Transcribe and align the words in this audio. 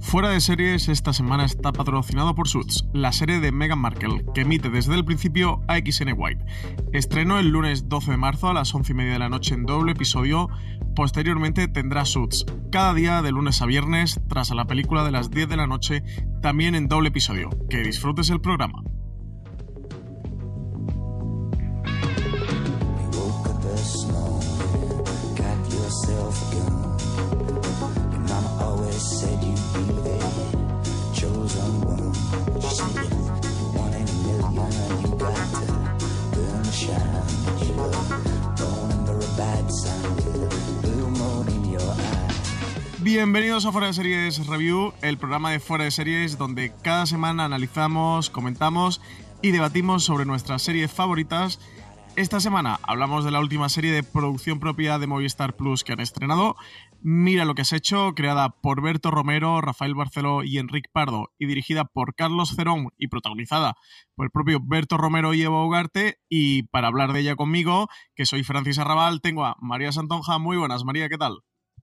Fuera 0.00 0.30
de 0.30 0.40
series, 0.40 0.88
esta 0.88 1.12
semana 1.12 1.44
está 1.44 1.72
patrocinado 1.72 2.34
por 2.34 2.48
Suits, 2.48 2.86
la 2.92 3.12
serie 3.12 3.40
de 3.40 3.52
Meghan 3.52 3.78
Markle, 3.78 4.24
que 4.34 4.42
emite 4.42 4.70
desde 4.70 4.94
el 4.94 5.04
principio 5.04 5.60
AXN 5.68 6.14
White. 6.16 6.44
Estrenó 6.92 7.38
el 7.38 7.48
lunes 7.48 7.88
12 7.88 8.12
de 8.12 8.16
marzo 8.16 8.48
a 8.48 8.54
las 8.54 8.74
11 8.74 8.92
y 8.92 8.94
media 8.94 9.12
de 9.14 9.18
la 9.18 9.28
noche 9.28 9.54
en 9.54 9.66
doble 9.66 9.92
episodio. 9.92 10.48
Posteriormente 10.96 11.68
tendrá 11.68 12.04
Suits, 12.04 12.46
cada 12.72 12.94
día 12.94 13.20
de 13.22 13.32
lunes 13.32 13.60
a 13.60 13.66
viernes, 13.66 14.20
tras 14.28 14.50
a 14.50 14.54
la 14.54 14.66
película 14.66 15.04
de 15.04 15.10
las 15.10 15.30
10 15.30 15.48
de 15.48 15.56
la 15.56 15.66
noche, 15.66 16.02
también 16.40 16.74
en 16.74 16.88
doble 16.88 17.08
episodio. 17.08 17.50
Que 17.68 17.82
disfrutes 17.82 18.30
el 18.30 18.40
programa. 18.40 18.82
Bienvenidos 43.00 43.66
a 43.66 43.72
Fuera 43.72 43.86
de 43.86 43.92
Series 43.92 44.44
Review, 44.48 44.92
el 45.00 45.16
programa 45.16 45.52
de 45.52 45.60
Fuera 45.60 45.84
de 45.84 45.92
Series 45.92 46.36
donde 46.36 46.72
cada 46.82 47.06
semana 47.06 47.44
analizamos, 47.44 48.30
comentamos 48.30 49.00
y 49.42 49.52
debatimos 49.52 50.02
sobre 50.02 50.24
nuestras 50.24 50.62
series 50.62 50.90
favoritas. 50.92 51.60
Esta 52.16 52.40
semana 52.40 52.80
hablamos 52.82 53.24
de 53.24 53.30
la 53.30 53.38
última 53.38 53.68
serie 53.68 53.92
de 53.92 54.02
producción 54.02 54.58
propia 54.58 54.98
de 54.98 55.06
Movistar 55.06 55.54
Plus 55.54 55.84
que 55.84 55.92
han 55.92 56.00
estrenado. 56.00 56.56
Mira 57.00 57.44
lo 57.44 57.54
que 57.54 57.62
has 57.62 57.72
hecho, 57.72 58.12
creada 58.16 58.48
por 58.50 58.82
Berto 58.82 59.12
Romero, 59.12 59.60
Rafael 59.60 59.94
Barceló 59.94 60.42
y 60.42 60.58
Enrique 60.58 60.90
Pardo 60.92 61.30
y 61.38 61.46
dirigida 61.46 61.84
por 61.84 62.16
Carlos 62.16 62.56
Cerón 62.56 62.88
y 62.98 63.06
protagonizada 63.06 63.74
por 64.16 64.26
el 64.26 64.30
propio 64.32 64.58
Berto 64.60 64.96
Romero 64.96 65.32
y 65.32 65.42
Evo 65.42 65.64
Ugarte. 65.64 66.18
Y 66.28 66.64
para 66.64 66.88
hablar 66.88 67.12
de 67.12 67.20
ella 67.20 67.36
conmigo, 67.36 67.86
que 68.16 68.26
soy 68.26 68.42
Francis 68.42 68.80
Arrabal, 68.80 69.20
tengo 69.20 69.44
a 69.44 69.56
María 69.60 69.92
Santonja. 69.92 70.38
Muy 70.38 70.56
buenas, 70.56 70.84
María, 70.84 71.08
¿qué 71.08 71.18
tal? 71.18 71.38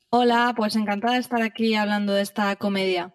Hola, 0.09 0.53
pues 0.55 0.75
encantada 0.75 1.13
de 1.13 1.19
estar 1.19 1.41
aquí 1.41 1.75
hablando 1.75 2.13
de 2.13 2.21
esta 2.21 2.53
comedia. 2.57 3.13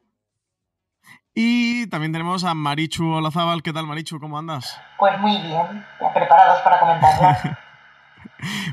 Y 1.35 1.87
también 1.89 2.13
tenemos 2.13 2.45
a 2.45 2.55
Marichu 2.55 3.13
Olazábal. 3.13 3.63
¿Qué 3.63 3.75
tal, 3.75 3.87
Marichu? 3.87 4.19
¿Cómo 4.19 4.39
andas? 4.39 4.81
Pues 4.99 5.19
muy 5.21 5.37
bien, 5.37 5.87
ya 6.01 6.13
preparados 6.15 6.61
para 6.63 6.81
comentarla. 6.81 7.59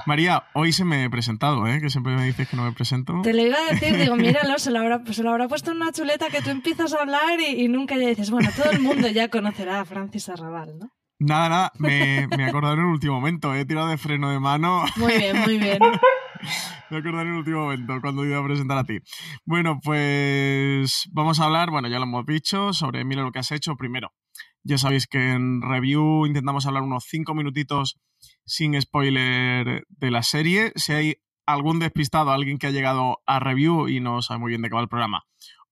María, 0.05 0.43
hoy 0.53 0.71
se 0.71 0.85
me 0.85 1.03
he 1.03 1.09
presentado, 1.09 1.67
¿eh? 1.67 1.79
Que 1.81 1.89
siempre 1.89 2.15
me 2.15 2.25
dices 2.25 2.47
que 2.47 2.55
no 2.55 2.63
me 2.63 2.71
presento. 2.71 3.21
Te 3.23 3.33
lo 3.33 3.41
iba 3.41 3.57
a 3.57 3.73
decir, 3.73 3.97
digo, 3.97 4.15
míralo, 4.17 4.59
se 4.59 4.71
lo 4.71 4.79
habrá, 4.79 5.01
se 5.11 5.23
lo 5.23 5.31
habrá 5.31 5.47
puesto 5.47 5.71
en 5.71 5.77
una 5.77 5.91
chuleta 5.91 6.27
que 6.29 6.41
tú 6.41 6.49
empiezas 6.49 6.93
a 6.93 7.01
hablar 7.01 7.39
y, 7.39 7.63
y 7.63 7.67
nunca 7.67 7.97
ya 7.97 8.07
dices, 8.07 8.31
bueno, 8.31 8.49
todo 8.55 8.71
el 8.71 8.79
mundo 8.79 9.07
ya 9.07 9.29
conocerá 9.29 9.81
a 9.81 9.85
Francis 9.85 10.29
Arrabal, 10.29 10.77
¿no? 10.79 10.91
Nada, 11.19 11.49
nada, 11.49 11.71
me, 11.79 12.27
me 12.27 12.43
he 12.43 12.49
acordado 12.49 12.75
en 12.75 12.81
el 12.81 12.85
último 12.85 13.15
momento. 13.15 13.55
He 13.55 13.65
tirado 13.65 13.87
de 13.87 13.97
freno 13.97 14.29
de 14.29 14.39
mano. 14.39 14.83
Muy 14.97 15.17
bien, 15.17 15.39
muy 15.41 15.57
bien. 15.57 15.79
Me 16.89 16.97
acordé 16.97 17.21
en 17.23 17.27
el 17.27 17.33
último 17.33 17.63
momento 17.63 17.99
cuando 17.99 18.23
iba 18.23 18.37
a 18.37 18.43
presentar 18.45 18.77
a 18.77 18.83
ti. 18.83 18.99
Bueno, 19.43 19.79
pues 19.83 21.09
vamos 21.11 21.39
a 21.39 21.45
hablar, 21.45 21.69
bueno, 21.69 21.89
ya 21.89 21.97
lo 21.97 22.03
hemos 22.03 22.25
dicho, 22.25 22.71
sobre 22.71 23.03
Mira 23.03 23.23
lo 23.23 23.31
que 23.31 23.39
has 23.39 23.51
hecho 23.51 23.75
primero. 23.75 24.13
Ya 24.63 24.77
sabéis 24.77 25.07
que 25.07 25.31
en 25.31 25.61
review 25.61 26.25
intentamos 26.25 26.65
hablar 26.65 26.83
unos 26.83 27.05
5 27.09 27.33
minutitos 27.33 27.97
sin 28.47 28.81
spoiler 28.81 29.85
de 29.89 30.11
la 30.11 30.23
serie. 30.23 30.71
Si 30.75 30.93
hay 30.93 31.15
algún 31.45 31.79
despistado, 31.79 32.31
alguien 32.31 32.57
que 32.57 32.67
ha 32.67 32.71
llegado 32.71 33.19
a 33.27 33.39
review 33.39 33.87
y 33.87 33.99
no 33.99 34.21
sabe 34.21 34.39
muy 34.39 34.49
bien 34.49 34.61
de 34.61 34.69
qué 34.69 34.75
va 34.75 34.81
el 34.81 34.89
programa, 34.89 35.25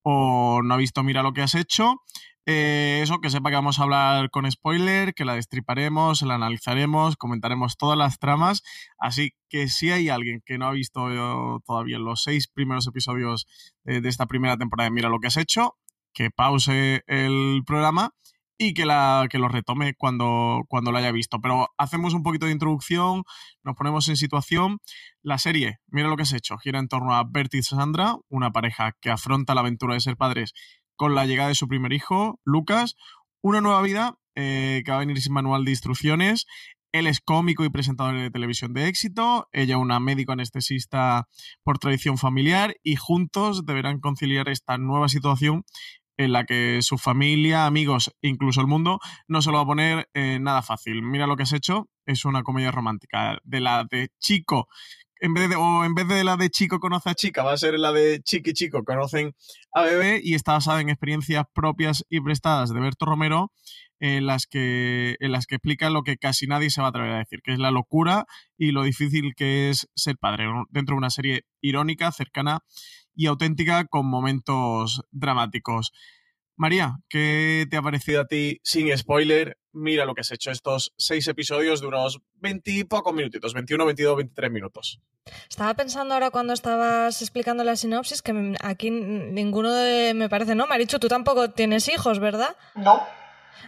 o 0.04 0.62
no 0.64 0.74
ha 0.76 0.78
visto 0.78 1.02
Mira 1.04 1.24
lo 1.24 1.34
que 1.34 1.42
has 1.42 1.56
hecho, 1.56 2.02
eh, 2.46 3.00
eso, 3.02 3.20
que 3.22 3.32
sepa 3.32 3.50
que 3.50 3.56
vamos 3.56 3.80
a 3.80 3.84
hablar 3.84 4.30
con 4.30 4.50
spoiler, 4.52 5.16
que 5.16 5.26
la 5.26 5.34
destriparemos, 5.34 6.22
la 6.22 6.36
analizaremos, 6.36 7.16
comentaremos 7.16 7.76
todas 7.76 7.98
las 7.98 8.20
tramas. 8.20 8.62
Así 9.00 9.32
que 9.50 9.68
si 9.68 9.90
hay 9.90 10.10
alguien 10.10 10.44
que 10.46 10.60
no 10.60 10.68
ha 10.68 10.72
visto 10.72 11.10
eh, 11.12 11.60
todavía 11.66 11.98
los 11.98 12.22
seis 12.22 12.48
primeros 12.48 12.86
episodios 12.86 13.48
de, 13.84 14.00
de 14.00 14.10
esta 14.10 14.28
primera 14.28 14.58
temporada 14.58 14.90
de 14.90 14.94
Mira 14.94 15.10
lo 15.10 15.20
que 15.20 15.28
has 15.28 15.38
hecho, 15.38 15.76
que 16.14 16.30
pause 16.30 17.04
el 17.08 17.64
programa 17.66 18.14
y 18.58 18.74
que, 18.74 18.86
la, 18.86 19.28
que 19.30 19.40
lo 19.40 19.48
retome 19.48 19.94
cuando, 19.96 20.64
cuando 20.68 20.92
lo 20.92 20.98
haya 20.98 21.12
visto. 21.12 21.42
Pero 21.42 21.68
hacemos 21.78 22.14
un 22.14 22.24
poquito 22.24 22.46
de 22.46 22.52
introducción, 22.52 23.24
nos 23.64 23.76
ponemos 23.76 24.08
en 24.08 24.18
situación. 24.18 24.80
La 25.22 25.38
serie, 25.38 25.80
mira 25.88 26.08
lo 26.08 26.16
que 26.16 26.24
has 26.24 26.34
hecho, 26.34 26.58
gira 26.58 26.80
en 26.80 26.88
torno 26.88 27.14
a 27.16 27.24
Bert 27.30 27.54
y 27.54 27.64
Sandra, 27.64 28.16
una 28.30 28.52
pareja 28.52 28.94
que 29.02 29.10
afronta 29.10 29.56
la 29.56 29.62
aventura 29.62 29.94
de 29.94 30.00
ser 30.00 30.18
padres 30.18 30.54
con 30.96 31.16
la 31.16 31.26
llegada 31.26 31.50
de 31.50 31.56
su 31.56 31.68
primer 31.68 31.92
hijo, 31.94 32.40
Lucas, 32.46 32.96
una 33.42 33.62
nueva 33.62 33.82
vida 33.82 34.16
eh, 34.36 34.82
que 34.86 34.92
va 34.92 34.98
a 34.98 35.02
venir 35.02 35.22
sin 35.22 35.34
manual 35.34 35.66
de 35.66 35.72
instrucciones. 35.72 36.46
Él 36.94 37.08
es 37.08 37.20
cómico 37.20 37.66
y 37.66 37.70
presentador 37.70 38.16
de 38.16 38.32
televisión 38.32 38.74
de 38.74 38.88
éxito, 38.88 39.50
ella 39.52 39.78
una 39.78 40.00
médico 40.00 40.32
anestesista 40.32 41.28
por 41.62 41.78
tradición 41.78 42.18
familiar 42.18 42.76
y 42.84 42.96
juntos 42.96 43.66
deberán 43.66 44.00
conciliar 44.00 44.48
esta 44.48 44.78
nueva 44.78 45.10
situación 45.10 45.66
en 46.18 46.32
la 46.32 46.46
que 46.46 46.82
su 46.82 46.98
familia, 46.98 47.66
amigos 47.66 48.12
incluso 48.22 48.62
el 48.62 48.68
mundo 48.68 49.00
no 49.28 49.42
se 49.42 49.52
lo 49.52 49.58
va 49.58 49.64
a 49.64 49.68
poner 49.68 50.10
eh, 50.14 50.40
nada 50.40 50.62
fácil. 50.62 51.02
Mira 51.02 51.28
lo 51.28 51.36
que 51.36 51.44
has 51.44 51.54
hecho, 51.54 51.90
es 52.06 52.26
una 52.26 52.44
comedia 52.44 52.72
romántica. 52.72 53.40
De 53.44 53.60
la 53.60 53.86
de 53.90 54.10
chico, 54.20 54.68
en 55.20 55.34
vez 55.34 55.50
de, 55.50 55.56
o 55.56 55.84
en 55.84 55.96
vez 55.96 56.08
de 56.08 56.24
la 56.24 56.38
de 56.38 56.50
chico 56.50 56.80
conoce 56.80 57.10
a 57.10 57.16
chica, 57.16 57.44
va 57.44 57.54
a 57.54 57.58
ser 57.58 57.80
la 57.80 57.92
de 57.92 58.22
chiqui 58.22 58.54
chico 58.54 58.84
conocen 58.84 59.34
a 59.74 59.82
bebé 59.84 60.22
y 60.24 60.36
está 60.36 60.54
basada 60.54 60.82
en 60.82 60.90
experiencias 60.90 61.46
propias 61.54 62.06
y 62.10 62.22
prestadas 62.22 62.74
de 62.74 62.80
Berto 62.80 63.06
Romero 63.06 63.52
en 64.00 64.26
las 64.26 64.46
que 64.46 65.16
en 65.20 65.32
las 65.32 65.48
que 65.48 65.56
explica 65.56 65.90
lo 65.90 66.04
que 66.04 66.18
casi 66.18 66.48
nadie 66.48 66.70
se 66.70 66.82
va 66.82 66.88
a 66.88 66.90
atrever 66.90 67.12
a 67.12 67.18
decir, 67.20 67.42
que 67.42 67.54
es 67.54 67.60
la 67.60 67.72
locura 67.72 68.26
y 68.58 68.72
lo 68.72 68.84
difícil 68.84 69.34
que 69.36 69.70
es 69.70 69.88
ser 69.96 70.18
padre 70.18 70.48
dentro 70.70 70.96
de 70.96 70.98
una 70.98 71.10
serie 71.10 71.46
irónica, 71.62 72.12
cercana 72.12 72.60
y 73.16 73.28
auténtica 73.28 73.86
con 73.86 74.06
momentos 74.06 75.02
dramáticos. 75.12 75.92
María, 76.58 77.00
¿qué 77.10 77.68
te 77.70 77.78
ha 77.78 77.82
parecido 77.82 78.22
a 78.22 78.28
ti 78.28 78.60
sin 78.64 78.96
spoiler? 78.98 79.58
Mira 79.74 80.06
lo 80.06 80.16
que 80.16 80.22
has 80.22 80.32
hecho 80.32 80.52
estos 80.52 80.94
seis 80.98 81.28
episodios 81.28 81.82
de 81.82 81.88
unos 81.88 82.22
20 82.36 82.72
y 82.72 82.84
pocos 82.86 83.14
minutitos, 83.14 83.54
21, 83.54 83.86
22, 83.86 84.18
23 84.18 84.52
minutos. 84.52 85.02
Estaba 85.50 85.74
pensando 85.74 86.14
ahora 86.14 86.30
cuando 86.30 86.54
estabas 86.54 87.22
explicando 87.22 87.64
la 87.66 87.76
sinopsis 87.76 88.22
que 88.22 88.56
aquí 88.62 88.90
ninguno 88.90 89.74
de... 89.74 90.14
me 90.14 90.30
parece, 90.30 90.56
¿no? 90.56 90.66
Marichu, 90.68 90.98
tú 90.98 91.10
tampoco 91.10 91.52
tienes 91.52 91.90
hijos, 91.90 92.20
¿verdad? 92.20 92.56
No, 92.76 93.02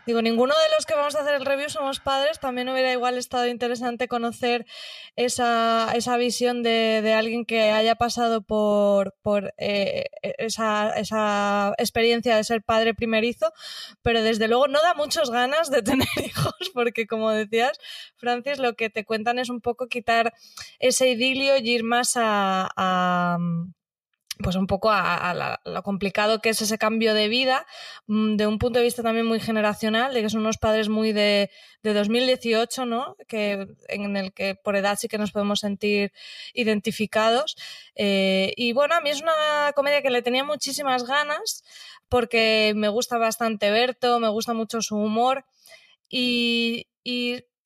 Digo, 0.06 0.22
ninguno 0.22 0.54
de 0.54 0.76
los 0.76 0.86
que 0.86 0.96
vamos 0.96 1.16
a 1.16 1.22
hacer 1.22 1.36
el 1.36 1.46
review 1.46 1.70
somos 1.70 2.00
padres. 2.00 2.40
También 2.40 2.70
hubiera 2.70 2.92
igual 2.92 3.18
estado 3.18 3.48
interesante 3.48 4.08
conocer 4.08 4.66
esa, 5.16 5.92
esa 5.96 6.18
visión 6.18 6.64
de, 6.64 7.02
de 7.02 7.14
alguien 7.14 7.46
que 7.46 7.72
haya 7.72 7.96
pasado 7.96 8.42
por, 8.42 9.16
por 9.22 9.54
eh, 9.58 10.06
esa, 10.22 10.92
esa 10.92 11.74
experiencia 11.78 12.36
de 12.36 12.44
ser 12.44 12.64
padre 12.64 12.94
primerizo, 12.94 13.52
pero 14.02 14.22
desde 14.22 14.48
luego 14.48 14.68
no 14.68 14.82
da 14.82 14.94
muchas 14.94 15.30
ganas 15.30 15.70
de 15.70 15.82
tener 15.84 16.08
hijos, 16.24 16.72
porque 16.74 17.08
como 17.08 17.32
decías, 17.32 17.78
Francis, 18.16 18.60
lo 18.60 18.76
que 18.76 18.90
te 18.90 19.06
cuentan 19.06 19.40
es 19.40 19.50
un 19.50 19.62
poco 19.62 19.88
quitar 19.88 20.34
ese 20.80 21.10
idilio 21.10 21.58
y 21.58 21.70
ir 21.70 21.84
más 21.84 22.14
a, 22.16 22.70
a 22.76 23.38
pues 24.44 24.56
un 24.56 24.68
poco 24.68 24.90
a, 24.92 25.34
la- 25.34 25.62
lo 25.66 25.84
complicado 25.84 26.40
que 26.42 26.50
es 26.50 26.62
ese 26.62 26.78
cambio 26.78 27.14
de 27.14 27.28
vida, 27.28 27.66
mm, 28.08 28.36
de 28.36 28.48
un 28.48 28.60
punto 28.60 28.80
de 28.80 28.86
vista 28.86 29.04
también 29.04 29.26
muy 29.26 29.40
generacional, 29.40 30.14
de 30.14 30.22
que 30.22 30.30
son 30.30 30.42
unos 30.42 30.58
padres 30.58 30.90
muy 30.90 31.14
de, 31.14 31.50
de 31.84 31.94
2018, 31.94 32.86
¿no? 32.86 33.16
Que, 33.28 33.68
en 33.90 34.18
el 34.18 34.34
que 34.34 34.56
por 34.56 34.76
edad 34.76 34.98
sí 35.00 35.08
que 35.08 35.18
nos 35.18 35.32
podemos 35.32 35.60
sentir 35.60 36.12
identificados. 36.54 37.56
Eh, 37.96 38.54
y 38.58 38.74
bueno, 38.74 38.96
a 38.96 39.02
mí 39.02 39.10
es 39.10 39.22
una 39.22 39.72
comedia 39.76 40.02
que 40.02 40.10
le 40.10 40.22
tenía 40.22 40.44
muchísimas 40.44 41.04
ganas, 41.06 41.64
porque 42.10 42.74
me 42.76 42.88
gusta 42.90 43.18
bastante 43.18 43.72
Berto, 43.72 44.20
me 44.20 44.30
gusta 44.30 44.54
mucho 44.54 44.82
su 44.82 44.96
humor. 44.98 45.46
Y 46.10 46.88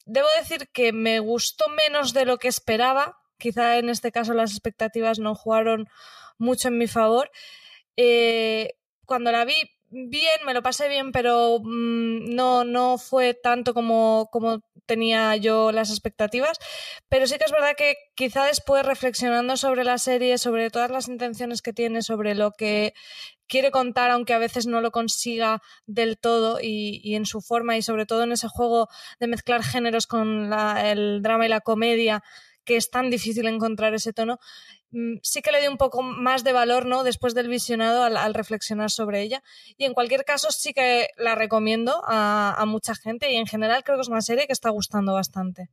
debo 0.05 0.27
decir 0.39 0.69
que 0.73 0.93
me 0.93 1.19
gustó 1.19 1.67
menos 1.69 2.13
de 2.13 2.25
lo 2.25 2.37
que 2.37 2.47
esperaba. 2.47 3.20
Quizá 3.41 3.77
en 3.79 3.89
este 3.89 4.11
caso 4.11 4.33
las 4.33 4.51
expectativas 4.51 5.19
no 5.19 5.33
jugaron 5.35 5.87
mucho 6.37 6.67
en 6.67 6.77
mi 6.77 6.87
favor. 6.87 7.31
Eh, 7.97 8.75
cuando 9.05 9.31
la 9.31 9.45
vi 9.45 9.55
bien, 9.89 10.45
me 10.45 10.53
lo 10.53 10.61
pasé 10.61 10.87
bien, 10.87 11.11
pero 11.11 11.59
mm, 11.61 12.35
no, 12.35 12.63
no 12.63 12.97
fue 12.97 13.33
tanto 13.33 13.73
como, 13.73 14.29
como 14.31 14.61
tenía 14.85 15.35
yo 15.37 15.71
las 15.71 15.89
expectativas. 15.89 16.57
Pero 17.09 17.27
sí 17.27 17.37
que 17.37 17.45
es 17.45 17.51
verdad 17.51 17.75
que 17.77 17.95
quizá 18.15 18.45
después 18.45 18.85
reflexionando 18.85 19.57
sobre 19.57 19.83
la 19.83 19.97
serie, 19.97 20.37
sobre 20.37 20.69
todas 20.69 20.91
las 20.91 21.07
intenciones 21.07 21.61
que 21.61 21.73
tiene, 21.73 22.01
sobre 22.01 22.35
lo 22.35 22.51
que 22.51 22.93
quiere 23.47 23.69
contar, 23.69 24.11
aunque 24.11 24.33
a 24.33 24.39
veces 24.39 24.65
no 24.65 24.79
lo 24.79 24.91
consiga 24.91 25.61
del 25.85 26.17
todo 26.17 26.59
y, 26.61 27.15
en 27.15 27.25
su 27.25 27.41
forma 27.41 27.75
y 27.75 27.81
sobre 27.81 28.05
todo 28.05 28.23
en 28.23 28.31
ese 28.31 28.47
juego 28.47 28.87
de 29.19 29.27
mezclar 29.27 29.61
géneros 29.61 30.07
con 30.07 30.53
el 30.53 31.21
drama 31.21 31.45
y 31.45 31.49
la 31.49 31.59
comedia, 31.59 32.23
que 32.65 32.77
es 32.77 32.89
tan 32.89 33.09
difícil 33.09 33.47
encontrar 33.47 33.93
ese 33.93 34.13
tono, 34.13 34.39
mm, 34.91 35.17
sí 35.23 35.41
que 35.41 35.51
le 35.51 35.61
di 35.61 35.67
un 35.67 35.77
poco 35.77 36.01
más 36.01 36.43
de 36.43 36.53
valor 36.53 36.85
¿no? 36.85 37.03
después 37.03 37.33
del 37.33 37.47
visionado 37.47 38.03
al, 38.03 38.33
reflexionar 38.33 38.91
sobre 38.91 39.21
ella. 39.21 39.43
Y 39.77 39.85
en 39.85 39.93
cualquier 39.93 40.25
caso 40.25 40.51
sí 40.51 40.73
que 40.73 41.07
la 41.17 41.35
recomiendo 41.35 42.01
a, 42.05 42.63
mucha 42.67 42.95
gente 42.95 43.31
y 43.31 43.35
en 43.35 43.47
general 43.47 43.83
creo 43.83 43.97
que 43.97 44.03
es 44.03 44.07
una 44.07 44.21
serie 44.21 44.47
que 44.47 44.53
está 44.53 44.69
gustando 44.69 45.13
bastante. 45.13 45.69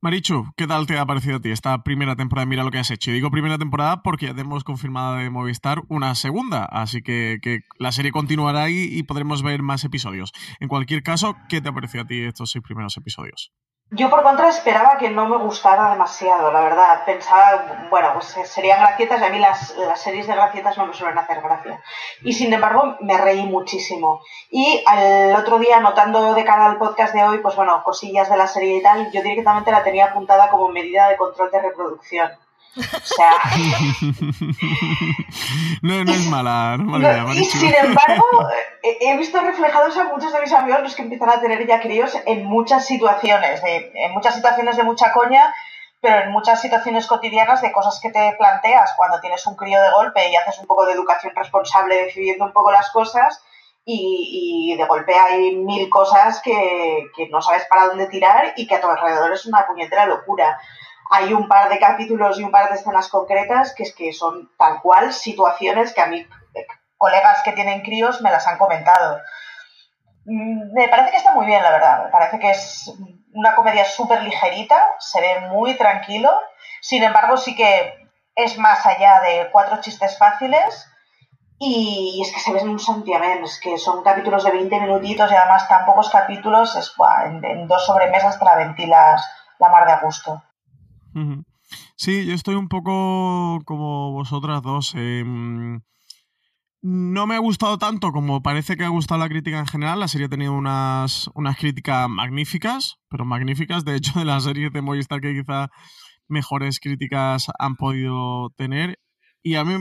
Marichu, 0.00 0.46
¿qué 0.56 0.66
tal 0.66 0.86
te 0.86 0.96
ha 0.96 1.04
parecido 1.04 1.36
a 1.36 1.40
ti 1.40 1.50
esta 1.50 1.82
primera 1.82 2.16
temporada? 2.16 2.46
Mira 2.46 2.64
lo 2.64 2.70
que 2.70 2.78
has 2.78 2.90
hecho. 2.90 3.10
Y 3.10 3.14
digo 3.14 3.30
primera 3.30 3.58
temporada 3.58 4.02
porque 4.02 4.26
ya 4.26 4.34
tenemos 4.34 4.64
confirmada 4.64 5.18
de 5.18 5.28
Movistar 5.28 5.82
una 5.88 6.14
segunda, 6.14 6.64
así 6.64 7.02
que, 7.02 7.38
que 7.42 7.60
la 7.78 7.92
serie 7.92 8.10
continuará 8.10 8.62
ahí 8.62 8.88
y 8.90 9.02
podremos 9.02 9.42
ver 9.42 9.62
más 9.62 9.84
episodios. 9.84 10.32
En 10.60 10.68
cualquier 10.68 11.02
caso, 11.02 11.36
¿qué 11.50 11.60
te 11.60 11.68
ha 11.68 11.74
parecido 11.74 12.04
a 12.04 12.06
ti 12.06 12.22
estos 12.22 12.50
seis 12.50 12.64
primeros 12.64 12.96
episodios? 12.96 13.52
Yo 13.92 14.08
por 14.08 14.22
contra 14.22 14.48
esperaba 14.48 14.98
que 14.98 15.10
no 15.10 15.28
me 15.28 15.36
gustara 15.36 15.90
demasiado, 15.90 16.52
la 16.52 16.60
verdad. 16.60 17.04
Pensaba, 17.04 17.88
bueno, 17.90 18.10
pues 18.14 18.36
eh, 18.36 18.44
serían 18.44 18.78
gracietas 18.78 19.20
y 19.20 19.24
a 19.24 19.30
mí 19.30 19.40
las, 19.40 19.74
las 19.76 20.00
series 20.00 20.28
de 20.28 20.34
gracietas 20.34 20.78
no 20.78 20.86
me 20.86 20.94
suelen 20.94 21.18
hacer 21.18 21.40
gracia. 21.40 21.82
Y 22.22 22.32
sin 22.32 22.52
embargo 22.52 22.96
me 23.00 23.18
reí 23.18 23.42
muchísimo. 23.42 24.22
Y 24.48 24.84
al 24.86 25.34
otro 25.34 25.58
día, 25.58 25.80
notando 25.80 26.34
de 26.34 26.44
cara 26.44 26.66
al 26.66 26.78
podcast 26.78 27.14
de 27.14 27.24
hoy, 27.24 27.38
pues 27.38 27.56
bueno, 27.56 27.82
cosillas 27.82 28.30
de 28.30 28.36
la 28.36 28.46
serie 28.46 28.76
y 28.76 28.82
tal, 28.82 29.10
yo 29.10 29.22
directamente 29.22 29.72
la 29.72 29.82
tenía 29.82 30.06
apuntada 30.06 30.50
como 30.50 30.68
medida 30.68 31.08
de 31.08 31.16
control 31.16 31.50
de 31.50 31.60
reproducción. 31.60 32.30
O 32.76 32.82
sea, 33.02 33.32
no, 35.82 36.04
no 36.04 36.12
es 36.12 36.26
mala, 36.26 36.76
no 36.78 36.84
es 36.84 36.90
mala 36.90 37.24
idea, 37.24 37.34
y 37.34 37.44
sin 37.44 37.74
embargo, 37.74 38.24
he 38.82 39.16
visto 39.16 39.40
reflejados 39.40 39.96
a 39.96 40.04
muchos 40.04 40.32
de 40.32 40.40
mis 40.40 40.52
amigos 40.52 40.82
los 40.82 40.94
que 40.94 41.02
empiezan 41.02 41.30
a 41.30 41.40
tener 41.40 41.66
ya 41.66 41.80
críos 41.80 42.16
en 42.26 42.44
muchas 42.44 42.86
situaciones, 42.86 43.62
de- 43.62 43.90
en 43.94 44.12
muchas 44.12 44.34
situaciones 44.34 44.76
de 44.76 44.84
mucha 44.84 45.12
coña, 45.12 45.54
pero 46.00 46.20
en 46.20 46.30
muchas 46.32 46.60
situaciones 46.60 47.06
cotidianas 47.06 47.60
de 47.60 47.72
cosas 47.72 48.00
que 48.02 48.10
te 48.10 48.34
planteas 48.38 48.94
cuando 48.96 49.20
tienes 49.20 49.46
un 49.46 49.54
crío 49.56 49.80
de 49.82 49.90
golpe 49.90 50.28
y 50.30 50.36
haces 50.36 50.58
un 50.58 50.66
poco 50.66 50.86
de 50.86 50.94
educación 50.94 51.34
responsable 51.36 52.04
decidiendo 52.04 52.44
un 52.46 52.52
poco 52.52 52.70
las 52.72 52.90
cosas 52.90 53.42
y, 53.84 54.76
de 54.78 54.84
golpe 54.86 55.14
hay 55.14 55.56
mil 55.56 55.90
cosas 55.90 56.40
que, 56.42 57.06
que 57.16 57.28
no 57.28 57.42
sabes 57.42 57.66
para 57.66 57.86
dónde 57.86 58.06
tirar 58.06 58.52
y 58.56 58.66
que 58.66 58.76
a 58.76 58.80
tu 58.80 58.88
alrededor 58.88 59.32
es 59.32 59.46
una 59.46 59.66
puñetera 59.66 60.06
locura. 60.06 60.58
Hay 61.10 61.32
un 61.32 61.48
par 61.48 61.68
de 61.68 61.78
capítulos 61.78 62.38
y 62.38 62.44
un 62.44 62.52
par 62.52 62.68
de 62.70 62.76
escenas 62.76 63.08
concretas 63.08 63.74
que 63.74 63.82
es 63.82 63.94
que 63.94 64.12
son 64.12 64.50
tal 64.56 64.80
cual 64.80 65.12
situaciones 65.12 65.92
que 65.92 66.00
a 66.00 66.06
mí 66.06 66.24
colegas 67.00 67.42
que 67.42 67.52
tienen 67.52 67.80
críos 67.80 68.20
me 68.20 68.30
las 68.30 68.46
han 68.46 68.58
comentado. 68.58 69.18
Mm, 70.26 70.72
Me 70.74 70.86
parece 70.88 71.10
que 71.10 71.16
está 71.16 71.34
muy 71.34 71.46
bien, 71.46 71.62
la 71.62 71.70
verdad. 71.70 72.04
Me 72.04 72.10
parece 72.10 72.38
que 72.38 72.50
es 72.50 72.92
una 73.32 73.54
comedia 73.54 73.84
súper 73.86 74.22
ligerita, 74.22 74.78
se 74.98 75.20
ve 75.20 75.48
muy 75.48 75.76
tranquilo. 75.76 76.30
Sin 76.82 77.02
embargo, 77.02 77.36
sí 77.38 77.56
que 77.56 78.06
es 78.34 78.58
más 78.58 78.84
allá 78.84 79.20
de 79.22 79.48
cuatro 79.50 79.80
chistes 79.80 80.18
fáciles. 80.18 80.86
Y 81.58 82.20
es 82.24 82.32
que 82.32 82.40
se 82.40 82.52
ve 82.52 82.60
en 82.60 82.68
un 82.70 82.78
santiamén, 82.78 83.44
es 83.44 83.60
que 83.60 83.76
son 83.76 84.02
capítulos 84.02 84.44
de 84.44 84.50
20 84.50 84.80
minutitos 84.80 85.30
y 85.30 85.34
además 85.34 85.68
tan 85.68 85.84
pocos 85.84 86.08
capítulos, 86.08 86.74
es, 86.76 86.94
buah, 86.96 87.26
en, 87.26 87.66
dos 87.66 87.84
sobremesas 87.84 88.38
te 88.38 88.86
la 88.86 89.16
la 89.58 89.68
mar 89.68 89.86
de 89.86 89.92
a 89.92 90.00
gusto. 90.00 90.42
Sí, 91.96 92.26
yo 92.26 92.34
estoy 92.34 92.54
un 92.54 92.68
poco 92.68 93.58
como 93.66 94.12
vosotras 94.12 94.62
dos. 94.62 94.94
eh, 94.96 95.22
no 96.82 97.26
me 97.26 97.34
ha 97.34 97.38
gustado 97.38 97.78
tanto 97.78 98.10
como 98.12 98.42
parece 98.42 98.76
que 98.76 98.84
ha 98.84 98.88
gustado 98.88 99.20
la 99.20 99.28
crítica 99.28 99.58
en 99.58 99.66
general. 99.66 100.00
La 100.00 100.08
serie 100.08 100.26
ha 100.26 100.30
tenido 100.30 100.54
unas, 100.54 101.28
unas 101.34 101.56
críticas 101.56 102.08
magníficas, 102.08 102.96
pero 103.08 103.24
magníficas. 103.24 103.84
De 103.84 103.96
hecho, 103.96 104.18
de 104.18 104.24
las 104.24 104.44
series 104.44 104.72
de 104.72 104.82
Movistar 104.82 105.20
que 105.20 105.34
quizá 105.34 105.68
mejores 106.28 106.80
críticas 106.80 107.46
han 107.58 107.76
podido 107.76 108.50
tener. 108.56 108.98
Y 109.42 109.56
a 109.56 109.64
mí 109.64 109.74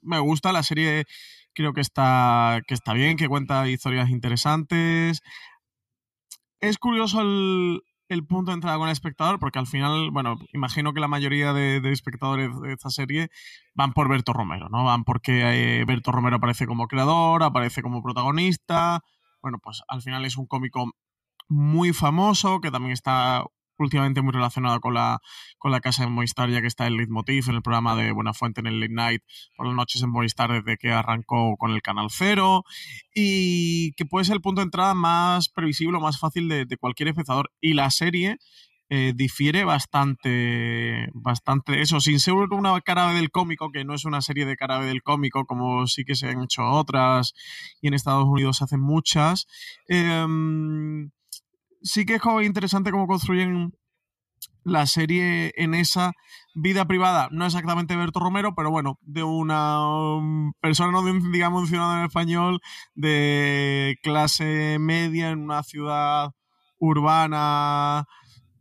me 0.00 0.18
gusta 0.20 0.52
la 0.52 0.62
serie, 0.62 1.04
creo 1.52 1.72
que 1.72 1.80
está, 1.80 2.60
que 2.66 2.74
está 2.74 2.94
bien, 2.94 3.16
que 3.16 3.28
cuenta 3.28 3.68
historias 3.68 4.08
interesantes. 4.10 5.20
Es 6.60 6.78
curioso 6.78 7.20
el, 7.20 7.82
el 8.08 8.26
punto 8.26 8.50
de 8.50 8.56
entrada 8.56 8.78
con 8.78 8.88
el 8.88 8.92
espectador, 8.92 9.38
porque 9.38 9.58
al 9.58 9.66
final, 9.66 10.10
bueno, 10.10 10.38
imagino 10.52 10.92
que 10.92 11.00
la 11.00 11.08
mayoría 11.08 11.52
de, 11.52 11.80
espectadores 11.90 12.50
de 12.60 12.72
esta 12.72 12.90
serie 12.90 13.28
van 13.74 13.92
por 13.92 14.08
Berto 14.08 14.32
Romero, 14.32 14.68
¿no? 14.68 14.84
Van 14.84 15.04
porque 15.04 15.80
eh, 15.80 15.84
Berto 15.84 16.12
Romero 16.12 16.36
aparece 16.36 16.66
como 16.66 16.86
creador, 16.86 17.42
aparece 17.42 17.82
como 17.82 18.02
protagonista. 18.02 19.02
Bueno, 19.42 19.58
pues 19.62 19.82
al 19.88 20.02
final 20.02 20.24
es 20.24 20.36
un 20.36 20.46
cómico 20.46 20.92
muy 21.48 21.92
famoso, 21.92 22.60
que 22.60 22.70
también 22.70 22.92
está 22.92 23.44
últimamente 23.78 24.22
muy 24.22 24.32
relacionado 24.32 24.80
con 24.80 24.94
la, 24.94 25.20
con 25.58 25.70
la 25.70 25.80
casa 25.80 26.04
de 26.04 26.10
Movistar, 26.10 26.50
ya 26.50 26.60
que 26.60 26.66
está 26.66 26.86
el 26.86 26.96
Leitmotiv 26.96 27.48
en 27.48 27.56
el 27.56 27.62
programa 27.62 27.96
de 27.96 28.12
Buenafuente 28.12 28.60
en 28.60 28.66
el 28.66 28.80
Late 28.80 28.92
Night 28.92 29.22
por 29.56 29.66
las 29.66 29.74
noches 29.74 30.02
en 30.02 30.10
Movistar 30.10 30.52
desde 30.52 30.76
que 30.76 30.92
arrancó 30.92 31.56
con 31.56 31.72
el 31.72 31.82
Canal 31.82 32.08
Cero 32.10 32.64
y 33.14 33.92
que 33.92 34.04
puede 34.04 34.24
ser 34.24 34.36
el 34.36 34.42
punto 34.42 34.60
de 34.60 34.66
entrada 34.66 34.94
más 34.94 35.48
previsible 35.48 35.96
o 35.96 36.00
más 36.00 36.18
fácil 36.18 36.48
de, 36.48 36.76
cualquier 36.78 37.08
espectador. 37.08 37.50
Y 37.60 37.74
la 37.74 37.90
serie 37.90 38.38
eh, 38.88 39.12
difiere 39.16 39.64
bastante, 39.64 41.08
bastante 41.14 41.80
eso, 41.80 42.00
sin 42.00 42.20
ser 42.20 42.34
una 42.34 42.80
cara 42.82 43.12
del 43.12 43.30
cómico, 43.30 43.70
que 43.72 43.84
no 43.84 43.94
es 43.94 44.04
una 44.04 44.20
serie 44.20 44.46
de 44.46 44.56
cara 44.56 44.80
del 44.80 45.02
cómico, 45.02 45.44
como 45.44 45.86
sí 45.86 46.04
que 46.04 46.14
se 46.14 46.28
han 46.28 46.42
hecho 46.42 46.62
otras 46.64 47.32
y 47.80 47.88
en 47.88 47.94
Estados 47.94 48.26
Unidos 48.26 48.58
se 48.58 48.64
hacen 48.64 48.80
muchas. 48.80 49.46
Em, 49.88 51.10
sí 51.86 52.04
que 52.04 52.16
es 52.16 52.20
como 52.20 52.42
interesante 52.42 52.90
cómo 52.90 53.06
construyen 53.06 53.72
la 54.64 54.86
serie 54.86 55.52
en 55.56 55.74
esa 55.74 56.12
vida 56.54 56.86
privada, 56.86 57.28
no 57.30 57.46
exactamente 57.46 57.94
Berto 57.94 58.18
Romero, 58.18 58.54
pero 58.56 58.70
bueno, 58.70 58.98
de 59.02 59.22
una 59.22 60.16
um, 60.16 60.52
persona, 60.60 60.90
no 60.90 61.02
de 61.02 61.12
digamos, 61.30 61.62
un 61.62 61.68
ciudadano 61.68 62.04
español 62.04 62.60
de 62.94 63.96
clase 64.02 64.78
media 64.80 65.30
en 65.30 65.38
una 65.38 65.62
ciudad 65.62 66.30
urbana 66.78 68.06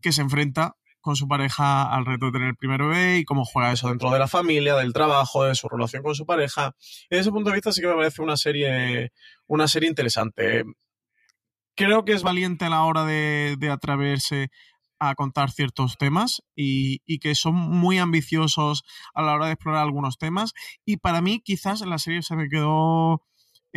que 0.02 0.12
se 0.12 0.22
enfrenta 0.22 0.76
con 1.02 1.16
su 1.16 1.28
pareja 1.28 1.84
al 1.84 2.06
reto 2.06 2.28
de 2.28 2.32
tener 2.34 2.50
el 2.50 2.56
primer 2.56 2.82
bebé 2.82 3.18
y 3.18 3.26
cómo 3.26 3.44
juega 3.44 3.72
eso 3.72 3.90
dentro 3.90 4.12
de 4.12 4.20
la 4.20 4.28
familia, 4.28 4.76
del 4.76 4.94
trabajo, 4.94 5.44
de 5.44 5.56
su 5.56 5.68
relación 5.68 6.04
con 6.04 6.14
su 6.14 6.26
pareja. 6.26 6.76
Desde 7.10 7.22
ese 7.22 7.32
punto 7.32 7.50
de 7.50 7.56
vista 7.56 7.72
sí 7.72 7.82
que 7.82 7.88
me 7.88 7.96
parece 7.96 8.22
una 8.22 8.38
serie, 8.38 9.12
una 9.48 9.68
serie 9.68 9.90
interesante. 9.90 10.64
Creo 11.76 12.06
que 12.06 12.14
es 12.14 12.24
valiente 12.24 12.66
a 12.66 12.70
la 12.70 12.84
hora 12.84 13.06
de, 13.06 13.56
de 13.60 13.70
atreverse 13.70 14.50
a 15.00 15.16
contar 15.16 15.52
ciertos 15.52 15.98
temas 15.98 16.42
y, 16.56 17.02
y, 17.06 17.20
que 17.20 17.36
son 17.36 17.56
muy 17.56 17.98
ambiciosos 17.98 18.84
a 19.14 19.22
la 19.22 19.34
hora 19.34 19.48
de 19.48 19.54
explorar 19.54 19.84
algunos 19.84 20.18
temas. 20.18 20.54
Y 20.86 20.98
para 20.98 21.22
mí 21.22 21.42
quizás 21.44 21.82
la 21.82 22.00
serie 22.00 22.22
se 22.22 22.36
me 22.36 22.48
quedó 22.48 23.22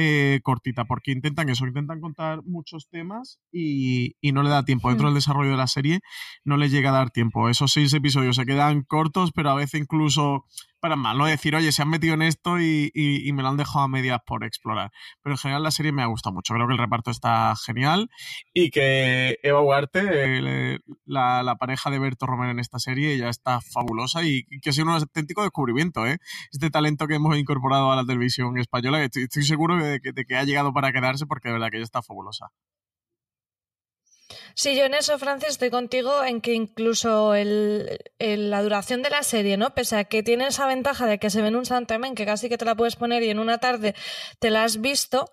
eh, 0.01 0.39
cortita, 0.45 0.85
porque 0.85 1.11
intentan 1.11 1.49
eso, 1.49 1.67
intentan 1.67 2.01
contar 2.01 2.45
muchos 2.45 2.89
temas 2.89 3.41
y, 3.51 4.15
y, 4.21 4.31
no 4.31 4.45
le 4.45 4.51
da 4.51 4.65
tiempo. 4.65 4.91
Dentro 4.91 5.09
del 5.09 5.17
desarrollo 5.17 5.51
de 5.51 5.57
la 5.57 5.67
serie 5.67 5.99
no 6.45 6.57
le 6.57 6.69
llega 6.69 6.91
a 6.91 6.93
dar 6.93 7.11
tiempo. 7.11 7.49
Esos 7.49 7.73
seis 7.73 7.93
episodios 7.95 8.37
se 8.37 8.47
quedan 8.47 8.83
cortos, 8.83 9.33
pero 9.35 9.51
a 9.51 9.57
veces 9.57 9.81
incluso 9.81 10.45
para 10.81 10.97
mal, 10.97 11.19
¿no? 11.19 11.27
Decir, 11.27 11.55
oye, 11.55 11.73
se 11.73 11.83
han 11.83 11.91
metido 11.91 12.15
en 12.15 12.23
esto 12.23 12.61
y, 12.61 12.91
y, 12.95 13.33
me 13.33 13.43
lo 13.43 13.49
han 13.49 13.57
dejado 13.57 13.85
a 13.85 13.89
medias 13.89 14.21
por 14.27 14.45
explorar. 14.45 14.91
Pero 15.23 15.35
en 15.35 15.39
general 15.39 15.63
la 15.63 15.71
serie 15.71 15.93
me 15.93 16.03
ha 16.03 16.07
gustado 16.07 16.35
mucho. 16.35 16.55
Creo 16.55 16.67
que 16.67 16.73
el 16.73 16.79
reparto 16.79 17.11
está 17.11 17.55
genial 17.57 18.09
y 18.53 18.71
que 18.71 19.39
Eva 19.43 19.61
Huarte, 19.63 20.41
la, 21.05 21.43
la, 21.43 21.57
pareja 21.57 21.91
de 21.91 21.99
Berto 21.99 22.27
Romero 22.27 22.53
en 22.53 22.61
esta 22.61 22.79
serie, 22.79 23.17
ya 23.19 23.29
está 23.29 23.61
fabulosa 23.61 24.25
y 24.25 24.45
que 24.63 24.71
ha 24.71 24.73
sido 24.73 24.87
un 24.87 24.93
auténtico 24.93 25.43
descubrimiento, 25.43 26.07
¿eh? 26.07 26.19
Este 26.53 26.71
talento 26.71 27.07
que 27.07 27.15
hemos 27.15 27.37
incorporado 27.37 27.93
a 27.93 27.97
la 27.97 28.05
televisión 28.05 28.59
española, 28.59 29.03
estoy, 29.03 29.25
estoy 29.25 29.45
seguro 29.45 29.77
de 29.77 30.01
que, 30.01 30.13
de 30.13 30.25
que 30.25 30.37
ha 30.37 30.45
llegado 30.45 30.73
para 30.73 30.93
quedarse 30.93 31.27
porque 31.27 31.49
de 31.49 31.55
verdad 31.55 31.71
que 31.71 31.77
ella 31.77 31.85
está 31.85 32.03
fabulosa. 32.03 32.51
Sí, 34.61 34.75
yo 34.75 34.87
en 34.87 34.95
eso, 34.95 35.17
Francis, 35.21 35.51
estoy 35.51 35.71
contigo 35.71 36.25
en 36.25 36.41
que 36.41 36.53
incluso 36.53 37.33
el, 37.37 38.01
la 38.19 38.61
duración 38.61 39.03
de 39.03 39.11
la 39.11 39.23
serie, 39.23 39.57
¿no? 39.57 39.73
Pese 39.73 39.95
a 39.95 40.03
que 40.03 40.25
tiene 40.25 40.49
esa 40.49 40.67
ventaja 40.67 41.07
de 41.07 41.21
que 41.21 41.31
se 41.31 41.41
ve 41.43 41.47
en 41.47 41.55
un 41.55 41.65
santamen, 41.65 42.17
que 42.17 42.27
casi 42.27 42.49
que 42.49 42.59
te 42.59 42.65
la 42.65 42.75
puedes 42.75 42.97
poner 42.97 43.23
y 43.23 43.31
en 43.31 43.39
una 43.39 43.59
tarde 43.59 43.95
te 44.41 44.51
la 44.51 44.65
has 44.65 44.81
visto, 44.81 45.31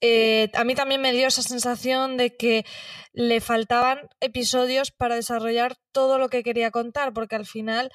eh, 0.00 0.50
a 0.54 0.64
mí 0.64 0.74
también 0.74 1.00
me 1.00 1.12
dio 1.12 1.28
esa 1.28 1.42
sensación 1.42 2.16
de 2.16 2.36
que 2.36 2.64
le 3.12 3.40
faltaban 3.40 4.08
episodios 4.20 4.90
para 4.90 5.14
desarrollar 5.14 5.76
todo 5.92 6.18
lo 6.18 6.28
que 6.28 6.42
quería 6.42 6.72
contar, 6.72 7.12
porque 7.12 7.36
al 7.36 7.46
final 7.46 7.90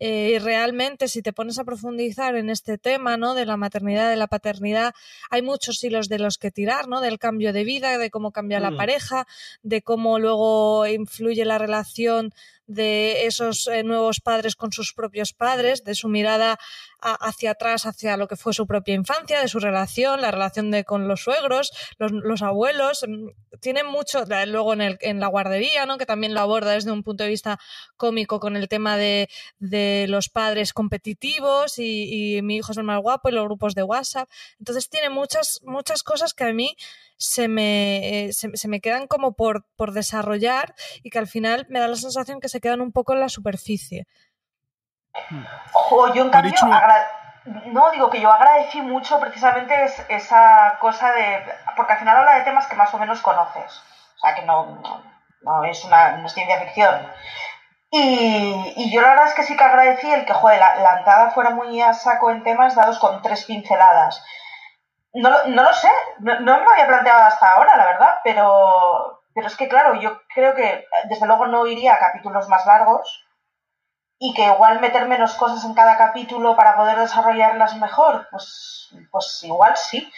eh, 0.00 0.40
realmente 0.42 1.06
si 1.06 1.22
te 1.22 1.32
pones 1.32 1.58
a 1.60 1.64
profundizar 1.64 2.34
en 2.34 2.50
este 2.50 2.76
tema, 2.76 3.16
¿no? 3.16 3.34
De 3.34 3.46
la 3.46 3.56
maternidad, 3.56 4.10
de 4.10 4.16
la 4.16 4.26
paternidad, 4.26 4.92
hay 5.30 5.42
muchos 5.42 5.82
hilos 5.84 6.08
de 6.08 6.18
los 6.18 6.36
que 6.36 6.50
tirar, 6.50 6.88
¿no? 6.88 7.00
Del 7.00 7.20
cambio 7.20 7.52
de 7.52 7.62
vida, 7.62 7.96
de 7.98 8.10
cómo 8.10 8.32
cambia 8.32 8.58
mm. 8.58 8.62
la 8.62 8.76
pareja, 8.76 9.26
de 9.62 9.82
cómo 9.82 10.18
luego 10.18 10.86
influye 10.86 11.44
la 11.44 11.58
relación 11.58 12.32
de 12.66 13.26
esos 13.26 13.68
eh, 13.68 13.82
nuevos 13.82 14.20
padres 14.20 14.56
con 14.56 14.72
sus 14.72 14.92
propios 14.92 15.32
padres, 15.32 15.84
de 15.84 15.94
su 15.94 16.08
mirada 16.08 16.58
hacia 17.04 17.52
atrás, 17.52 17.86
hacia 17.86 18.16
lo 18.16 18.28
que 18.28 18.36
fue 18.36 18.54
su 18.54 18.66
propia 18.66 18.94
infancia, 18.94 19.40
de 19.40 19.48
su 19.48 19.60
relación, 19.60 20.20
la 20.20 20.30
relación 20.30 20.70
de, 20.70 20.84
con 20.84 21.06
los 21.06 21.22
suegros, 21.22 21.72
los, 21.98 22.12
los 22.12 22.42
abuelos. 22.42 23.04
Mm, 23.06 23.28
tiene 23.60 23.84
mucho, 23.84 24.24
luego 24.46 24.72
en, 24.72 24.80
el, 24.80 24.98
en 25.00 25.20
la 25.20 25.26
guardería, 25.28 25.86
¿no? 25.86 25.98
que 25.98 26.06
también 26.06 26.34
lo 26.34 26.40
aborda 26.40 26.72
desde 26.72 26.92
un 26.92 27.02
punto 27.02 27.24
de 27.24 27.30
vista 27.30 27.58
cómico 27.96 28.40
con 28.40 28.56
el 28.56 28.68
tema 28.68 28.96
de, 28.96 29.28
de 29.58 30.06
los 30.08 30.28
padres 30.28 30.72
competitivos 30.72 31.78
y, 31.78 32.36
y, 32.36 32.42
mi 32.42 32.56
hijo 32.56 32.72
es 32.72 32.78
el 32.78 32.84
más 32.84 33.00
guapo 33.00 33.28
y 33.28 33.32
los 33.32 33.44
grupos 33.44 33.74
de 33.74 33.82
WhatsApp. 33.82 34.28
Entonces 34.58 34.88
tiene 34.88 35.10
muchas, 35.10 35.60
muchas 35.62 36.02
cosas 36.02 36.34
que 36.34 36.44
a 36.44 36.52
mí 36.52 36.76
se 37.16 37.48
me, 37.48 38.26
eh, 38.26 38.32
se, 38.32 38.50
se, 38.56 38.68
me 38.68 38.80
quedan 38.80 39.06
como 39.06 39.34
por, 39.34 39.66
por 39.76 39.92
desarrollar 39.92 40.74
y 41.02 41.10
que 41.10 41.18
al 41.18 41.28
final 41.28 41.66
me 41.68 41.78
da 41.78 41.88
la 41.88 41.96
sensación 41.96 42.40
que 42.40 42.48
se 42.48 42.60
quedan 42.60 42.80
un 42.80 42.92
poco 42.92 43.12
en 43.12 43.20
la 43.20 43.28
superficie. 43.28 44.06
Ojo, 45.72 46.12
yo 46.12 46.24
en 46.24 46.30
cambio, 46.30 46.52
no, 47.44 47.90
digo 47.90 48.10
que 48.10 48.20
yo 48.20 48.32
agradecí 48.32 48.80
mucho 48.80 49.20
precisamente 49.20 49.84
es, 49.84 50.04
esa 50.08 50.78
cosa 50.80 51.12
de, 51.12 51.44
porque 51.76 51.92
al 51.92 51.98
final 51.98 52.16
habla 52.16 52.36
de 52.36 52.44
temas 52.44 52.66
que 52.66 52.76
más 52.76 52.92
o 52.94 52.98
menos 52.98 53.20
conoces, 53.20 53.82
o 54.16 54.18
sea 54.20 54.34
que 54.34 54.42
no, 54.42 54.80
no, 55.42 55.64
es 55.64 55.84
una 55.84 56.16
no 56.16 56.26
es 56.26 56.32
ciencia 56.32 56.60
ficción. 56.60 57.06
Y, 57.90 58.72
y, 58.76 58.92
yo 58.92 59.02
la 59.02 59.10
verdad 59.10 59.28
es 59.28 59.34
que 59.34 59.44
sí 59.44 59.56
que 59.56 59.62
agradecí 59.62 60.10
el 60.10 60.24
que, 60.24 60.32
joder, 60.32 60.58
la, 60.58 60.76
la 60.76 60.98
entrada 60.98 61.30
fuera 61.30 61.50
muy 61.50 61.80
a 61.80 61.92
saco 61.92 62.30
en 62.30 62.42
temas 62.42 62.74
dados 62.74 62.98
con 62.98 63.22
tres 63.22 63.44
pinceladas. 63.44 64.24
No, 65.12 65.30
no 65.46 65.62
lo 65.62 65.72
sé, 65.72 65.90
no, 66.18 66.40
no, 66.40 66.58
me 66.58 66.64
lo 66.64 66.72
había 66.72 66.88
planteado 66.88 67.22
hasta 67.22 67.52
ahora, 67.52 67.76
la 67.76 67.84
verdad, 67.84 68.18
pero, 68.24 69.22
pero 69.32 69.46
es 69.46 69.56
que 69.56 69.68
claro, 69.68 69.94
yo 69.94 70.22
creo 70.34 70.54
que 70.54 70.86
desde 71.04 71.26
luego 71.26 71.46
no 71.46 71.66
iría 71.68 71.94
a 71.94 72.00
capítulos 72.00 72.48
más 72.48 72.66
largos 72.66 73.23
y 74.18 74.32
que 74.34 74.46
igual 74.46 74.80
meter 74.80 75.06
menos 75.06 75.34
cosas 75.34 75.64
en 75.64 75.74
cada 75.74 75.96
capítulo 75.96 76.56
para 76.56 76.76
poder 76.76 76.98
desarrollarlas 76.98 77.76
mejor, 77.76 78.28
pues, 78.30 78.94
pues 79.10 79.42
igual 79.42 79.76
sí, 79.76 80.10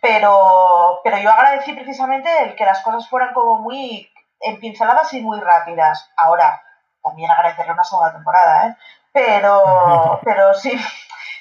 pero, 0.00 1.00
pero 1.04 1.18
yo 1.18 1.30
agradecí 1.30 1.72
precisamente 1.72 2.28
el 2.42 2.56
que 2.56 2.64
las 2.64 2.82
cosas 2.82 3.08
fueran 3.08 3.32
como 3.32 3.60
muy 3.60 4.10
en 4.40 4.60
pinceladas 4.60 5.12
y 5.14 5.22
muy 5.22 5.40
rápidas. 5.40 6.10
Ahora, 6.16 6.62
también 7.02 7.30
agradecerle 7.30 7.72
una 7.72 7.84
segunda 7.84 8.12
temporada, 8.12 8.68
¿eh? 8.68 8.76
Pero, 9.12 10.20
pero 10.24 10.54
sí, 10.54 10.72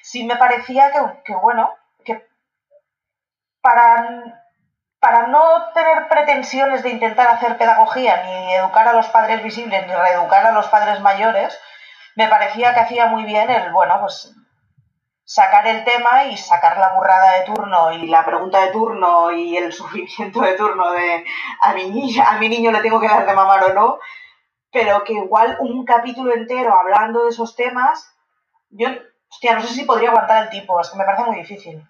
sí 0.01 0.23
me 0.23 0.37
parecía 0.37 0.91
que, 0.91 0.99
que 1.25 1.35
bueno, 1.35 1.73
para, 3.63 4.41
para 4.99 5.27
no 5.27 5.71
tener 5.73 6.07
pretensiones 6.09 6.83
de 6.83 6.89
intentar 6.89 7.27
hacer 7.29 7.57
pedagogía, 7.57 8.23
ni 8.23 8.53
educar 8.53 8.87
a 8.87 8.93
los 8.93 9.07
padres 9.07 9.41
visibles, 9.41 9.87
ni 9.87 9.93
reeducar 9.93 10.45
a 10.45 10.51
los 10.51 10.67
padres 10.67 10.99
mayores, 10.99 11.57
me 12.15 12.27
parecía 12.27 12.73
que 12.73 12.81
hacía 12.81 13.07
muy 13.07 13.23
bien 13.23 13.49
el, 13.49 13.71
bueno, 13.71 13.99
pues 14.01 14.33
sacar 15.25 15.65
el 15.67 15.83
tema 15.83 16.25
y 16.25 16.37
sacar 16.37 16.77
la 16.77 16.93
burrada 16.93 17.39
de 17.39 17.45
turno 17.45 17.91
y 17.93 18.07
la 18.07 18.25
pregunta 18.25 18.61
de 18.61 18.71
turno 18.71 19.31
y 19.31 19.57
el 19.57 19.71
sufrimiento 19.73 20.41
de 20.41 20.53
turno 20.53 20.91
de 20.91 21.25
a 21.61 21.73
mi 21.73 21.89
niña, 21.89 22.29
a 22.29 22.39
mi 22.39 22.49
niño 22.49 22.71
le 22.71 22.81
tengo 22.81 22.99
que 22.99 23.07
dar 23.07 23.25
de 23.25 23.33
mamar 23.33 23.63
o 23.63 23.73
no, 23.73 23.99
pero 24.71 25.03
que 25.03 25.13
igual 25.13 25.57
un 25.59 25.85
capítulo 25.85 26.33
entero 26.33 26.75
hablando 26.75 27.23
de 27.23 27.29
esos 27.29 27.55
temas, 27.55 28.11
yo, 28.69 28.89
hostia, 29.29 29.55
no 29.55 29.61
sé 29.61 29.73
si 29.73 29.85
podría 29.85 30.09
aguantar 30.09 30.43
el 30.43 30.49
tipo, 30.49 30.79
es 30.81 30.89
que 30.89 30.97
me 30.97 31.05
parece 31.05 31.23
muy 31.23 31.35
difícil. 31.37 31.87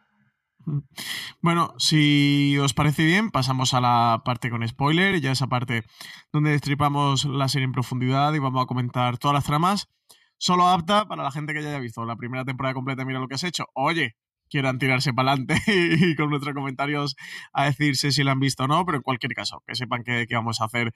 Bueno, 1.41 1.73
si 1.77 2.57
os 2.57 2.73
parece 2.73 3.05
bien, 3.05 3.31
pasamos 3.31 3.73
a 3.73 3.81
la 3.81 4.21
parte 4.23 4.49
con 4.49 4.67
spoiler, 4.67 5.19
ya 5.21 5.31
esa 5.31 5.47
parte 5.47 5.83
donde 6.31 6.51
destripamos 6.51 7.25
la 7.25 7.47
serie 7.47 7.65
en 7.65 7.71
profundidad 7.71 8.33
y 8.33 8.39
vamos 8.39 8.63
a 8.63 8.67
comentar 8.67 9.17
todas 9.17 9.35
las 9.35 9.45
tramas. 9.45 9.89
Solo 10.37 10.67
apta 10.67 11.05
para 11.07 11.23
la 11.23 11.31
gente 11.31 11.53
que 11.53 11.61
ya 11.61 11.69
haya 11.69 11.79
visto 11.79 12.05
la 12.05 12.15
primera 12.15 12.45
temporada 12.45 12.73
completa, 12.73 13.05
mira 13.05 13.19
lo 13.19 13.27
que 13.27 13.35
has 13.35 13.43
hecho. 13.43 13.65
Oye, 13.73 14.15
quieran 14.49 14.77
tirarse 14.77 15.13
para 15.13 15.31
adelante 15.31 15.55
y 15.67 16.15
con 16.15 16.29
nuestros 16.29 16.53
comentarios 16.53 17.15
a 17.53 17.65
decirse 17.65 18.11
si 18.11 18.23
la 18.23 18.33
han 18.33 18.39
visto 18.39 18.65
o 18.65 18.67
no, 18.67 18.85
pero 18.85 18.97
en 18.97 19.03
cualquier 19.03 19.33
caso, 19.33 19.63
que 19.65 19.75
sepan 19.75 20.03
que 20.03 20.27
vamos 20.31 20.61
a 20.61 20.65
hacer 20.65 20.93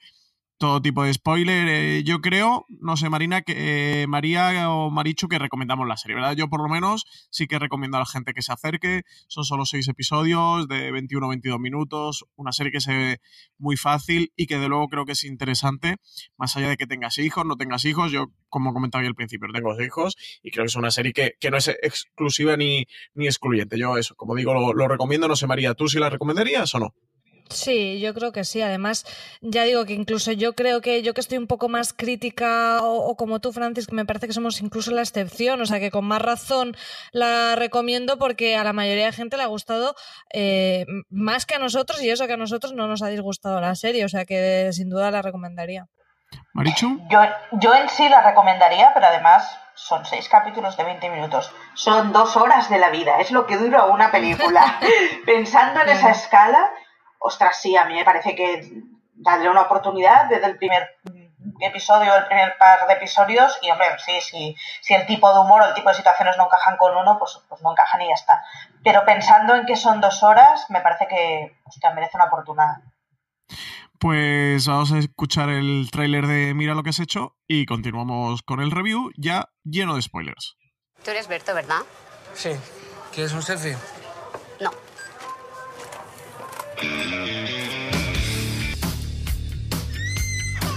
todo 0.58 0.82
tipo 0.82 1.04
de 1.04 1.14
spoiler. 1.14 1.68
Eh, 1.68 2.02
yo 2.04 2.20
creo, 2.20 2.66
no 2.68 2.96
sé, 2.96 3.08
Marina, 3.08 3.42
que 3.42 4.02
eh, 4.02 4.06
María 4.06 4.70
o 4.70 4.90
Marichu, 4.90 5.28
que 5.28 5.38
recomendamos 5.38 5.86
la 5.86 5.96
serie, 5.96 6.16
¿verdad? 6.16 6.34
Yo 6.34 6.48
por 6.48 6.60
lo 6.60 6.68
menos 6.68 7.04
sí 7.30 7.46
que 7.46 7.58
recomiendo 7.58 7.96
a 7.96 8.00
la 8.00 8.06
gente 8.06 8.34
que 8.34 8.42
se 8.42 8.52
acerque. 8.52 9.02
Son 9.28 9.44
solo 9.44 9.64
seis 9.64 9.88
episodios 9.88 10.68
de 10.68 10.90
21 10.90 11.28
22 11.28 11.60
minutos. 11.60 12.24
Una 12.36 12.52
serie 12.52 12.72
que 12.72 12.80
se 12.80 12.92
ve 12.92 13.20
muy 13.56 13.76
fácil 13.76 14.32
y 14.36 14.46
que 14.46 14.58
de 14.58 14.68
luego 14.68 14.88
creo 14.88 15.04
que 15.04 15.12
es 15.12 15.24
interesante, 15.24 15.96
más 16.36 16.56
allá 16.56 16.68
de 16.68 16.76
que 16.76 16.86
tengas 16.86 17.18
hijos, 17.18 17.44
no 17.46 17.56
tengas 17.56 17.84
hijos. 17.84 18.10
Yo, 18.12 18.26
como 18.48 18.72
comentaba 18.74 19.06
al 19.06 19.14
principio, 19.14 19.48
tengo 19.52 19.80
hijos 19.80 20.16
y 20.42 20.50
creo 20.50 20.64
que 20.64 20.68
es 20.68 20.76
una 20.76 20.90
serie 20.90 21.12
que, 21.12 21.34
que 21.40 21.50
no 21.50 21.56
es 21.56 21.68
exclusiva 21.68 22.56
ni, 22.56 22.86
ni 23.14 23.26
excluyente. 23.26 23.78
Yo 23.78 23.96
eso, 23.96 24.14
como 24.16 24.34
digo, 24.34 24.52
lo, 24.54 24.72
lo 24.72 24.88
recomiendo. 24.88 25.28
No 25.28 25.36
sé, 25.36 25.46
María, 25.46 25.74
¿tú 25.74 25.88
sí 25.88 25.98
la 25.98 26.10
recomendarías 26.10 26.74
o 26.74 26.80
no? 26.80 26.94
Sí, 27.50 28.00
yo 28.00 28.14
creo 28.14 28.32
que 28.32 28.44
sí. 28.44 28.62
Además, 28.62 29.04
ya 29.40 29.64
digo 29.64 29.84
que 29.84 29.94
incluso 29.94 30.32
yo 30.32 30.54
creo 30.54 30.80
que 30.80 31.02
yo 31.02 31.14
que 31.14 31.20
estoy 31.20 31.38
un 31.38 31.46
poco 31.46 31.68
más 31.68 31.92
crítica 31.92 32.80
o, 32.82 33.08
o, 33.08 33.16
como 33.16 33.40
tú, 33.40 33.52
Francis, 33.52 33.86
que 33.86 33.94
me 33.94 34.04
parece 34.04 34.26
que 34.26 34.32
somos 34.32 34.60
incluso 34.60 34.90
la 34.90 35.02
excepción, 35.02 35.60
o 35.60 35.66
sea 35.66 35.80
que 35.80 35.90
con 35.90 36.04
más 36.04 36.22
razón 36.22 36.76
la 37.12 37.54
recomiendo 37.56 38.18
porque 38.18 38.56
a 38.56 38.64
la 38.64 38.72
mayoría 38.72 39.06
de 39.06 39.12
gente 39.12 39.36
le 39.36 39.42
ha 39.42 39.46
gustado 39.46 39.94
eh, 40.32 40.86
más 41.10 41.46
que 41.46 41.54
a 41.54 41.58
nosotros 41.58 42.02
y 42.02 42.10
eso 42.10 42.26
que 42.26 42.34
a 42.34 42.38
nosotros 42.38 42.72
no 42.72 42.86
nos 42.86 43.02
ha 43.02 43.08
disgustado 43.08 43.60
la 43.60 43.74
serie, 43.74 44.04
o 44.04 44.08
sea 44.08 44.24
que 44.24 44.70
sin 44.72 44.90
duda 44.90 45.10
la 45.10 45.22
recomendaría. 45.22 45.86
Marichu. 46.52 47.00
Yo, 47.08 47.20
yo 47.52 47.74
en 47.74 47.88
sí 47.88 48.08
la 48.08 48.20
recomendaría, 48.20 48.92
pero 48.92 49.06
además 49.06 49.58
son 49.74 50.04
seis 50.04 50.28
capítulos 50.28 50.76
de 50.76 50.84
20 50.84 51.08
minutos. 51.10 51.52
Son 51.74 52.12
dos 52.12 52.36
horas 52.36 52.68
de 52.68 52.78
la 52.78 52.90
vida, 52.90 53.20
es 53.20 53.30
lo 53.30 53.46
que 53.46 53.56
dura 53.56 53.86
una 53.86 54.10
película. 54.10 54.78
Pensando 55.26 55.80
en 55.82 55.88
esa 55.90 56.10
escala 56.10 56.70
ostras, 57.18 57.60
sí, 57.60 57.76
a 57.76 57.84
mí 57.84 57.94
me 57.94 58.04
parece 58.04 58.34
que 58.34 58.82
darle 59.14 59.50
una 59.50 59.62
oportunidad 59.62 60.26
desde 60.26 60.46
el 60.46 60.56
primer 60.56 60.96
episodio, 61.60 62.14
el 62.14 62.26
primer 62.26 62.56
par 62.58 62.86
de 62.86 62.94
episodios, 62.94 63.58
y 63.62 63.70
hombre, 63.70 63.88
sí, 63.98 64.20
sí, 64.20 64.56
si 64.80 64.94
el 64.94 65.06
tipo 65.06 65.32
de 65.32 65.40
humor 65.40 65.62
o 65.62 65.66
el 65.66 65.74
tipo 65.74 65.88
de 65.88 65.94
situaciones 65.94 66.36
no 66.36 66.44
encajan 66.46 66.76
con 66.76 66.96
uno, 66.96 67.18
pues, 67.18 67.40
pues 67.48 67.62
no 67.62 67.72
encajan 67.72 68.02
y 68.02 68.08
ya 68.08 68.14
está. 68.14 68.44
Pero 68.84 69.04
pensando 69.04 69.54
en 69.54 69.66
que 69.66 69.76
son 69.76 70.00
dos 70.00 70.22
horas, 70.22 70.66
me 70.68 70.80
parece 70.80 71.06
que 71.08 71.56
hostia, 71.64 71.90
merece 71.92 72.16
una 72.16 72.26
oportunidad. 72.26 72.76
Pues 73.98 74.68
vamos 74.68 74.92
a 74.92 74.98
escuchar 74.98 75.48
el 75.48 75.88
tráiler 75.90 76.26
de 76.26 76.54
Mira 76.54 76.74
lo 76.74 76.84
que 76.84 76.90
has 76.90 77.00
hecho 77.00 77.36
y 77.48 77.66
continuamos 77.66 78.42
con 78.42 78.60
el 78.60 78.70
review 78.70 79.10
ya 79.16 79.48
lleno 79.64 79.96
de 79.96 80.02
spoilers. 80.02 80.56
Tú 81.04 81.10
eres 81.10 81.26
Berto, 81.26 81.52
¿verdad? 81.54 81.80
Sí. 82.34 82.50
¿Quieres 83.12 83.32
un 83.32 83.42
selfie? 83.42 83.76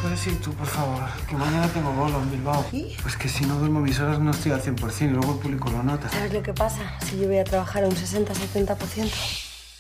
Puedes 0.01 0.25
ir 0.27 0.41
tú, 0.41 0.51
por 0.53 0.67
favor, 0.67 0.99
que 1.29 1.35
mañana 1.35 1.67
tengo 1.67 1.91
bolo 1.91 2.19
en 2.19 2.31
Bilbao. 2.31 2.65
¿Sí? 2.71 2.97
Pues 3.03 3.15
que 3.15 3.29
si 3.29 3.45
no 3.45 3.59
duermo 3.59 3.81
mis 3.81 3.99
horas 3.99 4.19
no 4.19 4.31
estoy 4.31 4.51
al 4.51 4.61
100% 4.61 5.01
y 5.01 5.07
luego 5.09 5.33
el 5.33 5.39
público 5.39 5.69
lo 5.69 5.83
nota. 5.83 6.09
¿Sabes 6.09 6.33
lo 6.33 6.41
que 6.41 6.53
pasa? 6.53 6.79
Si 7.05 7.19
yo 7.19 7.27
voy 7.27 7.37
a 7.37 7.43
trabajar 7.43 7.83
a 7.83 7.87
un 7.87 7.95
60-70%. 7.95 9.11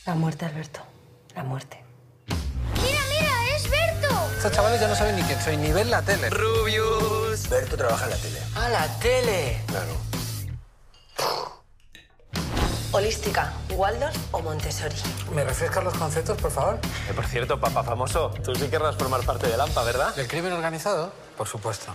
La 0.05 0.15
muerte, 0.15 0.45
Alberto. 0.45 0.81
La 1.35 1.43
muerte. 1.43 1.83
¡Mira, 2.75 3.01
mira! 3.09 3.55
¡Es 3.55 3.69
Berto! 3.69 4.15
Estos 4.37 4.51
chavales 4.51 4.79
ya 4.79 4.87
no 4.87 4.95
saben 4.95 5.15
ni 5.15 5.23
quién 5.23 5.41
soy, 5.41 5.57
ni 5.57 5.71
ven 5.71 5.89
la 5.89 6.01
tele. 6.03 6.29
Rubius. 6.29 7.49
Berto 7.49 7.75
trabaja 7.75 8.05
en 8.05 8.11
la 8.11 8.17
tele. 8.17 8.39
¡Ah, 8.55 8.69
la 8.69 8.99
tele! 8.99 9.61
Claro. 9.67 10.11
Holística, 12.93 13.53
Waldorf 13.71 14.15
o 14.31 14.41
Montessori. 14.41 14.95
¿Me 15.33 15.43
refrescas 15.45 15.83
los 15.83 15.93
conceptos, 15.93 16.37
por 16.37 16.51
favor? 16.51 16.79
Eh, 17.09 17.13
por 17.13 17.25
cierto, 17.25 17.57
papá 17.59 17.83
famoso, 17.83 18.31
tú 18.43 18.53
sí 18.53 18.67
querrás 18.67 18.95
formar 18.97 19.21
parte 19.21 19.47
de 19.47 19.53
AMPA, 19.61 19.83
¿verdad? 19.83 20.15
¿Del 20.15 20.27
crimen 20.27 20.51
organizado? 20.51 21.13
Por 21.37 21.47
supuesto. 21.47 21.93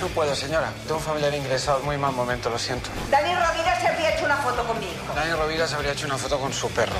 No 0.00 0.06
puedo, 0.08 0.34
señora. 0.34 0.72
Tengo 0.82 0.96
un 0.96 1.02
familiar 1.02 1.34
ingresado. 1.34 1.80
Muy 1.80 1.96
mal 1.96 2.12
momento, 2.12 2.50
lo 2.50 2.58
siento. 2.58 2.88
Dani 3.10 3.34
Rovira 3.34 3.80
se 3.80 3.88
habría 3.88 4.14
hecho 4.14 4.24
una 4.24 4.36
foto 4.36 4.64
conmigo. 4.64 4.92
Dani 5.14 5.32
Rovira 5.32 5.66
se 5.66 5.74
habría 5.76 5.92
hecho 5.92 6.06
una 6.06 6.18
foto 6.18 6.38
con 6.38 6.52
su 6.52 6.68
perro. 6.70 6.96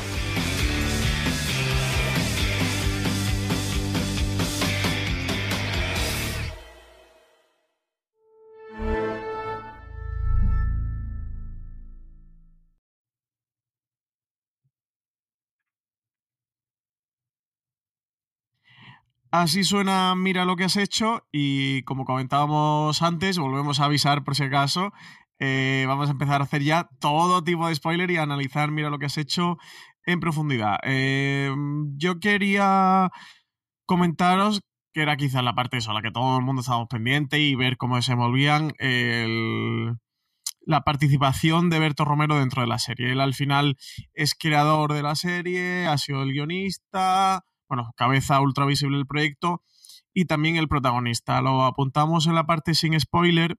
Así 19.30 19.62
suena 19.64 20.14
Mira 20.14 20.44
lo 20.44 20.56
que 20.56 20.64
has 20.64 20.76
hecho 20.76 21.26
y 21.30 21.82
como 21.82 22.04
comentábamos 22.04 23.02
antes, 23.02 23.38
volvemos 23.38 23.80
a 23.80 23.84
avisar 23.84 24.24
por 24.24 24.34
si 24.34 24.44
acaso, 24.44 24.92
eh, 25.38 25.84
vamos 25.86 26.08
a 26.08 26.12
empezar 26.12 26.40
a 26.40 26.44
hacer 26.44 26.62
ya 26.62 26.88
todo 26.98 27.44
tipo 27.44 27.68
de 27.68 27.74
spoiler 27.74 28.10
y 28.10 28.16
a 28.16 28.22
analizar 28.22 28.70
Mira 28.70 28.90
lo 28.90 28.98
que 28.98 29.06
has 29.06 29.18
hecho 29.18 29.58
en 30.06 30.20
profundidad. 30.20 30.78
Eh, 30.82 31.54
yo 31.96 32.20
quería 32.20 33.10
comentaros 33.84 34.62
que 34.94 35.02
era 35.02 35.16
quizás 35.16 35.44
la 35.44 35.54
parte 35.54 35.76
eso, 35.76 35.92
la 35.92 36.02
que 36.02 36.10
todo 36.10 36.38
el 36.38 36.44
mundo 36.44 36.60
estábamos 36.60 36.88
pendiente 36.88 37.38
y 37.38 37.54
ver 37.54 37.76
cómo 37.76 38.00
se 38.00 38.12
envolvían 38.12 38.72
la 40.62 40.82
participación 40.82 41.70
de 41.70 41.78
Berto 41.78 42.04
Romero 42.04 42.38
dentro 42.38 42.62
de 42.62 42.68
la 42.68 42.78
serie. 42.78 43.12
Él 43.12 43.20
al 43.20 43.34
final 43.34 43.76
es 44.14 44.34
creador 44.34 44.92
de 44.92 45.02
la 45.02 45.14
serie, 45.14 45.86
ha 45.86 45.98
sido 45.98 46.22
el 46.22 46.32
guionista, 46.32 47.44
bueno, 47.68 47.92
cabeza 47.96 48.40
ultra 48.40 48.66
visible 48.66 48.96
del 48.96 49.06
proyecto 49.06 49.62
y 50.14 50.24
también 50.24 50.56
el 50.56 50.68
protagonista. 50.68 51.40
Lo 51.42 51.64
apuntamos 51.64 52.26
en 52.26 52.34
la 52.34 52.46
parte 52.46 52.74
sin 52.74 52.98
spoiler 52.98 53.56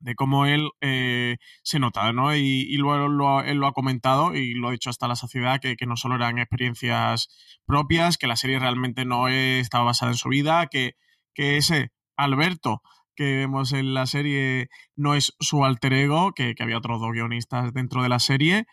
de 0.00 0.14
cómo 0.14 0.44
él 0.44 0.68
eh, 0.82 1.38
se 1.62 1.78
nota, 1.78 2.12
¿no? 2.12 2.36
Y, 2.36 2.76
luego 2.76 3.08
lo, 3.08 3.40
él 3.42 3.56
lo 3.56 3.66
ha 3.66 3.72
comentado 3.72 4.34
y 4.34 4.52
lo 4.52 4.68
ha 4.68 4.72
dicho 4.72 4.90
hasta 4.90 5.08
la 5.08 5.16
saciedad, 5.16 5.60
que, 5.60 5.76
que, 5.76 5.86
no 5.86 5.96
solo 5.96 6.16
eran 6.16 6.38
experiencias 6.38 7.28
propias, 7.64 8.18
que 8.18 8.26
la 8.26 8.36
serie 8.36 8.58
realmente 8.58 9.06
no 9.06 9.28
estaba 9.28 9.84
basada 9.84 10.12
en 10.12 10.18
su 10.18 10.28
vida, 10.28 10.66
que, 10.66 10.92
que 11.32 11.56
ese 11.56 11.90
Alberto 12.16 12.82
que 13.16 13.36
vemos 13.36 13.72
en 13.72 13.94
la 13.94 14.06
serie 14.06 14.68
no 14.96 15.14
es 15.14 15.34
su 15.40 15.64
alter 15.64 15.92
ego, 15.92 16.32
que, 16.32 16.54
que 16.54 16.62
había 16.62 16.78
otros 16.78 17.00
dos 17.00 17.12
guionistas 17.12 17.72
dentro 17.72 18.02
de 18.02 18.08
la 18.08 18.18
serie, 18.18 18.66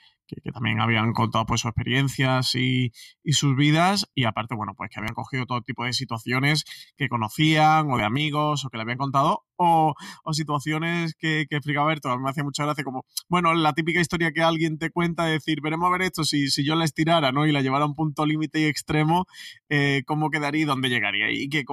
que, 0.43 0.51
también 0.51 0.79
habían 0.79 1.13
contado 1.13 1.45
pues 1.45 1.61
sus 1.61 1.69
experiencias 1.69 2.55
y, 2.55 2.91
y, 3.23 3.33
sus 3.33 3.55
vidas 3.55 4.09
y 4.15 4.25
aparte, 4.25 4.55
bueno, 4.55 4.73
pues 4.75 4.89
que 4.89 4.99
habían 4.99 5.13
cogido 5.13 5.45
todo 5.45 5.61
tipo 5.61 5.85
de 5.85 5.93
situaciones 5.93 6.65
que 6.97 7.09
conocían 7.09 7.91
o 7.91 7.97
de 7.97 8.03
amigos 8.03 8.65
o 8.65 8.69
que 8.69 8.77
le 8.77 8.83
habían 8.83 8.97
contado 8.97 9.45
o, 9.57 9.93
o 10.23 10.33
situaciones 10.33 11.15
que, 11.15 11.45
que 11.49 11.57
explicaba 11.57 11.87
Berto. 11.87 12.17
Me 12.19 12.29
hacía 12.29 12.43
mucha 12.43 12.63
gracia 12.63 12.83
como, 12.83 13.05
bueno, 13.29 13.53
la 13.53 13.73
típica 13.73 13.99
historia 13.99 14.31
que 14.31 14.41
alguien 14.41 14.77
te 14.77 14.89
cuenta 14.89 15.25
de 15.25 15.33
decir, 15.33 15.61
veremos 15.61 15.87
a 15.87 15.91
ver 15.91 16.03
esto, 16.03 16.23
si, 16.23 16.49
si 16.49 16.65
yo 16.65 16.75
la 16.75 16.85
estirara, 16.85 17.31
¿no? 17.31 17.45
Y 17.45 17.51
la 17.51 17.61
llevara 17.61 17.85
a 17.85 17.87
un 17.87 17.95
punto 17.95 18.25
límite 18.25 18.59
y 18.61 18.65
extremo, 18.65 19.25
eh, 19.69 20.03
¿cómo 20.05 20.29
quedaría 20.29 20.63
y 20.63 20.65
dónde 20.65 20.89
llegaría? 20.89 21.31
Y 21.31 21.49
que 21.49 21.63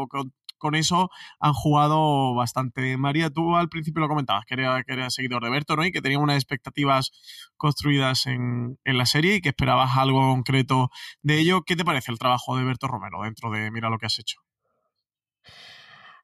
con 0.59 0.75
eso 0.75 1.11
han 1.41 1.53
jugado 1.53 2.35
bastante. 2.35 2.97
María, 2.97 3.31
tú 3.31 3.57
al 3.57 3.69
principio 3.69 4.01
lo 4.01 4.09
comentabas, 4.09 4.45
que 4.47 4.55
eras, 4.55 4.85
que 4.85 4.93
era 4.93 5.11
seguidor 5.11 5.43
de 5.45 5.51
Berto, 5.51 5.77
¿no? 5.77 5.85
Y 5.85 5.93
que 5.93 6.03
tenía 6.03 6.19
unas 6.19 6.37
expectativas 6.37 7.11
construidas 7.57 8.27
en, 8.27 8.79
en, 8.85 8.99
la 8.99 9.07
serie 9.07 9.37
y 9.37 9.41
que 9.41 9.51
esperabas 9.51 9.97
algo 9.97 10.21
concreto 10.21 10.91
de 11.23 11.39
ello. 11.39 11.63
¿Qué 11.63 11.77
te 11.77 11.85
parece 11.85 12.13
el 12.13 12.19
trabajo 12.19 12.57
de 12.57 12.65
Berto 12.65 12.89
Romero 12.89 13.23
dentro 13.23 13.51
de 13.51 13.71
Mira 13.71 13.91
lo 13.91 13.99
que 13.99 14.07
has 14.07 14.19
hecho? 14.19 14.41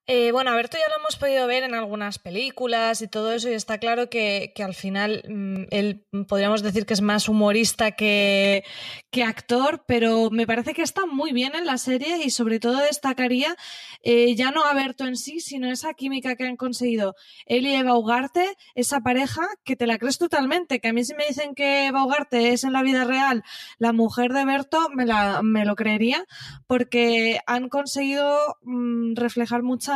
Eh, 0.07 0.33
bueno, 0.33 0.51
a 0.51 0.55
Berto 0.55 0.77
ya 0.77 0.87
lo 0.91 1.01
hemos 1.01 1.17
podido 1.17 1.47
ver 1.47 1.63
en 1.63 1.73
algunas 1.73 2.19
películas 2.19 3.01
y 3.01 3.09
todo 3.09 3.33
eso, 3.33 3.49
y 3.49 3.55
está 3.55 3.79
claro 3.79 4.11
que, 4.11 4.53
que 4.55 4.63
al 4.63 4.75
final 4.75 5.25
mmm, 5.27 5.65
él 5.71 6.07
podríamos 6.29 6.63
decir 6.63 6.85
que 6.85 6.93
es 6.93 7.01
más 7.01 7.27
humorista 7.27 7.93
que, 7.93 8.65
que, 9.11 9.25
actor, 9.25 9.85
pero 9.89 10.29
me 10.31 10.47
parece 10.47 10.75
que 10.75 10.83
está 10.83 11.07
muy 11.07 11.33
bien 11.33 11.55
en 11.55 11.65
la 11.65 11.79
serie 11.79 12.23
y 12.23 12.29
sobre 12.29 12.61
todo 12.61 12.81
destacaría 12.81 13.57
eh, 14.03 14.35
ya 14.35 14.51
no 14.51 14.67
a 14.67 14.75
Berto 14.75 15.07
en 15.07 15.17
sí, 15.17 15.41
sino 15.41 15.71
esa 15.73 15.95
química 15.95 16.37
que 16.37 16.45
han 16.45 16.57
conseguido 16.57 17.15
él 17.47 17.67
y 17.67 17.75
Eva 17.75 17.97
Ugarte, 17.97 18.59
esa 18.75 19.01
pareja 19.01 19.49
que 19.65 19.75
te 19.75 19.87
la 19.87 19.97
crees 19.97 20.19
totalmente, 20.19 20.81
que 20.81 20.89
a 20.89 20.93
mí 20.93 21.03
si 21.03 21.15
me 21.15 21.27
dicen 21.27 21.55
que 21.55 21.87
Eva 21.87 22.05
Ugarte 22.05 22.53
es 22.53 22.65
en 22.65 22.75
la 22.75 22.83
vida 22.83 23.05
real 23.05 23.43
la 23.79 23.95
mujer 23.95 24.35
de 24.35 24.45
Berto, 24.45 24.91
me, 24.91 25.07
la, 25.07 25.41
me 25.43 25.65
lo 25.65 25.77
creería, 25.77 26.27
porque 26.67 27.41
han 27.47 27.71
conseguido 27.71 28.59
mmm, 28.65 29.15
reflejar 29.17 29.63
mucha 29.63 29.94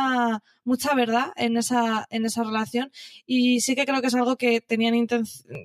mucha, 0.63 0.93
verdad 0.95 1.31
en 1.35 1.57
esa, 1.57 2.05
en 2.09 2.25
esa 2.25 2.43
relación 2.43 2.91
y 3.25 3.61
sí 3.61 3.75
que 3.75 3.85
creo 3.85 4.01
que 4.01 4.07
es 4.07 4.15
algo 4.15 4.37
que 4.37 4.61
tenían 4.61 5.07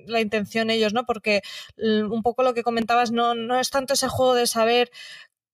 la 0.07 0.21
intención 0.21 0.69
ellos, 0.69 0.93
¿no? 0.93 1.05
Porque 1.05 1.41
un 1.77 2.21
poco 2.23 2.43
lo 2.43 2.53
que 2.53 2.63
comentabas 2.63 3.11
no, 3.11 3.35
no 3.35 3.59
es 3.59 3.69
tanto 3.69 3.93
ese 3.93 4.07
juego 4.07 4.33
de 4.33 4.47
saber 4.47 4.91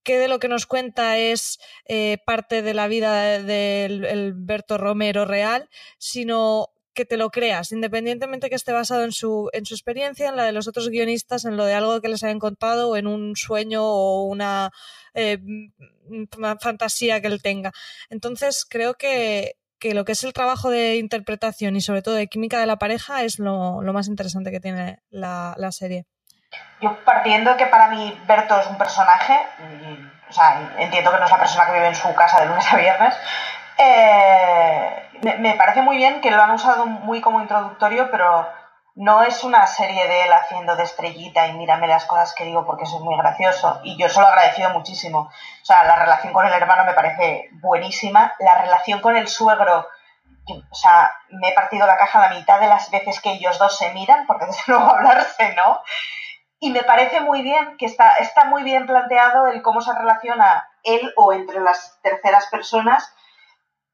qué 0.02 0.18
de 0.18 0.28
lo 0.28 0.38
que 0.38 0.48
nos 0.48 0.66
cuenta 0.66 1.18
es 1.18 1.60
eh, 1.86 2.18
parte 2.26 2.62
de 2.62 2.74
la 2.74 2.88
vida 2.88 3.38
del 3.40 4.34
Berto 4.34 4.78
Romero 4.78 5.24
real, 5.24 5.68
sino 5.98 6.71
que 6.94 7.04
te 7.04 7.16
lo 7.16 7.30
creas, 7.30 7.72
independientemente 7.72 8.48
que 8.48 8.54
esté 8.54 8.72
basado 8.72 9.04
en 9.04 9.12
su, 9.12 9.48
en 9.52 9.64
su 9.64 9.74
experiencia, 9.74 10.28
en 10.28 10.36
la 10.36 10.44
de 10.44 10.52
los 10.52 10.68
otros 10.68 10.88
guionistas, 10.88 11.44
en 11.44 11.56
lo 11.56 11.64
de 11.64 11.74
algo 11.74 12.00
que 12.00 12.08
les 12.08 12.22
hayan 12.22 12.38
contado 12.38 12.90
o 12.90 12.96
en 12.96 13.06
un 13.06 13.34
sueño 13.36 13.82
o 13.84 14.24
una, 14.24 14.70
eh, 15.14 15.38
una 16.36 16.56
fantasía 16.58 17.20
que 17.20 17.28
él 17.28 17.42
tenga. 17.42 17.72
Entonces, 18.10 18.66
creo 18.68 18.94
que, 18.94 19.56
que, 19.78 19.94
lo 19.94 20.04
que 20.04 20.12
es 20.12 20.22
el 20.24 20.32
trabajo 20.32 20.70
de 20.70 20.96
interpretación 20.96 21.76
y 21.76 21.80
sobre 21.80 22.02
todo 22.02 22.14
de 22.14 22.28
química 22.28 22.60
de 22.60 22.66
la 22.66 22.76
pareja 22.76 23.22
es 23.22 23.38
lo, 23.38 23.82
lo 23.82 23.92
más 23.92 24.08
interesante 24.08 24.50
que 24.50 24.60
tiene 24.60 25.00
la, 25.10 25.54
la, 25.56 25.72
serie. 25.72 26.04
Yo 26.82 26.98
partiendo 27.04 27.56
que 27.56 27.66
para 27.66 27.88
mí 27.88 28.18
Berto 28.26 28.60
es 28.60 28.66
un 28.66 28.76
personaje, 28.76 29.34
y, 29.58 30.28
o 30.28 30.32
sea, 30.32 30.74
entiendo 30.78 31.10
que 31.10 31.18
no 31.18 31.24
es 31.24 31.30
la 31.30 31.38
persona 31.38 31.66
que 31.66 31.72
vive 31.72 31.88
en 31.88 31.94
su 31.94 32.14
casa 32.14 32.40
de 32.40 32.48
lunes 32.48 32.70
a 32.70 32.76
viernes, 32.76 33.14
eh, 33.78 35.08
me, 35.22 35.54
parece 35.54 35.82
muy 35.82 35.96
bien 35.96 36.20
que 36.20 36.30
lo 36.30 36.42
han 36.42 36.50
usado 36.50 36.86
muy 36.86 37.20
como 37.20 37.40
introductorio, 37.40 38.10
pero 38.10 38.48
no 38.94 39.22
es 39.22 39.42
una 39.44 39.66
serie 39.66 40.06
de 40.06 40.24
él 40.24 40.32
haciendo 40.32 40.76
de 40.76 40.82
estrellita 40.82 41.46
y 41.46 41.54
mírame 41.54 41.86
las 41.86 42.04
cosas 42.06 42.34
que 42.34 42.44
digo 42.44 42.66
porque 42.66 42.84
eso 42.84 42.96
es 42.96 43.02
muy 43.02 43.16
gracioso. 43.16 43.80
Y 43.84 43.96
yo 43.96 44.08
se 44.08 44.20
lo 44.20 44.26
he 44.26 44.30
agradecido 44.30 44.70
muchísimo. 44.70 45.20
O 45.20 45.64
sea, 45.64 45.84
la 45.84 45.96
relación 45.96 46.32
con 46.32 46.46
el 46.46 46.52
hermano 46.52 46.84
me 46.84 46.92
parece 46.92 47.48
buenísima. 47.62 48.34
La 48.40 48.60
relación 48.60 49.00
con 49.00 49.16
el 49.16 49.28
suegro, 49.28 49.86
o 50.70 50.74
sea, 50.74 51.12
me 51.30 51.50
he 51.50 51.52
partido 51.52 51.86
la 51.86 51.96
caja 51.96 52.28
la 52.28 52.36
mitad 52.36 52.60
de 52.60 52.66
las 52.66 52.90
veces 52.90 53.20
que 53.20 53.32
ellos 53.32 53.58
dos 53.58 53.78
se 53.78 53.92
miran, 53.92 54.26
porque 54.26 54.46
desde 54.46 54.64
luego 54.66 54.90
hablarse, 54.90 55.54
¿no? 55.54 55.80
Y 56.58 56.70
me 56.70 56.82
parece 56.82 57.20
muy 57.20 57.42
bien 57.42 57.76
que 57.76 57.86
está, 57.86 58.16
está 58.16 58.44
muy 58.44 58.62
bien 58.62 58.86
planteado 58.86 59.46
el 59.46 59.62
cómo 59.62 59.80
se 59.80 59.94
relaciona 59.94 60.68
él 60.84 61.12
o 61.16 61.32
entre 61.32 61.60
las 61.60 61.98
terceras 62.02 62.46
personas 62.46 63.12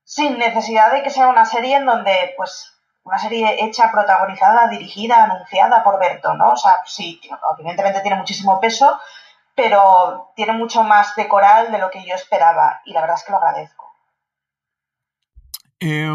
sin 0.08 0.38
necesidad 0.38 0.90
de 0.90 1.02
que 1.02 1.10
sea 1.10 1.28
una 1.28 1.44
serie 1.44 1.76
en 1.76 1.84
donde, 1.84 2.32
pues, 2.38 2.72
una 3.02 3.18
serie 3.18 3.62
hecha, 3.62 3.92
protagonizada, 3.92 4.66
dirigida, 4.68 5.24
anunciada 5.24 5.84
por 5.84 6.00
Berto, 6.00 6.32
¿no? 6.32 6.52
O 6.52 6.56
sea, 6.56 6.80
sí, 6.86 7.20
evidentemente 7.58 8.00
tiene 8.00 8.16
muchísimo 8.16 8.58
peso, 8.58 8.98
pero 9.54 10.32
tiene 10.34 10.54
mucho 10.54 10.82
más 10.82 11.14
de 11.14 11.28
coral 11.28 11.70
de 11.70 11.78
lo 11.78 11.90
que 11.90 12.06
yo 12.06 12.14
esperaba 12.14 12.80
y 12.86 12.94
la 12.94 13.02
verdad 13.02 13.16
es 13.18 13.24
que 13.24 13.32
lo 13.32 13.36
agradezco. 13.36 13.84
Eh, 15.78 16.10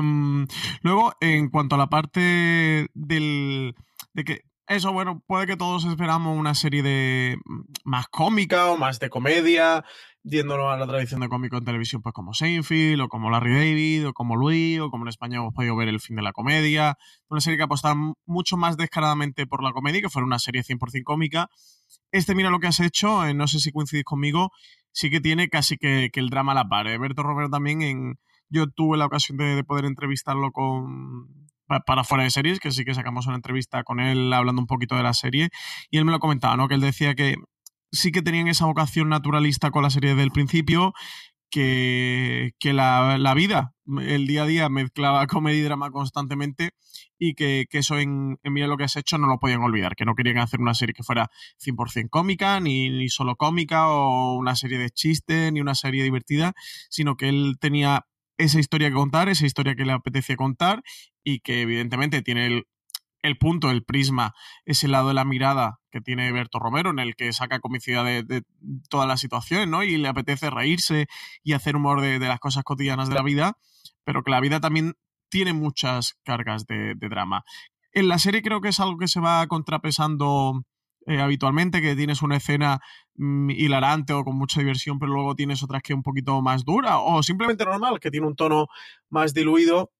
luego, 0.82 1.14
en 1.22 1.52
cuanto 1.52 1.76
a 1.76 1.78
la 1.78 1.88
parte 1.88 2.88
del, 2.96 3.76
de 4.14 4.24
que 4.24 4.42
eso, 4.68 4.92
bueno, 4.92 5.22
puede 5.28 5.46
que 5.46 5.58
todos 5.58 5.86
esperamos 5.86 6.36
una 6.36 6.56
serie 6.56 6.82
de 6.82 7.38
más 7.84 8.08
cómica 8.08 8.72
o 8.72 8.78
más 8.78 9.00
de 9.00 9.12
comedia, 9.12 9.86
yéndonos 10.24 10.72
a 10.72 10.78
la 10.78 10.88
tradición 10.88 11.20
de 11.20 11.30
cómico 11.30 11.58
en 11.58 11.66
televisión, 11.66 12.02
pues 12.02 12.14
como 12.14 12.34
Seinfeld, 12.34 13.02
o 13.02 13.10
como 13.10 13.30
Larry 13.30 13.54
David, 13.54 14.08
o 14.08 14.14
como 14.14 14.36
Louis, 14.36 14.80
o 14.80 14.90
como 14.90 15.04
en 15.04 15.10
España 15.10 15.38
hemos 15.38 15.54
podido 15.54 15.76
ver 15.76 15.90
El 15.90 16.00
fin 16.00 16.16
de 16.16 16.22
la 16.22 16.32
comedia. 16.32 16.98
Una 17.30 17.42
serie 17.42 17.58
que 17.58 17.64
apostaba 17.64 17.96
mucho 18.26 18.58
más 18.58 18.78
descaradamente 18.78 19.46
por 19.46 19.64
la 19.64 19.74
comedia, 19.74 20.02
que 20.02 20.10
fuera 20.10 20.26
una 20.26 20.40
serie 20.40 20.64
100% 20.64 21.04
cómica. 21.04 21.50
Este, 22.12 22.36
mira 22.36 22.50
lo 22.50 22.60
que 22.60 22.68
has 22.68 22.80
hecho, 22.80 23.26
eh, 23.26 23.34
no 23.34 23.48
sé 23.48 23.60
si 23.60 23.72
coincidís 23.72 24.06
conmigo, 24.06 24.52
sí 24.92 25.10
que 25.10 25.20
tiene 25.20 25.50
casi 25.50 25.78
que, 25.78 26.10
que 26.12 26.20
el 26.20 26.30
drama 26.30 26.54
a 26.54 26.56
la 26.56 26.70
par. 26.70 26.88
Eh. 26.88 26.98
Romero 26.98 27.50
también 27.50 27.82
en... 27.82 28.20
Yo 28.50 28.68
tuve 28.68 28.98
la 28.98 29.08
ocasión 29.08 29.38
de, 29.38 29.56
de 29.56 29.64
poder 29.64 29.86
entrevistarlo 29.86 30.52
con, 30.52 31.28
para 31.68 32.04
fuera 32.04 32.24
de 32.24 32.30
series, 32.30 32.60
que 32.60 32.72
sí 32.72 32.86
que 32.86 32.94
sacamos 32.94 33.26
una 33.28 33.36
entrevista 33.36 33.84
con 33.84 34.00
él 34.00 34.32
hablando 34.32 34.62
un 34.62 34.68
poquito 34.68 34.96
de 34.96 35.04
la 35.04 35.14
serie, 35.14 35.50
y 35.90 35.98
él 35.98 36.06
me 36.06 36.12
lo 36.12 36.20
comentaba, 36.20 36.56
¿no? 36.56 36.68
Que 36.68 36.76
él 36.76 36.82
decía 36.82 37.16
que 37.16 37.36
sí 37.94 38.12
que 38.12 38.22
tenían 38.22 38.48
esa 38.48 38.66
vocación 38.66 39.10
naturalista 39.10 39.72
con 39.72 39.84
la 39.84 39.90
serie 39.90 40.12
desde 40.12 40.24
el 40.24 40.32
principio, 40.32 40.94
que, 41.50 42.54
que 42.60 42.74
la, 42.74 43.20
la, 43.20 43.36
vida, 43.36 43.76
el 44.02 44.26
día 44.26 44.42
a 44.42 44.48
día 44.48 44.70
mezclaba 44.70 45.28
comedia 45.28 45.60
y 45.60 45.62
drama 45.62 45.92
constantemente 45.92 46.72
y 47.20 47.36
que, 47.36 47.68
que 47.70 47.78
eso 47.78 48.00
en, 48.00 48.40
en, 48.42 48.54
Mira 48.54 48.66
lo 48.66 48.76
que 48.76 48.86
has 48.86 48.96
hecho 48.96 49.20
no 49.20 49.28
lo 49.28 49.40
podían 49.40 49.62
olvidar, 49.62 49.96
que 49.96 50.04
no 50.04 50.16
querían 50.16 50.40
hacer 50.40 50.60
una 50.60 50.74
serie 50.74 50.96
que 50.96 51.04
fuera 51.04 51.30
100% 51.64 52.10
cómica, 52.10 52.60
ni, 52.60 52.90
ni 52.90 53.08
solo 53.08 53.36
cómica 53.36 53.88
o 53.88 54.36
una 54.36 54.56
serie 54.56 54.80
de 54.80 54.90
chistes, 54.90 55.54
ni 55.54 55.62
una 55.62 55.76
serie 55.76 56.04
divertida, 56.04 56.54
sino 56.90 57.16
que 57.16 57.30
él 57.30 57.58
tenía 57.60 58.08
esa 58.38 58.60
historia 58.60 58.90
que 58.90 58.96
contar, 58.96 59.30
esa 59.30 59.46
historia 59.46 59.76
que 59.76 59.86
le 59.86 59.94
apetece 59.94 60.36
contar 60.36 60.82
y 61.24 61.40
que 61.42 61.62
evidentemente 61.62 62.24
tiene 62.24 62.48
el, 62.48 62.64
el 63.24 63.38
punto, 63.38 63.72
el 63.72 63.84
prisma, 63.84 64.36
ese 64.66 64.88
lado 64.88 65.08
de 65.08 65.14
la 65.16 65.26
mirada 65.26 65.80
que 65.92 66.02
tiene 66.02 66.32
Berto 66.32 66.60
Romero, 66.60 66.92
en 66.92 67.00
el 67.00 67.16
que 67.16 67.34
saca 67.34 67.60
comicidad 67.60 68.06
de, 68.06 68.22
de 68.24 68.44
todas 68.90 69.08
las 69.08 69.22
situaciones, 69.22 69.68
¿no? 69.68 69.82
Y 69.84 69.98
le 69.98 70.10
apetece 70.10 70.50
reírse 70.50 71.08
y 71.42 71.54
hacer 71.54 71.76
humor 71.76 72.02
de, 72.02 72.20
de, 72.20 72.28
las 72.28 72.40
cosas 72.40 72.64
cotidianas 72.64 73.10
de 73.10 73.16
la 73.16 73.24
vida, 73.24 73.58
pero 74.04 74.24
que 74.24 74.32
la 74.32 74.42
vida 74.42 74.60
también 74.60 74.94
tiene 75.30 75.54
muchas 75.54 76.20
cargas 76.24 76.68
de, 76.68 76.94
de 76.96 77.10
drama. 77.10 77.44
En 77.94 78.08
la 78.08 78.20
serie 78.20 78.42
creo 78.42 78.62
que 78.62 78.70
es 78.70 78.80
algo 78.80 78.98
que 78.98 79.08
se 79.08 79.20
va 79.20 79.48
contrapesando 79.48 80.66
eh, 81.06 81.20
habitualmente, 81.20 81.82
que 81.82 81.96
tienes 81.96 82.22
una 82.22 82.38
escena 82.38 82.80
mmm, 83.16 83.50
hilarante 83.52 84.14
o 84.14 84.24
con 84.24 84.38
mucha 84.38 84.60
diversión, 84.60 85.00
pero 85.00 85.14
luego 85.14 85.36
tienes 85.36 85.64
otras 85.64 85.82
que 85.82 85.94
un 85.94 86.04
poquito 86.04 86.42
más 86.42 86.66
dura, 86.66 87.00
o 87.00 87.24
simplemente 87.24 87.66
normal, 87.66 88.00
que 88.00 88.12
tiene 88.12 88.28
un 88.28 88.36
tono 88.36 88.68
más 89.10 89.34
diluido 89.34 89.92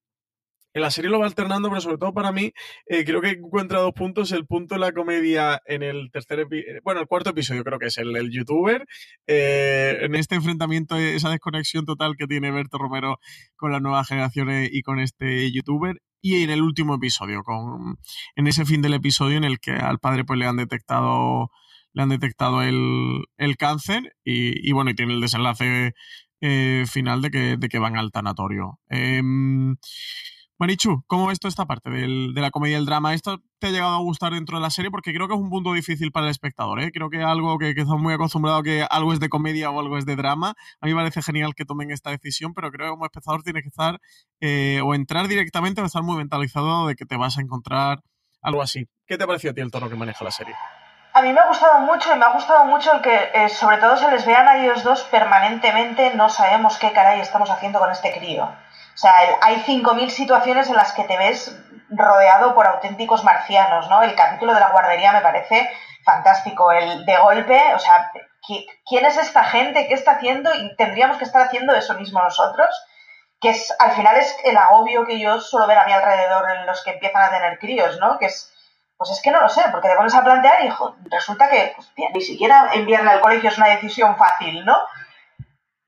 en 0.74 0.82
la 0.82 0.90
serie 0.90 1.08
lo 1.08 1.20
va 1.20 1.26
alternando, 1.26 1.68
pero 1.68 1.80
sobre 1.80 1.98
todo 1.98 2.12
para 2.12 2.32
mí, 2.32 2.52
eh, 2.86 3.04
creo 3.04 3.20
que 3.20 3.30
encuentra 3.30 3.78
dos 3.78 3.92
puntos. 3.92 4.32
El 4.32 4.44
punto 4.44 4.74
de 4.74 4.80
la 4.80 4.92
comedia 4.92 5.62
en 5.66 5.84
el 5.84 6.10
tercer 6.10 6.46
bueno, 6.82 7.00
el 7.00 7.06
cuarto 7.06 7.30
episodio 7.30 7.62
creo 7.62 7.78
que 7.78 7.86
es 7.86 7.98
el 7.98 8.12
del 8.12 8.32
youtuber. 8.32 8.84
Eh, 9.28 9.98
en 10.00 10.16
este 10.16 10.34
enfrentamiento, 10.34 10.96
esa 10.96 11.30
desconexión 11.30 11.84
total 11.84 12.16
que 12.18 12.26
tiene 12.26 12.50
Berto 12.50 12.78
Romero 12.78 13.20
con 13.54 13.70
las 13.70 13.80
nuevas 13.80 14.08
generaciones 14.08 14.68
y 14.72 14.82
con 14.82 14.98
este 14.98 15.52
youtuber. 15.52 16.02
Y 16.20 16.42
en 16.42 16.50
el 16.50 16.62
último 16.62 16.96
episodio, 16.96 17.44
con, 17.44 17.98
en 18.34 18.46
ese 18.48 18.64
fin 18.64 18.82
del 18.82 18.94
episodio 18.94 19.36
en 19.36 19.44
el 19.44 19.60
que 19.60 19.72
al 19.72 20.00
padre 20.00 20.24
pues 20.24 20.40
le 20.40 20.46
han 20.46 20.56
detectado, 20.56 21.50
le 21.92 22.02
han 22.02 22.08
detectado 22.08 22.62
el, 22.62 23.24
el 23.36 23.56
cáncer 23.56 24.16
y, 24.24 24.72
bueno, 24.72 24.90
y 24.90 24.94
tiene 24.94 25.14
el 25.14 25.20
desenlace 25.20 25.94
eh, 26.40 26.84
final 26.90 27.22
de 27.22 27.30
que, 27.30 27.56
de 27.58 27.68
que 27.68 27.78
van 27.78 27.96
al 27.96 28.10
tanatorio. 28.10 28.80
Marichu, 30.56 31.02
¿cómo 31.08 31.26
ves 31.26 31.40
toda 31.40 31.48
esta 31.48 31.66
parte 31.66 31.90
del, 31.90 32.32
de 32.32 32.40
la 32.40 32.52
comedia 32.52 32.74
y 32.74 32.78
el 32.78 32.86
drama? 32.86 33.12
¿Esto 33.12 33.38
te 33.58 33.66
ha 33.66 33.70
llegado 33.70 33.96
a 33.96 33.98
gustar 33.98 34.32
dentro 34.32 34.56
de 34.56 34.62
la 34.62 34.70
serie? 34.70 34.88
Porque 34.88 35.12
creo 35.12 35.26
que 35.26 35.34
es 35.34 35.40
un 35.40 35.50
punto 35.50 35.72
difícil 35.72 36.12
para 36.12 36.26
el 36.26 36.30
espectador. 36.30 36.80
¿eh? 36.80 36.92
Creo 36.92 37.10
que 37.10 37.22
algo 37.22 37.58
que, 37.58 37.74
que 37.74 37.80
estamos 37.80 38.00
muy 38.00 38.14
acostumbrados 38.14 38.62
que 38.62 38.86
algo 38.88 39.12
es 39.12 39.18
de 39.18 39.28
comedia 39.28 39.70
o 39.70 39.80
algo 39.80 39.98
es 39.98 40.06
de 40.06 40.14
drama. 40.14 40.54
A 40.80 40.86
mí 40.86 40.94
me 40.94 41.00
parece 41.00 41.22
genial 41.22 41.56
que 41.56 41.64
tomen 41.64 41.90
esta 41.90 42.10
decisión, 42.10 42.54
pero 42.54 42.70
creo 42.70 42.86
que 42.86 42.90
como 42.90 43.04
espectador 43.04 43.42
tienes 43.42 43.64
que 43.64 43.68
estar 43.68 43.98
eh, 44.40 44.80
o 44.84 44.94
entrar 44.94 45.26
directamente 45.26 45.82
o 45.82 45.86
estar 45.86 46.04
muy 46.04 46.16
mentalizado 46.16 46.86
de 46.86 46.94
que 46.94 47.04
te 47.04 47.16
vas 47.16 47.36
a 47.36 47.40
encontrar 47.40 47.98
algo 48.40 48.62
así. 48.62 48.86
¿Qué 49.08 49.18
te 49.18 49.26
pareció 49.26 49.50
a 49.50 49.54
ti 49.54 49.60
el 49.60 49.72
tono 49.72 49.90
que 49.90 49.96
maneja 49.96 50.22
la 50.22 50.30
serie? 50.30 50.54
A 51.14 51.22
mí 51.22 51.32
me 51.32 51.40
ha 51.40 51.48
gustado 51.48 51.80
mucho 51.80 52.14
y 52.14 52.18
me 52.18 52.24
ha 52.26 52.32
gustado 52.32 52.64
mucho 52.66 52.92
el 52.92 53.00
que 53.00 53.30
eh, 53.34 53.48
sobre 53.48 53.78
todo 53.78 53.96
se 53.96 54.08
les 54.08 54.24
vean 54.24 54.46
a 54.46 54.62
ellos 54.62 54.84
dos 54.84 55.02
permanentemente, 55.04 56.14
no 56.14 56.28
sabemos 56.28 56.78
qué 56.78 56.92
caray 56.92 57.20
estamos 57.20 57.50
haciendo 57.50 57.80
con 57.80 57.90
este 57.90 58.12
crío. 58.12 58.48
O 58.94 58.96
sea, 58.96 59.12
hay 59.42 59.56
5.000 59.66 60.08
situaciones 60.08 60.68
en 60.68 60.76
las 60.76 60.92
que 60.92 61.04
te 61.04 61.16
ves 61.16 61.56
rodeado 61.90 62.54
por 62.54 62.66
auténticos 62.66 63.24
marcianos, 63.24 63.88
¿no? 63.88 64.02
El 64.02 64.14
capítulo 64.14 64.54
de 64.54 64.60
la 64.60 64.70
guardería 64.70 65.12
me 65.12 65.20
parece 65.20 65.70
fantástico. 66.04 66.70
El 66.72 67.04
de 67.04 67.16
golpe, 67.16 67.60
o 67.74 67.78
sea, 67.78 68.12
¿quién 68.86 69.04
es 69.04 69.16
esta 69.16 69.44
gente? 69.44 69.86
¿Qué 69.88 69.94
está 69.94 70.12
haciendo? 70.12 70.54
Y 70.54 70.76
tendríamos 70.76 71.16
que 71.16 71.24
estar 71.24 71.42
haciendo 71.42 71.74
eso 71.74 71.94
mismo 71.94 72.22
nosotros, 72.22 72.68
que 73.40 73.50
es, 73.50 73.74
al 73.78 73.92
final 73.92 74.16
es 74.16 74.36
el 74.44 74.56
agobio 74.56 75.04
que 75.04 75.18
yo 75.18 75.40
suelo 75.40 75.66
ver 75.66 75.78
a 75.78 75.86
mi 75.86 75.92
alrededor 75.92 76.50
en 76.50 76.66
los 76.66 76.82
que 76.84 76.92
empiezan 76.92 77.22
a 77.22 77.30
tener 77.30 77.58
críos, 77.58 77.98
¿no? 77.98 78.18
Que 78.18 78.26
es, 78.26 78.52
pues 78.96 79.10
es 79.10 79.20
que 79.20 79.30
no 79.30 79.40
lo 79.40 79.48
sé, 79.48 79.62
porque 79.70 79.88
te 79.88 79.96
pones 79.96 80.14
a 80.14 80.22
plantear 80.22 80.64
y 80.64 80.72
resulta 81.10 81.48
que 81.48 81.74
ni 82.14 82.20
siquiera 82.20 82.70
enviarle 82.74 83.10
al 83.10 83.20
colegio 83.20 83.50
es 83.50 83.58
una 83.58 83.68
decisión 83.68 84.16
fácil, 84.16 84.64
¿no? 84.64 84.78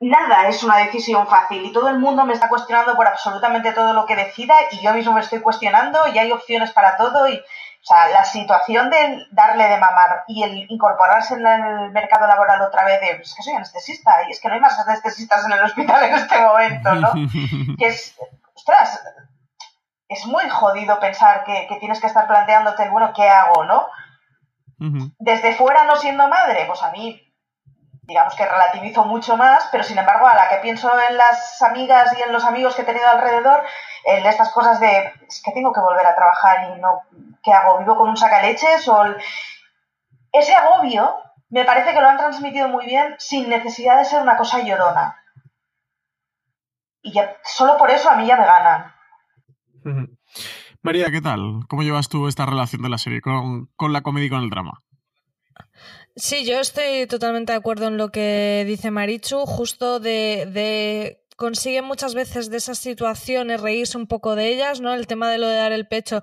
Nada 0.01 0.49
es 0.49 0.63
una 0.63 0.77
decisión 0.79 1.27
fácil 1.27 1.65
y 1.65 1.73
todo 1.73 1.89
el 1.89 1.99
mundo 1.99 2.25
me 2.25 2.35
está 2.35 2.49
cuestionando 2.49 2.95
por 2.97 3.07
absolutamente 3.07 3.73
todo 3.73 3.95
lo 3.95 4.05
que 4.05 4.17
decida 4.17 4.55
y 4.71 4.81
yo 4.81 4.93
mismo 4.93 5.13
me 5.13 5.21
estoy 5.21 5.41
cuestionando 5.41 6.07
y 6.09 6.19
hay 6.19 6.33
opciones 6.33 6.71
para 6.73 6.97
todo 6.97 7.29
y 7.29 7.43
o 7.87 7.89
sea, 7.89 8.09
la 8.09 8.25
situación 8.25 8.91
de 8.91 9.27
darle 9.31 9.69
de 9.69 9.79
mamar 9.79 10.25
y 10.27 10.43
el 10.43 10.67
incorporarse 10.69 11.35
en 11.35 11.47
el 11.47 11.93
mercado 11.93 12.27
laboral 12.27 12.61
otra 12.63 12.85
vez 12.85 13.01
de, 13.01 13.11
es 13.11 13.33
que 13.33 13.45
soy 13.45 13.53
anestesista 13.53 14.27
y 14.27 14.33
es 14.33 14.41
que 14.41 14.49
no 14.49 14.55
hay 14.55 14.61
más 14.61 14.77
anestesistas 14.77 15.47
en 15.47 15.53
el 15.53 15.63
hospital 15.63 16.03
en 16.03 16.15
este 16.17 16.41
momento, 16.41 16.95
¿no? 16.97 17.13
que 17.79 17.87
es, 17.87 18.19
ostras, 18.55 19.01
es 20.09 20.27
muy 20.27 20.49
jodido 20.49 20.99
pensar 20.99 21.45
que, 21.45 21.69
que 21.69 21.77
tienes 21.77 22.01
que 22.01 22.09
estar 22.09 22.27
planteándote, 22.27 22.89
bueno, 22.89 23.13
¿qué 23.15 23.29
hago, 23.29 23.65
no? 23.65 23.87
Desde 25.21 25.55
fuera 25.55 25.85
no 25.85 25.95
siendo 25.95 26.27
madre, 26.27 26.65
pues 26.67 26.83
a 26.83 26.91
mí 26.91 27.26
digamos 28.07 28.35
que 28.37 28.47
relativizo 28.47 29.05
mucho 29.05 29.37
más, 29.37 29.69
pero 29.73 29.83
sin 29.83 29.99
embargo 29.99 30.27
a 30.27 30.37
la 30.37 30.49
que 30.49 30.57
pienso 30.57 30.91
en 31.09 31.17
las 31.17 31.61
amigas 31.63 32.17
y 32.17 32.23
en 32.23 32.33
los 32.33 32.45
amigos 32.45 32.75
que 32.75 32.83
he 32.83 32.85
tenido 32.85 33.09
alrededor, 33.09 33.65
en 34.05 34.25
estas 34.25 34.53
cosas 34.53 34.79
de 34.81 35.13
es 35.29 35.43
que 35.45 35.53
tengo 35.53 35.73
que 35.73 35.81
volver 35.81 36.07
a 36.07 36.15
trabajar 36.15 36.71
y 36.71 36.81
no, 36.81 37.03
¿qué 37.43 37.53
hago? 37.53 37.79
¿Vivo 37.79 37.97
con 37.97 38.09
un 38.09 38.17
sacaleches? 38.17 38.87
O 38.89 39.05
el... 39.05 39.17
Ese 40.33 40.55
agobio 40.55 41.17
me 41.49 41.65
parece 41.65 41.93
que 41.93 42.01
lo 42.01 42.09
han 42.09 42.19
transmitido 42.19 42.69
muy 42.69 42.87
bien 42.87 43.17
sin 43.19 43.49
necesidad 43.49 43.99
de 43.99 44.05
ser 44.05 44.23
una 44.23 44.37
cosa 44.37 44.61
llorona. 44.61 45.21
Y 47.03 47.13
ya, 47.13 47.37
solo 47.43 47.77
por 47.77 47.91
eso 47.91 48.11
a 48.11 48.17
mí 48.17 48.27
ya 48.27 48.37
me 48.37 48.47
ganan. 48.47 48.95
María, 50.83 51.11
¿qué 51.11 51.21
tal? 51.21 51.65
¿Cómo 51.69 51.83
llevas 51.83 52.09
tú 52.09 52.29
esta 52.29 52.47
relación 52.47 52.83
de 52.83 52.89
la 52.89 52.99
serie 52.99 53.21
con, 53.21 53.67
con 53.77 53.93
la 53.93 54.03
comedia 54.03 54.27
y 54.27 54.31
con 54.31 54.43
el 54.43 54.51
drama? 54.51 54.83
Sí, 56.19 56.47
yo 56.47 56.61
estoy 56.61 57.07
totalmente 57.07 57.53
de 57.53 57.59
acuerdo 57.59 57.89
en 57.89 57.99
lo 57.99 58.11
que 58.11 58.65
dice 58.67 58.91
Marichu, 58.91 59.45
justo 59.45 60.01
de, 60.01 60.49
de 60.51 61.23
consigue 61.37 61.83
muchas 61.83 62.15
veces 62.15 62.49
de 62.49 62.57
esas 62.57 62.79
situaciones 62.79 63.61
reírse 63.61 63.99
un 63.99 64.07
poco 64.07 64.35
de 64.35 64.49
ellas, 64.49 64.81
¿no? 64.81 64.95
El 64.95 65.07
tema 65.07 65.31
de 65.31 65.37
lo 65.37 65.47
de 65.47 65.57
dar 65.57 65.73
el 65.73 65.87
pecho 65.87 66.23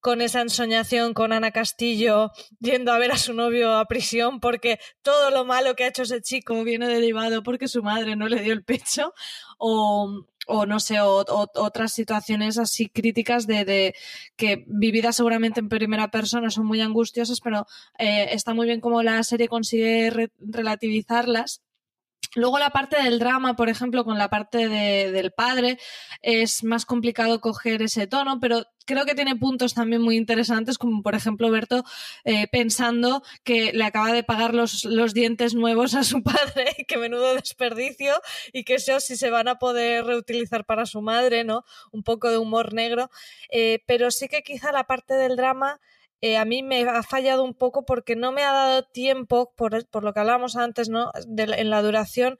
con 0.00 0.22
esa 0.22 0.40
ensoñación 0.40 1.12
con 1.12 1.34
Ana 1.34 1.50
Castillo 1.50 2.30
yendo 2.58 2.90
a 2.90 2.98
ver 2.98 3.12
a 3.12 3.18
su 3.18 3.34
novio 3.34 3.74
a 3.74 3.84
prisión 3.84 4.40
porque 4.40 4.78
todo 5.02 5.30
lo 5.30 5.44
malo 5.44 5.76
que 5.76 5.84
ha 5.84 5.88
hecho 5.88 6.04
ese 6.04 6.22
chico 6.22 6.64
viene 6.64 6.88
derivado 6.88 7.42
porque 7.42 7.68
su 7.68 7.82
madre 7.82 8.16
no 8.16 8.28
le 8.28 8.40
dio 8.40 8.54
el 8.54 8.64
pecho 8.64 9.12
o, 9.58 10.26
o 10.46 10.66
no 10.66 10.80
sé, 10.80 11.00
o, 11.00 11.24
otras 11.28 11.92
situaciones 11.92 12.58
así 12.58 12.88
críticas 12.88 13.46
de, 13.46 13.64
de, 13.64 13.94
que 14.36 14.64
vividas 14.66 15.16
seguramente 15.16 15.60
en 15.60 15.68
primera 15.68 16.10
persona 16.10 16.50
son 16.50 16.66
muy 16.66 16.80
angustiosas, 16.80 17.40
pero 17.40 17.66
eh, 17.98 18.28
está 18.32 18.54
muy 18.54 18.66
bien 18.66 18.80
como 18.80 19.02
la 19.02 19.22
serie 19.22 19.48
consigue 19.48 20.10
re 20.10 20.30
relativizarlas. 20.40 21.63
Luego 22.34 22.58
la 22.58 22.70
parte 22.70 23.02
del 23.02 23.18
drama, 23.18 23.56
por 23.56 23.68
ejemplo, 23.68 24.04
con 24.04 24.18
la 24.18 24.28
parte 24.28 24.68
de, 24.68 25.12
del 25.12 25.32
padre, 25.32 25.78
es 26.22 26.64
más 26.64 26.84
complicado 26.84 27.40
coger 27.40 27.82
ese 27.82 28.06
tono, 28.06 28.40
pero 28.40 28.64
creo 28.86 29.04
que 29.04 29.14
tiene 29.14 29.36
puntos 29.36 29.74
también 29.74 30.02
muy 30.02 30.16
interesantes, 30.16 30.78
como 30.78 31.02
por 31.02 31.14
ejemplo 31.14 31.50
Berto 31.50 31.84
eh, 32.24 32.46
pensando 32.48 33.22
que 33.42 33.72
le 33.72 33.84
acaba 33.84 34.12
de 34.12 34.22
pagar 34.22 34.54
los, 34.54 34.84
los, 34.84 35.14
dientes 35.14 35.54
nuevos 35.54 35.94
a 35.94 36.04
su 36.04 36.22
padre, 36.22 36.84
que 36.86 36.96
menudo 36.96 37.34
desperdicio, 37.34 38.20
y 38.52 38.64
que 38.64 38.74
eso 38.74 39.00
sí 39.00 39.16
se 39.16 39.30
van 39.30 39.48
a 39.48 39.58
poder 39.58 40.04
reutilizar 40.04 40.64
para 40.64 40.86
su 40.86 41.00
madre, 41.02 41.44
¿no? 41.44 41.64
Un 41.92 42.02
poco 42.02 42.30
de 42.30 42.38
humor 42.38 42.74
negro, 42.74 43.10
eh, 43.50 43.82
pero 43.86 44.10
sí 44.10 44.28
que 44.28 44.42
quizá 44.42 44.72
la 44.72 44.84
parte 44.84 45.14
del 45.14 45.36
drama 45.36 45.80
eh, 46.24 46.38
a 46.38 46.46
mí 46.46 46.62
me 46.62 46.88
ha 46.88 47.02
fallado 47.02 47.44
un 47.44 47.52
poco 47.52 47.84
porque 47.84 48.16
no 48.16 48.32
me 48.32 48.44
ha 48.44 48.52
dado 48.52 48.82
tiempo, 48.84 49.52
por, 49.54 49.86
por 49.88 50.04
lo 50.04 50.14
que 50.14 50.20
hablábamos 50.20 50.56
antes, 50.56 50.88
¿no? 50.88 51.10
En 51.36 51.68
la 51.68 51.82
duración, 51.82 52.38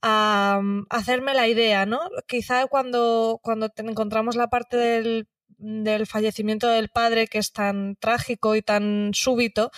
a, 0.00 0.62
a, 0.88 0.96
hacerme 0.96 1.34
la 1.34 1.46
idea, 1.46 1.84
¿no? 1.84 2.00
Quizá 2.26 2.66
cuando, 2.66 3.38
cuando 3.42 3.70
encontramos 3.76 4.36
la 4.36 4.48
parte 4.48 4.78
del, 4.78 5.28
del 5.58 6.06
fallecimiento 6.06 6.66
del 6.68 6.88
padre, 6.88 7.26
que 7.26 7.36
es 7.36 7.52
tan 7.52 7.96
trágico 7.96 8.56
y 8.56 8.62
tan 8.62 9.10
súbito, 9.12 9.70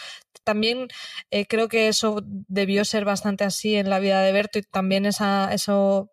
también 0.45 0.87
eh, 1.33 1.47
creo 1.47 1.67
que 1.67 1.89
eso 1.89 2.23
debió 2.25 2.85
ser 2.85 3.05
bastante 3.05 3.43
así 3.43 3.75
en 3.75 3.91
la 3.91 3.99
vida 3.99 4.23
de 4.23 4.31
Berto 4.31 4.61
y 4.61 4.63
también 4.63 5.05
esa, 5.05 5.53
eso 5.53 6.13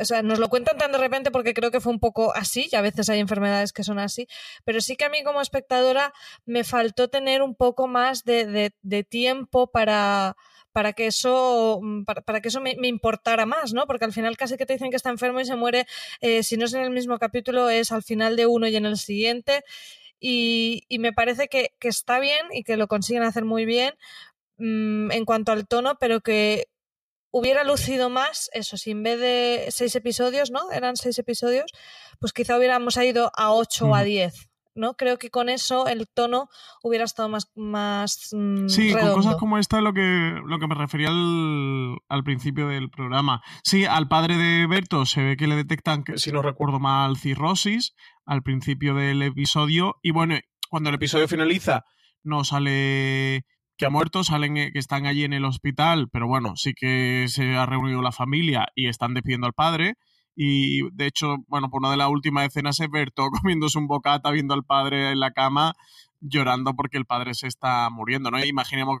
o 0.00 0.04
sea, 0.04 0.22
nos 0.22 0.38
lo 0.38 0.48
cuentan 0.48 0.78
tan 0.78 0.92
de 0.92 0.98
repente 0.98 1.30
porque 1.30 1.54
creo 1.54 1.70
que 1.70 1.80
fue 1.80 1.92
un 1.92 2.00
poco 2.00 2.34
así, 2.34 2.68
y 2.70 2.76
a 2.76 2.80
veces 2.80 3.08
hay 3.08 3.20
enfermedades 3.20 3.72
que 3.72 3.84
son 3.84 3.98
así, 3.98 4.26
pero 4.64 4.80
sí 4.80 4.96
que 4.96 5.04
a 5.04 5.08
mí 5.08 5.22
como 5.22 5.40
espectadora 5.40 6.12
me 6.46 6.64
faltó 6.64 7.08
tener 7.08 7.42
un 7.42 7.54
poco 7.54 7.88
más 7.88 8.24
de, 8.24 8.72
de, 8.82 9.04
tiempo 9.04 9.68
para, 9.70 10.36
para 10.72 10.92
que 10.92 11.06
eso, 11.06 11.80
para, 12.06 12.22
para 12.22 12.40
que 12.40 12.48
eso 12.48 12.60
me, 12.60 12.76
importara 12.82 13.46
más, 13.46 13.72
¿no? 13.72 13.86
Porque 13.86 14.04
al 14.04 14.12
final 14.12 14.36
casi 14.36 14.56
que 14.56 14.66
te 14.66 14.74
dicen 14.74 14.90
que 14.90 14.96
está 14.96 15.10
enfermo 15.10 15.40
y 15.40 15.44
se 15.44 15.56
muere, 15.56 15.86
eh, 16.20 16.42
si 16.42 16.56
no 16.56 16.66
es 16.66 16.74
en 16.74 16.82
el 16.82 16.90
mismo 16.90 17.18
capítulo, 17.18 17.68
es 17.70 17.92
al 17.92 18.02
final 18.02 18.36
de 18.36 18.46
uno 18.46 18.68
y 18.68 18.76
en 18.76 18.86
el 18.86 18.96
siguiente. 18.96 19.64
Y, 20.20 20.84
me 20.98 21.12
parece 21.12 21.48
que, 21.48 21.72
está 21.80 22.18
bien 22.18 22.46
y 22.52 22.64
que 22.64 22.76
lo 22.76 22.88
consiguen 22.88 23.22
hacer 23.22 23.44
muy 23.44 23.64
bien 23.64 23.94
mmm, 24.58 25.10
en 25.12 25.24
cuanto 25.24 25.52
al 25.52 25.66
tono, 25.68 25.96
pero 25.98 26.20
que 26.20 26.66
hubiera 27.30 27.64
lucido 27.64 28.10
más 28.10 28.50
eso, 28.52 28.76
si 28.76 28.90
en 28.92 29.02
vez 29.02 29.20
de 29.20 29.66
seis 29.70 29.94
episodios, 29.96 30.50
¿no? 30.50 30.70
Eran 30.70 30.96
seis 30.96 31.18
episodios, 31.18 31.70
pues 32.20 32.32
quizá 32.32 32.56
hubiéramos 32.56 32.96
ido 32.96 33.30
a 33.36 33.52
ocho 33.52 33.86
o 33.88 33.94
a 33.94 34.02
diez. 34.02 34.48
¿no? 34.74 34.94
Creo 34.94 35.18
que 35.18 35.28
con 35.28 35.48
eso 35.48 35.88
el 35.88 36.06
tono 36.08 36.48
hubiera 36.84 37.04
estado 37.04 37.28
más, 37.28 37.50
más 37.56 38.28
mm, 38.30 38.68
Sí, 38.68 38.94
redondo. 38.94 39.14
con 39.14 39.22
cosas 39.24 39.36
como 39.36 39.58
esta 39.58 39.78
es 39.78 39.82
lo 39.82 39.92
que, 39.92 40.40
lo 40.46 40.58
que 40.60 40.68
me 40.68 40.76
refería 40.76 41.08
al, 41.08 41.96
al 42.08 42.22
principio 42.22 42.68
del 42.68 42.88
programa. 42.88 43.42
Sí, 43.64 43.86
al 43.86 44.06
padre 44.06 44.36
de 44.36 44.68
Berto 44.68 45.04
se 45.04 45.22
ve 45.22 45.36
que 45.36 45.48
le 45.48 45.56
detectan, 45.56 46.04
que, 46.04 46.16
si 46.16 46.30
no 46.30 46.42
recuerdo 46.42 46.78
mal, 46.78 47.16
cirrosis 47.16 47.94
al 48.24 48.42
principio 48.44 48.94
del 48.94 49.20
episodio. 49.22 49.96
Y 50.00 50.12
bueno, 50.12 50.36
cuando 50.70 50.90
el 50.90 50.94
episodio 50.94 51.26
finaliza, 51.26 51.84
no 52.22 52.44
sale 52.44 53.44
que 53.78 53.86
ha 53.86 53.90
muerto, 53.90 54.24
salen 54.24 54.56
eh, 54.56 54.72
que 54.72 54.78
están 54.78 55.06
allí 55.06 55.24
en 55.24 55.32
el 55.32 55.44
hospital, 55.44 56.08
pero 56.12 56.26
bueno, 56.26 56.54
sí 56.56 56.74
que 56.74 57.26
se 57.28 57.56
ha 57.56 57.64
reunido 57.64 58.02
la 58.02 58.12
familia 58.12 58.66
y 58.74 58.88
están 58.88 59.14
despidiendo 59.14 59.46
al 59.46 59.54
padre. 59.54 59.94
Y 60.34 60.88
de 60.92 61.06
hecho, 61.06 61.36
bueno, 61.48 61.70
por 61.70 61.80
una 61.80 61.90
de 61.92 61.96
las 61.96 62.08
últimas 62.08 62.46
escenas 62.46 62.78
es 62.80 62.90
Berto 62.90 63.28
comiéndose 63.42 63.78
un 63.78 63.86
bocata, 63.86 64.30
viendo 64.30 64.54
al 64.54 64.64
padre 64.64 65.12
en 65.12 65.20
la 65.20 65.32
cama, 65.32 65.74
llorando 66.20 66.74
porque 66.74 66.98
el 66.98 67.06
padre 67.06 67.34
se 67.34 67.46
está 67.46 67.88
muriendo, 67.90 68.30
¿no? 68.30 68.44
Imaginemos 68.44 68.98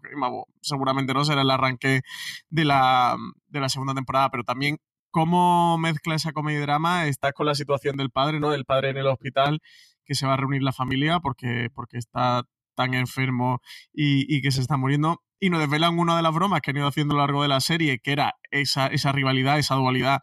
seguramente 0.62 1.12
no 1.14 1.24
será 1.24 1.42
el 1.42 1.50
arranque 1.50 2.02
de 2.48 2.64
la, 2.64 3.16
de 3.48 3.60
la 3.60 3.68
segunda 3.68 3.94
temporada, 3.94 4.30
pero 4.30 4.44
también 4.44 4.78
cómo 5.10 5.78
mezcla 5.78 6.14
esa 6.14 6.32
comedia 6.32 6.58
y 6.58 6.62
drama 6.62 7.06
está 7.06 7.32
con 7.32 7.46
la 7.46 7.54
situación 7.54 7.96
del 7.96 8.10
padre, 8.10 8.40
¿no? 8.40 8.52
El 8.54 8.64
padre 8.64 8.90
en 8.90 8.98
el 8.98 9.06
hospital, 9.06 9.60
que 10.04 10.14
se 10.14 10.26
va 10.26 10.34
a 10.34 10.36
reunir 10.36 10.62
la 10.62 10.72
familia 10.72 11.20
porque, 11.20 11.68
porque 11.74 11.98
está 11.98 12.44
tan 12.78 12.94
enfermo 12.94 13.60
y, 13.92 14.40
que 14.40 14.52
se 14.52 14.60
está 14.60 14.76
muriendo. 14.76 15.20
Y 15.40 15.50
nos 15.50 15.60
desvelan 15.60 15.98
una 15.98 16.16
de 16.16 16.22
las 16.22 16.32
bromas 16.32 16.60
que 16.60 16.70
han 16.70 16.76
ido 16.78 16.86
haciendo 16.86 17.14
a 17.14 17.18
lo 17.18 17.22
largo 17.24 17.42
de 17.42 17.48
la 17.48 17.60
serie, 17.60 17.98
que 17.98 18.12
era 18.12 18.34
esa, 18.50 18.86
esa 18.86 19.12
rivalidad, 19.12 19.58
esa 19.58 19.74
dualidad 19.74 20.20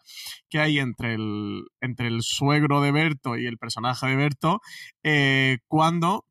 que 0.49 0.59
hay 0.59 0.79
entre 0.79 1.15
el, 1.15 1.65
entre 1.81 2.07
el 2.07 2.21
suegro 2.21 2.81
de 2.81 2.91
Berto 2.91 3.37
y 3.37 3.45
el 3.45 3.57
personaje 3.57 4.07
de 4.07 4.15
Berto, 4.15 4.61
eh, 5.03 5.57
cuando 5.67 6.25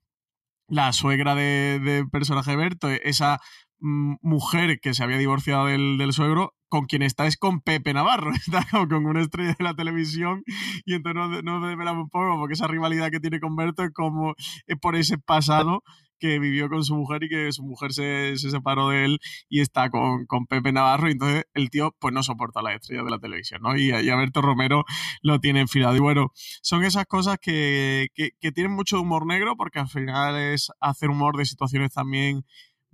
la 0.66 0.92
suegra 0.94 1.34
del 1.34 1.84
de 1.84 2.04
personaje 2.10 2.52
de 2.52 2.56
Berto, 2.56 2.88
esa 2.88 3.38
mujer 3.80 4.80
que 4.80 4.94
se 4.94 5.04
había 5.04 5.18
divorciado 5.18 5.66
del, 5.66 5.98
del, 5.98 6.12
suegro, 6.12 6.54
con 6.68 6.86
quien 6.86 7.02
está 7.02 7.26
es 7.26 7.36
con 7.36 7.60
Pepe 7.60 7.92
Navarro, 7.92 8.30
está 8.34 8.66
con 8.70 9.06
una 9.06 9.20
estrella 9.20 9.54
de 9.58 9.64
la 9.64 9.74
televisión 9.74 10.42
y 10.84 10.94
entonces 10.94 11.42
no, 11.44 11.60
no 11.60 11.66
desvelamos 11.66 12.04
un 12.04 12.10
poco 12.10 12.38
porque 12.38 12.54
esa 12.54 12.66
rivalidad 12.66 13.10
que 13.10 13.20
tiene 13.20 13.40
con 13.40 13.56
Berto 13.56 13.82
es 13.82 13.92
como 13.92 14.34
es 14.66 14.78
por 14.80 14.96
ese 14.96 15.18
pasado 15.18 15.82
que 16.18 16.38
vivió 16.38 16.68
con 16.70 16.82
su 16.84 16.96
mujer 16.96 17.24
y 17.24 17.28
que 17.28 17.52
su 17.52 17.62
mujer 17.62 17.92
se, 17.92 18.36
se 18.36 18.50
separó 18.50 18.88
de 18.88 19.04
él 19.04 19.18
y 19.48 19.60
está 19.60 19.90
con, 19.90 20.24
con, 20.26 20.46
Pepe 20.46 20.72
Navarro 20.72 21.08
y 21.08 21.12
entonces 21.12 21.44
el 21.52 21.68
tío 21.68 21.94
pues 21.98 22.14
no 22.14 22.22
soporta 22.22 22.60
a 22.60 22.62
las 22.62 22.76
estrellas 22.76 23.04
de 23.04 23.10
la 23.10 23.18
televisión, 23.18 23.60
¿no? 23.62 23.76
Y, 23.76 23.90
y 23.90 24.08
Alberto 24.08 24.40
Romero 24.40 24.84
lo 25.20 25.38
tiene 25.40 25.60
enfilado. 25.60 25.96
Y 25.96 26.00
bueno, 26.00 26.32
son 26.62 26.82
esas 26.84 27.04
cosas 27.06 27.36
que, 27.40 28.08
que, 28.14 28.30
que 28.40 28.52
tienen 28.52 28.72
mucho 28.72 29.00
humor 29.00 29.26
negro 29.26 29.54
porque 29.56 29.80
al 29.80 29.88
final 29.88 30.36
es 30.36 30.70
hacer 30.80 31.10
humor 31.10 31.36
de 31.36 31.44
situaciones 31.44 31.92
también 31.92 32.44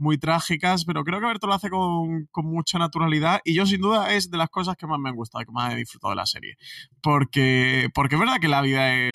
muy 0.01 0.19
trágicas, 0.19 0.85
pero 0.85 1.05
creo 1.05 1.21
que 1.21 1.27
Alberto 1.27 1.47
lo 1.47 1.55
hace 1.55 1.71
con, 1.71 2.27
con, 2.31 2.47
mucha 2.47 2.79
naturalidad 2.79 3.41
y 3.45 3.55
yo 3.55 3.67
sin 3.67 3.81
duda 3.81 4.15
es 4.15 4.31
de 4.31 4.39
las 4.39 4.49
cosas 4.49 4.77
que 4.77 4.87
más 4.87 4.99
me 4.99 5.11
han 5.11 5.15
gustado, 5.15 5.45
que 5.45 5.53
más 5.53 5.75
he 5.75 5.77
disfrutado 5.77 6.11
de 6.11 6.17
la 6.17 6.27
serie. 6.27 6.57
Porque, 7.03 7.89
porque 7.95 8.17
es 8.17 8.19
verdad 8.19 8.41
que 8.41 8.49
la 8.49 8.63
vida 8.63 8.95
es... 8.95 9.11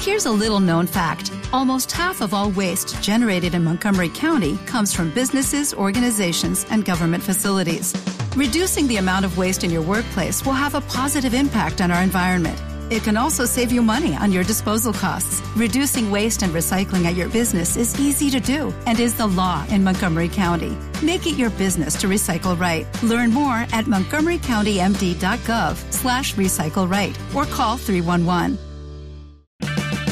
Here's 0.00 0.24
a 0.24 0.32
little 0.32 0.60
known 0.60 0.86
fact. 0.86 1.30
Almost 1.52 1.92
half 1.92 2.22
of 2.22 2.32
all 2.32 2.50
waste 2.52 3.02
generated 3.02 3.54
in 3.54 3.62
Montgomery 3.62 4.08
County 4.08 4.56
comes 4.64 4.94
from 4.94 5.10
businesses, 5.10 5.74
organizations, 5.74 6.64
and 6.70 6.86
government 6.86 7.22
facilities. 7.22 7.92
Reducing 8.34 8.86
the 8.88 8.96
amount 8.96 9.26
of 9.26 9.36
waste 9.36 9.62
in 9.62 9.70
your 9.70 9.82
workplace 9.82 10.42
will 10.46 10.54
have 10.54 10.74
a 10.74 10.80
positive 10.82 11.34
impact 11.34 11.82
on 11.82 11.90
our 11.90 12.02
environment. 12.02 12.58
It 12.90 13.04
can 13.04 13.16
also 13.16 13.44
save 13.44 13.70
you 13.70 13.82
money 13.82 14.16
on 14.16 14.32
your 14.32 14.42
disposal 14.42 14.92
costs. 14.92 15.40
Reducing 15.56 16.10
waste 16.10 16.42
and 16.42 16.52
recycling 16.52 17.04
at 17.04 17.14
your 17.14 17.28
business 17.28 17.76
is 17.76 17.98
easy 18.00 18.28
to 18.30 18.40
do 18.40 18.74
and 18.86 18.98
is 18.98 19.14
the 19.14 19.26
law 19.26 19.64
in 19.68 19.84
Montgomery 19.84 20.28
County. 20.28 20.76
Make 21.00 21.26
it 21.26 21.38
your 21.38 21.50
business 21.50 21.94
to 22.00 22.08
recycle 22.08 22.58
right. 22.58 22.88
Learn 23.04 23.30
more 23.30 23.58
at 23.72 23.84
montgomerycountymd.gov 23.84 25.92
slash 25.92 26.34
recycle 26.34 26.90
right 26.90 27.16
or 27.32 27.44
call 27.44 27.76
311. 27.76 28.58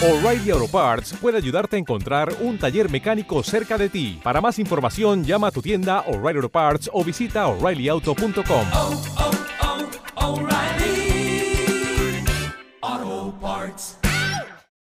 O'Reilly 0.00 0.52
Auto 0.52 0.68
Parts 0.68 1.12
puede 1.14 1.38
ayudarte 1.38 1.74
a 1.74 1.78
encontrar 1.80 2.32
un 2.40 2.56
taller 2.56 2.88
mecánico 2.88 3.42
cerca 3.42 3.76
de 3.76 3.88
ti. 3.88 4.20
Para 4.22 4.40
más 4.40 4.60
información, 4.60 5.24
llama 5.24 5.48
a 5.48 5.50
tu 5.50 5.60
tienda 5.60 6.04
O'Reilly 6.06 6.36
Auto 6.36 6.50
Parts 6.50 6.88
o 6.92 7.02
visita 7.02 7.48
oreillyauto.com. 7.48 8.46
Oh, 8.46 9.02
oh, 9.18 9.18
oh, 9.18 9.57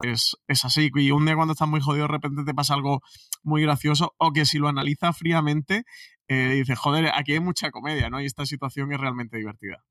Es, 0.02 0.36
es, 0.48 0.66
así, 0.66 0.92
y 0.94 1.12
un 1.12 1.26
día 1.26 1.36
cuando 1.36 1.54
estás 1.54 1.68
muy 1.68 1.82
jodido 1.82 2.08
de 2.08 2.12
repente 2.12 2.44
te 2.46 2.54
pasa 2.54 2.74
algo 2.74 3.00
muy 3.44 3.64
gracioso 3.64 4.14
o 4.18 4.34
que 4.34 4.46
si 4.46 4.60
lo 4.60 4.68
analizas 4.68 5.18
fríamente 5.18 5.84
eh, 6.28 6.36
dices, 6.36 6.78
joder, 6.78 7.12
aquí 7.16 7.34
hay 7.34 7.40
mucha 7.40 7.72
comedia, 7.72 8.10
¿no? 8.10 8.20
Y 8.20 8.26
esta 8.26 8.46
situación 8.46 8.92
es 8.92 9.00
realmente 9.00 9.38
divertida 9.38 9.84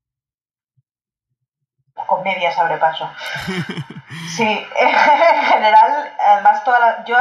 comedia 2.07 2.51
sobrepaso. 2.51 3.09
Sí, 4.35 4.43
en 4.79 5.45
general, 5.45 6.13
además, 6.19 6.63
toda 6.63 6.79
la, 6.79 7.03
yo, 7.05 7.17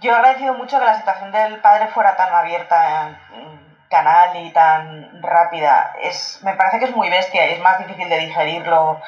yo 0.00 0.10
he 0.10 0.14
agradecido 0.14 0.54
mucho 0.54 0.78
que 0.78 0.84
la 0.84 0.96
situación 0.96 1.32
del 1.32 1.60
padre 1.60 1.88
fuera 1.88 2.16
tan 2.16 2.32
abierta 2.32 3.18
en 3.32 3.78
canal 3.88 4.36
y 4.36 4.50
tan 4.52 5.22
rápida. 5.22 5.94
Es, 6.02 6.40
me 6.42 6.54
parece 6.54 6.78
que 6.78 6.86
es 6.86 6.96
muy 6.96 7.08
bestia 7.08 7.48
y 7.48 7.54
es 7.54 7.60
más 7.60 7.78
difícil 7.78 8.08
de 8.08 8.18
digerirlo 8.18 9.00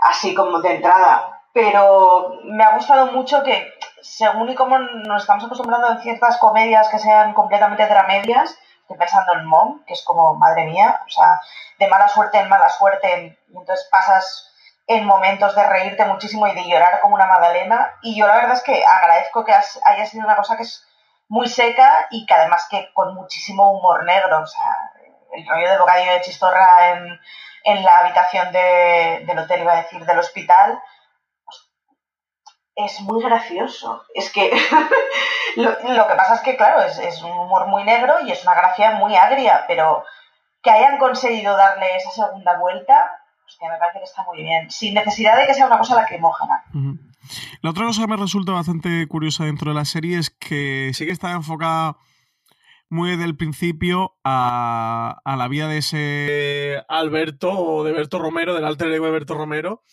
así 0.00 0.34
como 0.34 0.60
de 0.60 0.76
entrada. 0.76 1.42
Pero 1.52 2.38
me 2.44 2.64
ha 2.64 2.74
gustado 2.74 3.06
mucho 3.06 3.42
que, 3.42 3.72
según 4.02 4.50
y 4.50 4.54
como 4.54 4.78
nos 4.78 5.22
estamos 5.22 5.44
acostumbrando 5.44 5.90
en 5.90 6.00
ciertas 6.00 6.38
comedias 6.38 6.88
que 6.88 6.98
sean 6.98 7.34
completamente 7.34 7.86
dramedias, 7.86 8.56
estoy 8.82 8.96
pensando 8.96 9.32
en 9.34 9.46
Mom, 9.46 9.84
que 9.84 9.94
es 9.94 10.04
como, 10.04 10.34
madre 10.34 10.64
mía, 10.64 11.00
o 11.04 11.10
sea, 11.10 11.40
de 11.78 11.88
mala 11.88 12.08
suerte 12.08 12.38
en 12.38 12.48
mala 12.48 12.68
suerte, 12.68 13.38
entonces 13.48 13.88
pasas 13.90 14.46
en 14.86 15.06
momentos 15.06 15.54
de 15.54 15.62
reírte 15.64 16.04
muchísimo 16.04 16.46
y 16.48 16.54
de 16.54 16.68
llorar 16.68 17.00
como 17.00 17.14
una 17.14 17.26
magdalena, 17.26 17.94
y 18.02 18.18
yo 18.18 18.26
la 18.26 18.34
verdad 18.34 18.52
es 18.52 18.62
que 18.62 18.84
agradezco 18.84 19.44
que 19.44 19.52
has, 19.52 19.80
haya 19.84 20.06
sido 20.06 20.24
una 20.24 20.36
cosa 20.36 20.56
que 20.56 20.64
es 20.64 20.84
muy 21.28 21.48
seca 21.48 22.08
y 22.10 22.26
que 22.26 22.34
además 22.34 22.66
que 22.68 22.90
con 22.92 23.14
muchísimo 23.14 23.70
humor 23.70 24.04
negro, 24.04 24.40
o 24.40 24.46
sea, 24.46 24.90
el 25.32 25.46
rollo 25.48 25.70
de 25.70 25.78
bocadillo 25.78 26.12
de 26.12 26.20
chistorra 26.22 26.90
en, 26.90 27.20
en 27.64 27.82
la 27.82 27.98
habitación 27.98 28.52
de, 28.52 29.24
del 29.26 29.38
hotel, 29.38 29.62
iba 29.62 29.72
a 29.72 29.82
decir, 29.82 30.04
del 30.04 30.18
hospital, 30.18 30.80
es 32.74 33.00
muy 33.00 33.22
gracioso. 33.22 34.02
Es 34.14 34.32
que 34.32 34.50
lo, 35.56 35.70
lo, 35.70 36.08
que 36.08 36.14
pasa 36.14 36.34
es 36.34 36.40
que, 36.40 36.56
claro, 36.56 36.82
es, 36.82 36.98
es, 36.98 37.22
un 37.22 37.32
humor 37.32 37.66
muy 37.66 37.84
negro 37.84 38.20
y 38.26 38.32
es 38.32 38.42
una 38.42 38.54
gracia 38.54 38.92
muy 38.92 39.14
agria, 39.16 39.64
pero 39.68 40.04
que 40.62 40.70
hayan 40.70 40.98
conseguido 40.98 41.56
darle 41.56 41.96
esa 41.96 42.10
segunda 42.10 42.58
vuelta, 42.58 43.10
hostia, 43.46 43.70
me 43.70 43.78
parece 43.78 43.98
que 43.98 44.04
está 44.04 44.24
muy 44.24 44.42
bien, 44.42 44.70
sin 44.70 44.94
necesidad 44.94 45.36
de 45.36 45.46
que 45.46 45.54
sea 45.54 45.66
una 45.66 45.78
cosa 45.78 45.94
lacrimógena. 45.94 46.64
Uh 46.74 46.78
-huh. 46.78 47.10
La 47.62 47.70
otra 47.70 47.84
cosa 47.84 48.02
que 48.02 48.08
me 48.08 48.16
resulta 48.16 48.52
bastante 48.52 49.06
curiosa 49.06 49.44
dentro 49.44 49.70
de 49.70 49.78
la 49.78 49.84
serie 49.84 50.18
es 50.18 50.30
que 50.30 50.90
sí 50.94 51.06
que 51.06 51.12
está 51.12 51.32
enfocada 51.32 51.96
muy 52.90 53.10
desde 53.10 53.24
el 53.24 53.36
principio 53.36 54.16
a, 54.24 55.20
a 55.24 55.36
la 55.36 55.48
vida 55.48 55.68
de 55.68 55.78
ese 55.78 56.82
Alberto 56.88 57.50
o 57.50 57.84
de 57.84 57.92
Berto 57.92 58.18
Romero, 58.18 58.54
del 58.54 58.64
alter 58.64 58.92
ego 58.92 59.06
de 59.06 59.12
Berto 59.12 59.34
Romero, 59.34 59.84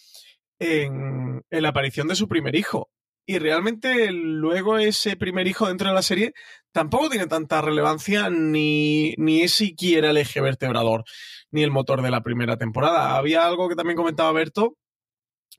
en, 0.59 1.43
en, 1.49 1.63
la 1.63 1.69
aparición 1.69 2.07
de 2.07 2.15
su 2.15 2.27
primer 2.27 2.55
hijo. 2.55 2.89
Y 3.25 3.39
realmente 3.39 4.11
luego 4.11 4.77
ese 4.77 5.15
primer 5.15 5.47
hijo 5.47 5.67
dentro 5.67 5.89
de 5.89 5.93
la 5.93 6.01
serie 6.01 6.33
tampoco 6.71 7.09
tiene 7.09 7.27
tanta 7.27 7.61
relevancia 7.61 8.29
ni, 8.29 9.13
ni 9.17 9.41
es 9.41 9.53
siquiera 9.53 10.09
el 10.09 10.17
eje 10.17 10.41
vertebrador 10.41 11.03
ni 11.51 11.63
el 11.63 11.71
motor 11.71 12.01
de 12.01 12.11
la 12.11 12.23
primera 12.23 12.57
temporada. 12.57 13.15
Había 13.15 13.45
algo 13.45 13.69
que 13.69 13.75
también 13.75 13.97
comentaba 13.97 14.31
Berto, 14.31 14.77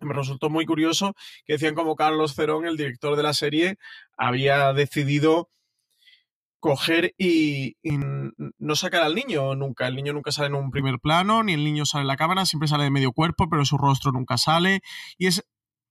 me 0.00 0.14
resultó 0.14 0.50
muy 0.50 0.64
curioso, 0.64 1.14
que 1.44 1.54
decían 1.54 1.74
como 1.74 1.96
Carlos 1.96 2.34
Cerón, 2.34 2.66
el 2.66 2.76
director 2.76 3.16
de 3.16 3.22
la 3.22 3.34
serie, 3.34 3.76
había 4.16 4.72
decidido 4.72 5.50
coger 6.60 7.14
y, 7.18 7.76
no 8.58 8.76
sacar 8.76 9.02
al 9.02 9.14
niño 9.14 9.54
nunca. 9.54 9.86
El 9.86 9.96
niño 9.96 10.12
nunca 10.12 10.32
sale 10.32 10.48
en 10.48 10.54
un 10.54 10.70
primer 10.70 10.98
plano, 11.00 11.42
ni 11.42 11.52
el 11.52 11.64
niño 11.64 11.86
sale 11.86 12.02
en 12.02 12.08
la 12.08 12.16
cámara, 12.16 12.46
siempre 12.46 12.68
sale 12.68 12.84
de 12.84 12.90
medio 12.90 13.12
cuerpo, 13.12 13.48
pero 13.48 13.64
su 13.64 13.78
rostro 13.78 14.12
nunca 14.12 14.38
sale. 14.38 14.80
Y 15.16 15.26
es 15.26 15.44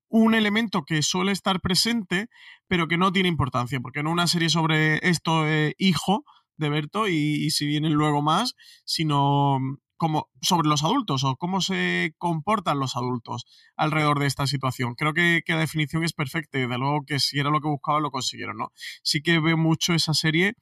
un 0.10 0.36
elemento 0.36 0.84
que 0.86 1.02
suele 1.02 1.32
estar 1.32 1.60
presente, 1.62 2.30
pero 2.68 2.88
que 2.88 2.98
no 2.98 3.12
tiene 3.12 3.30
importancia, 3.30 3.80
porque 3.80 4.04
no 4.04 4.12
una 4.12 4.28
serie 4.28 4.50
sobre 4.50 5.00
esto 5.08 5.48
eh, 5.48 5.76
hijo 5.78 6.24
de 6.58 6.70
Berto 6.70 7.08
y, 7.08 7.46
y 7.46 7.52
si 7.52 7.66
vienen 7.66 7.94
luego 7.94 8.22
más, 8.22 8.56
sino 8.84 9.60
como 9.98 10.30
sobre 10.42 10.70
los 10.70 10.84
adultos 10.84 11.24
o 11.24 11.36
cómo 11.36 11.62
se 11.62 12.14
comportan 12.18 12.80
los 12.80 12.96
adultos 12.96 13.46
alrededor 13.76 14.20
de 14.20 14.28
esta 14.28 14.48
situación. 14.48 14.96
Creo 14.96 15.14
que, 15.14 15.42
la 15.48 15.60
definición 15.60 16.04
es 16.04 16.14
perfecta 16.14 16.60
y 16.60 16.68
de 16.68 16.78
luego 16.78 17.04
que 17.06 17.20
si 17.20 17.40
era 17.40 17.50
lo 17.50 17.60
que 17.60 17.68
buscaba 17.68 18.00
lo 18.00 18.12
consiguieron, 18.12 18.58
¿no? 18.58 18.72
Sí 19.04 19.22
que 19.22 19.40
veo 19.40 19.58
mucho 19.58 19.94
esa 19.94 20.14
serie 20.14 20.54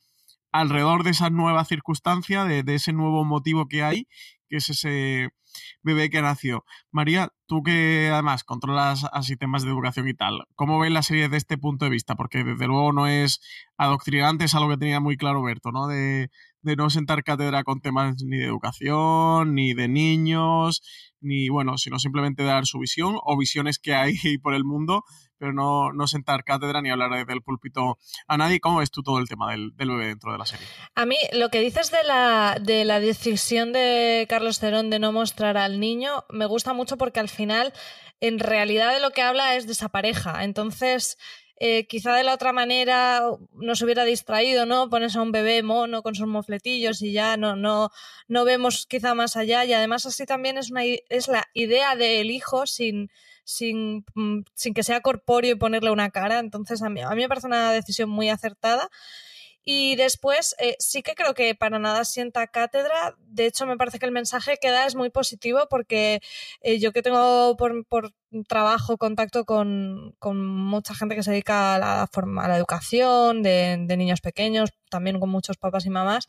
alrededor 0.52 1.04
de 1.04 1.12
esa 1.12 1.30
nueva 1.30 1.66
circunstancia, 1.66 2.46
de, 2.46 2.64
de, 2.64 2.76
ese 2.76 2.94
nuevo 2.94 3.26
motivo 3.26 3.68
que 3.68 3.84
hay, 3.84 4.08
que 4.48 4.58
es 4.58 4.70
ese 4.70 5.30
bebé 5.82 6.10
que 6.10 6.22
nació. 6.22 6.66
María, 6.92 7.34
tú 7.46 7.64
que 7.64 8.10
además 8.12 8.44
controlas 8.44 9.06
así 9.12 9.38
temas 9.38 9.64
de 9.64 9.70
educación 9.70 10.08
y 10.08 10.14
tal, 10.14 10.46
¿cómo 10.56 10.80
ves 10.80 10.92
la 10.92 11.04
serie 11.04 11.24
desde 11.24 11.38
este 11.38 11.58
punto 11.58 11.86
de 11.86 11.92
vista? 11.92 12.16
Porque 12.16 12.44
desde 12.44 12.68
luego 12.68 12.94
no 12.94 13.08
es 13.08 13.42
adoctrinante, 13.78 14.46
es 14.46 14.56
algo 14.56 14.70
que 14.70 14.78
tenía 14.78 15.00
muy 15.00 15.18
claro 15.18 15.44
Berto, 15.44 15.72
¿no? 15.72 15.88
De, 15.88 16.30
de 16.66 16.76
no 16.76 16.90
sentar 16.90 17.24
cátedra 17.24 17.64
con 17.64 17.80
temas 17.80 18.16
ni 18.24 18.38
de 18.38 18.46
educación, 18.46 19.54
ni 19.54 19.76
de 19.76 19.88
niños, 19.88 20.82
ni 21.22 21.48
bueno, 21.48 21.78
sino 21.78 22.00
simplemente 22.00 22.44
dar 22.44 22.66
su 22.66 22.80
visión 22.80 23.18
o 23.24 23.38
visiones 23.38 23.78
que 23.78 23.94
hay 23.94 24.16
por 24.42 24.56
el 24.56 24.64
mundo, 24.64 25.04
pero 25.38 25.54
no, 25.54 25.94
no 25.94 26.08
sentar 26.08 26.44
cátedra 26.44 26.82
ni 26.82 26.90
hablar 26.90 27.12
desde 27.12 27.34
el 27.34 27.44
púlpito 27.44 28.00
a 28.28 28.38
nadie. 28.38 28.60
¿Cómo 28.60 28.80
ves 28.80 28.90
tú 28.90 29.04
todo 29.04 29.20
el 29.20 29.28
tema 29.28 29.52
del, 29.52 29.76
del 29.76 29.90
bebé 29.90 30.08
dentro 30.08 30.32
de 30.32 30.40
la 30.40 30.46
serie? 30.48 30.66
A 30.96 31.06
mí 31.06 31.18
lo 31.34 31.50
que 31.50 31.60
dices 31.60 31.92
de 31.92 32.04
la, 32.04 32.58
de 32.60 32.84
la 32.84 33.00
decisión 33.00 33.72
de 33.72 34.26
Carlos 34.28 34.58
Cerón 34.58 34.90
de 34.90 34.98
no 34.98 35.12
mostrar 35.12 35.45
al 35.46 35.80
niño 35.80 36.26
me 36.30 36.46
gusta 36.46 36.74
mucho 36.74 36.98
porque 36.98 37.20
al 37.20 37.30
final 37.30 37.74
en 38.22 38.40
realidad 38.40 38.94
de 38.94 39.00
lo 39.00 39.12
que 39.12 39.22
habla 39.22 39.56
es 39.56 39.66
de 39.66 39.74
esa 39.74 39.90
pareja. 39.90 40.44
Entonces 40.44 41.18
eh, 41.58 41.88
quizá 41.88 42.14
de 42.14 42.24
la 42.24 42.34
otra 42.34 42.52
manera 42.52 43.22
nos 43.54 43.82
hubiera 43.82 44.04
distraído, 44.04 44.66
¿no? 44.66 44.90
Pones 44.90 45.16
a 45.16 45.22
un 45.22 45.32
bebé 45.32 45.64
mono 45.64 46.04
con 46.04 46.14
sus 46.14 46.28
mofletillos 46.28 47.02
y 47.02 47.14
ya 47.14 47.38
no, 47.38 47.56
no, 47.56 47.92
no 48.28 48.44
vemos 48.44 48.86
quizá 48.88 49.16
más 49.16 49.38
allá. 49.38 49.64
Y 49.64 49.74
además 49.74 50.06
así 50.06 50.26
también 50.26 50.58
es, 50.58 50.72
una, 50.72 50.84
es 50.84 51.28
la 51.30 51.46
idea 51.54 51.96
del 51.96 52.30
hijo 52.30 52.68
sin, 52.68 53.10
sin, 53.46 54.06
mm, 54.16 54.42
sin 54.54 54.74
que 54.74 54.84
sea 54.84 55.02
corpóreo 55.02 55.54
y 55.54 55.56
ponerle 55.56 55.92
una 55.92 56.10
cara. 56.10 56.40
Entonces 56.40 56.82
a 56.82 56.90
mí, 56.90 57.02
a 57.02 57.10
mí 57.12 57.22
me 57.22 57.30
parece 57.30 57.48
una 57.48 57.72
decisión 57.72 58.10
muy 58.10 58.30
acertada. 58.30 58.90
Y 59.66 59.96
después 59.96 60.56
eh, 60.60 60.76
sí 60.80 61.02
que 61.02 61.16
creo 61.16 61.34
que 61.34 61.56
para 61.56 61.80
nada 61.80 62.06
sienta 62.06 62.48
cátedra. 62.48 63.16
De 63.28 63.48
hecho, 63.48 63.66
me 63.66 63.78
parece 63.78 64.00
que 64.00 64.06
el 64.06 64.12
mensaje 64.12 64.58
que 64.62 64.70
da 64.70 64.86
es 64.86 64.96
muy 64.96 65.10
positivo 65.10 65.68
porque 65.70 66.22
eh, 66.62 66.80
yo 66.80 66.92
que 66.94 67.02
tengo 67.02 67.58
por, 67.58 67.86
por 67.88 68.14
trabajo, 68.44 68.98
contacto 68.98 69.46
con, 69.46 70.16
con, 70.20 70.46
mucha 70.46 70.94
gente 70.94 71.16
que 71.16 71.24
se 71.24 71.32
dedica 71.32 71.76
a 71.76 71.80
la, 71.80 72.08
forma, 72.12 72.48
la 72.48 72.58
educación 72.58 73.42
de, 73.42 73.78
de, 73.80 73.98
niños 73.98 74.22
pequeños, 74.22 74.72
también 74.90 75.20
con 75.20 75.30
muchos 75.30 75.58
papás 75.58 75.86
y 75.86 75.90
mamás, 75.90 76.28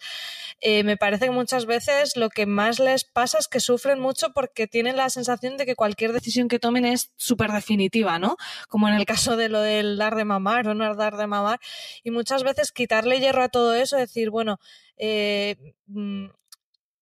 eh, 0.61 0.85
me 0.85 0.97
parece 0.97 1.27
que 1.27 1.31
muchas 1.31 1.67
veces 1.67 2.17
lo 2.17 2.29
que 2.31 2.47
más 2.47 2.79
les 2.79 3.05
pasa 3.05 3.39
es 3.39 3.49
que 3.49 3.61
sufren 3.61 4.01
mucho 4.01 4.33
porque 4.33 4.67
tienen 4.67 4.97
la 4.97 5.11
sensación 5.11 5.57
de 5.57 5.67
que 5.67 5.75
cualquier 5.75 6.13
decisión 6.13 6.49
que 6.49 6.59
tomen 6.59 6.85
es 6.87 7.13
súper 7.17 7.51
definitiva, 7.53 8.19
¿no? 8.19 8.37
Como 8.69 8.89
en 8.89 8.95
el 8.95 9.05
caso 9.05 9.37
de 9.37 9.49
lo 9.49 9.61
del 9.61 9.97
dar 9.99 10.15
de 10.15 10.25
mamar 10.25 10.69
o 10.69 10.75
no 10.75 10.95
dar 10.95 11.17
de 11.17 11.27
mamar. 11.27 11.61
Y 12.05 12.11
muchas 12.11 12.43
veces 12.43 12.73
quitarle 12.73 13.21
hierro 13.21 13.43
a 13.43 13.49
todo 13.49 13.75
eso, 13.75 13.97
decir, 13.97 14.31
bueno, 14.31 14.59
eh, 14.97 15.57
mm, 15.87 16.27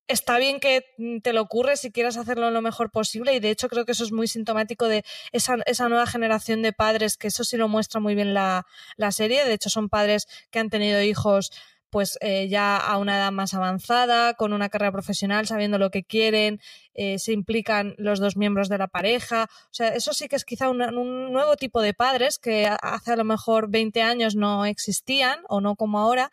está 0.08 0.38
bien 0.38 0.60
que 0.60 0.84
mm, 0.98 1.18
te 1.18 1.32
lo 1.32 1.42
ocurre 1.42 1.76
si 1.76 1.90
quieres 1.90 2.16
hacerlo 2.16 2.50
lo 2.50 2.62
mejor 2.62 2.90
posible 2.90 3.34
y 3.34 3.40
de 3.40 3.50
hecho 3.50 3.68
creo 3.68 3.84
que 3.84 3.92
eso 3.92 4.04
es 4.04 4.12
muy 4.12 4.28
sintomático 4.28 4.88
de 4.88 5.04
esa, 5.32 5.56
esa 5.66 5.88
nueva 5.88 6.06
generación 6.06 6.62
de 6.62 6.72
padres, 6.72 7.16
que 7.16 7.28
eso 7.28 7.44
sí 7.44 7.56
lo 7.56 7.68
muestra 7.68 8.00
muy 8.00 8.14
bien 8.14 8.34
la, 8.34 8.66
la 8.96 9.12
serie. 9.12 9.44
De 9.44 9.54
hecho 9.54 9.70
son 9.70 9.88
padres 9.88 10.26
que 10.50 10.58
han 10.58 10.70
tenido 10.70 11.00
hijos 11.02 11.50
pues 11.94 12.18
eh, 12.22 12.48
ya 12.48 12.76
a 12.76 12.98
una 12.98 13.18
edad 13.18 13.30
más 13.30 13.54
avanzada, 13.54 14.34
con 14.34 14.52
una 14.52 14.68
carrera 14.68 14.90
profesional, 14.90 15.46
sabiendo 15.46 15.78
lo 15.78 15.92
que 15.92 16.02
quieren, 16.02 16.60
eh, 16.94 17.20
se 17.20 17.30
implican 17.30 17.94
los 17.98 18.18
dos 18.18 18.36
miembros 18.36 18.68
de 18.68 18.78
la 18.78 18.88
pareja. 18.88 19.46
O 19.66 19.68
sea, 19.74 19.90
eso 19.90 20.12
sí 20.12 20.26
que 20.26 20.34
es 20.34 20.44
quizá 20.44 20.68
un, 20.70 20.82
un, 20.82 21.32
nuevo 21.32 21.54
tipo 21.54 21.80
de 21.80 21.94
padres 21.94 22.40
que 22.40 22.66
hace 22.66 23.12
a 23.12 23.16
lo 23.16 23.22
mejor 23.22 23.70
20 23.70 24.02
años 24.02 24.34
no 24.34 24.66
existían 24.66 25.38
o 25.48 25.60
no 25.60 25.76
como 25.76 26.00
ahora 26.00 26.32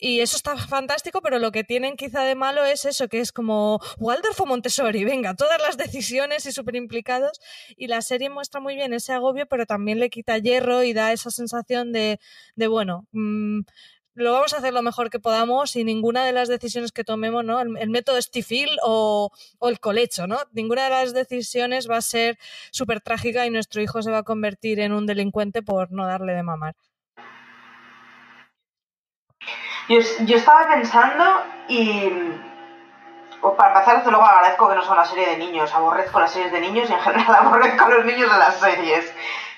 y 0.00 0.20
eso 0.20 0.36
está 0.36 0.56
fantástico, 0.56 1.20
pero 1.20 1.38
lo 1.38 1.52
que 1.52 1.62
tienen 1.62 1.96
quizá 1.96 2.22
de 2.22 2.34
malo 2.34 2.64
es 2.64 2.86
eso, 2.86 3.08
que 3.08 3.20
es 3.20 3.32
como 3.32 3.80
Waldorf 3.98 4.40
o 4.40 4.46
Montessori, 4.46 5.04
venga, 5.04 5.34
todas 5.34 5.60
las 5.60 5.76
decisiones 5.76 6.46
y 6.46 6.52
súper 6.52 6.76
implicados. 6.76 7.40
Y 7.76 7.86
la 7.86 8.00
serie 8.00 8.30
muestra 8.30 8.60
muy 8.60 8.74
bien 8.74 8.94
ese 8.94 9.12
agobio, 9.12 9.46
pero 9.46 9.66
también 9.66 10.00
le 10.00 10.10
quita 10.10 10.38
hierro 10.38 10.82
y 10.82 10.94
da 10.94 11.12
esa 11.12 11.30
sensación 11.30 11.92
de, 11.92 12.18
de 12.56 12.66
bueno, 12.66 13.06
mmm, 13.12 13.60
lo 14.14 14.32
vamos 14.32 14.52
a 14.54 14.58
hacer 14.58 14.72
lo 14.72 14.82
mejor 14.82 15.10
que 15.10 15.20
podamos 15.20 15.76
y 15.76 15.84
ninguna 15.84 16.24
de 16.24 16.32
las 16.32 16.48
decisiones 16.48 16.92
que 16.92 17.04
tomemos, 17.04 17.44
¿no? 17.44 17.60
El, 17.60 17.76
el 17.78 17.90
método 17.90 18.20
Stifil 18.20 18.70
o, 18.82 19.30
o, 19.58 19.68
el 19.68 19.80
colecho, 19.80 20.26
¿no? 20.26 20.38
Ninguna 20.52 20.84
de 20.84 20.90
las 20.90 21.14
decisiones 21.14 21.88
va 21.88 21.98
a 21.98 22.02
ser 22.02 22.38
súper 22.70 23.00
trágica 23.00 23.46
y 23.46 23.50
nuestro 23.50 23.82
hijo 23.82 24.02
se 24.02 24.10
va 24.10 24.18
a 24.18 24.22
convertir 24.22 24.80
en 24.80 24.92
un 24.92 25.06
delincuente 25.06 25.62
por 25.62 25.92
no 25.92 26.06
darle 26.06 26.34
de 26.34 26.42
mamar. 26.42 26.74
Yo, 29.90 30.36
estaba 30.36 30.68
pensando 30.68 31.24
y 31.66 32.08
para 33.56 33.72
empezar, 33.72 33.96
desde 33.96 34.12
luego 34.12 34.24
agradezco 34.24 34.68
que 34.68 34.76
no 34.76 34.82
sea 34.82 34.92
una 34.92 35.04
serie 35.04 35.30
de 35.30 35.36
niños, 35.36 35.74
aborrezco 35.74 36.20
las 36.20 36.30
series 36.30 36.52
de 36.52 36.60
niños 36.60 36.88
y 36.88 36.92
en 36.92 37.00
general 37.00 37.34
aborrezco 37.40 37.86
a 37.86 37.88
los 37.88 38.04
niños 38.04 38.30
de 38.30 38.38
las 38.38 38.60
series. 38.60 39.12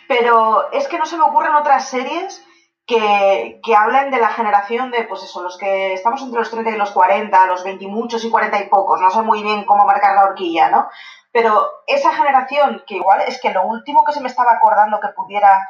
Pero 0.08 0.72
es 0.72 0.88
que 0.88 0.96
no 0.96 1.04
se 1.04 1.18
me 1.18 1.24
ocurren 1.24 1.54
otras 1.54 1.86
series 1.86 2.42
que, 2.86 3.60
que 3.62 3.76
hablen 3.76 4.10
de 4.10 4.20
la 4.20 4.28
generación 4.28 4.90
de, 4.90 5.04
pues 5.04 5.22
eso, 5.22 5.42
los 5.42 5.58
que 5.58 5.92
estamos 5.92 6.22
entre 6.22 6.38
los 6.38 6.50
30 6.50 6.70
y 6.70 6.78
los 6.78 6.92
40, 6.92 7.46
los 7.48 7.62
20 7.62 7.84
y 7.84 7.88
muchos 7.88 8.24
y 8.24 8.30
40 8.30 8.58
y 8.58 8.68
pocos, 8.70 9.02
no 9.02 9.10
sé 9.10 9.20
muy 9.20 9.42
bien 9.42 9.66
cómo 9.66 9.84
marcar 9.84 10.14
la 10.14 10.24
horquilla, 10.24 10.70
¿no? 10.70 10.88
Pero 11.30 11.68
esa 11.86 12.10
generación, 12.14 12.82
que 12.86 12.94
igual 12.94 13.20
es 13.26 13.38
que 13.38 13.52
lo 13.52 13.64
último 13.64 14.02
que 14.06 14.14
se 14.14 14.22
me 14.22 14.28
estaba 14.28 14.52
acordando 14.52 14.98
que 14.98 15.08
pudiera 15.08 15.68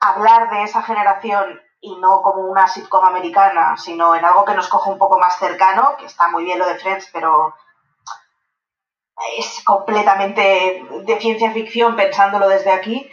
hablar 0.00 0.48
de 0.48 0.62
esa 0.62 0.80
generación 0.80 1.60
y 1.80 1.96
no 1.96 2.22
como 2.22 2.42
una 2.42 2.66
sitcom 2.66 3.04
americana, 3.04 3.76
sino 3.76 4.14
en 4.14 4.24
algo 4.24 4.44
que 4.44 4.54
nos 4.54 4.68
coja 4.68 4.90
un 4.90 4.98
poco 4.98 5.18
más 5.18 5.38
cercano, 5.38 5.96
que 5.98 6.06
está 6.06 6.28
muy 6.28 6.44
bien 6.44 6.58
lo 6.58 6.66
de 6.66 6.78
Friends, 6.78 7.08
pero 7.12 7.54
es 9.36 9.62
completamente 9.64 10.84
de 11.02 11.20
ciencia 11.20 11.50
ficción 11.52 11.96
pensándolo 11.96 12.48
desde 12.48 12.72
aquí. 12.72 13.10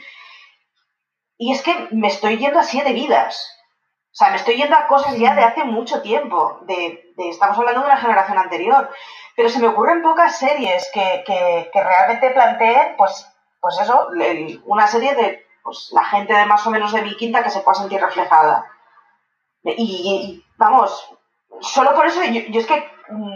Y 1.38 1.54
es 1.54 1.62
que 1.62 1.90
me 1.92 2.08
estoy 2.08 2.38
yendo 2.38 2.60
a 2.60 2.64
siete 2.64 2.94
vidas. 2.94 3.52
O 4.12 4.18
sea, 4.18 4.30
me 4.30 4.38
estoy 4.38 4.56
yendo 4.56 4.76
a 4.78 4.88
cosas 4.88 5.18
ya 5.18 5.36
de 5.36 5.44
hace 5.44 5.66
mucho 5.66 6.02
tiempo. 6.02 6.60
De, 6.62 7.14
estamos 7.18 7.58
hablando 7.58 7.82
de 7.82 7.88
una 7.88 7.98
generación 7.98 8.38
anterior. 8.38 8.90
Pero 9.36 9.50
se 9.50 9.60
me 9.60 9.68
ocurren 9.68 10.02
pocas 10.02 10.38
series 10.38 10.90
que, 10.94 11.24
que, 11.26 11.70
que 11.74 11.84
realmente 11.84 12.30
planteen, 12.30 12.96
pues, 12.96 13.28
pues 13.60 13.78
eso, 13.82 14.08
una 14.66 14.88
serie 14.88 15.16
de 15.16 15.45
pues 15.66 15.90
la 15.94 16.06
gente 16.06 16.32
de 16.32 16.46
más 16.46 16.66
o 16.68 16.70
menos 16.70 16.94
de 16.94 17.02
mi 17.02 17.18
quinta 17.18 17.44
que 17.44 17.50
se 17.50 17.62
pueda 17.62 17.80
sentir 17.80 18.00
reflejada. 18.00 18.66
Y, 19.64 19.72
y 19.74 20.46
vamos, 20.58 21.10
solo 21.60 21.96
por 21.96 22.06
eso 22.06 22.24
yo, 22.24 22.42
yo, 22.42 22.62
es 22.62 22.68
que 22.68 22.88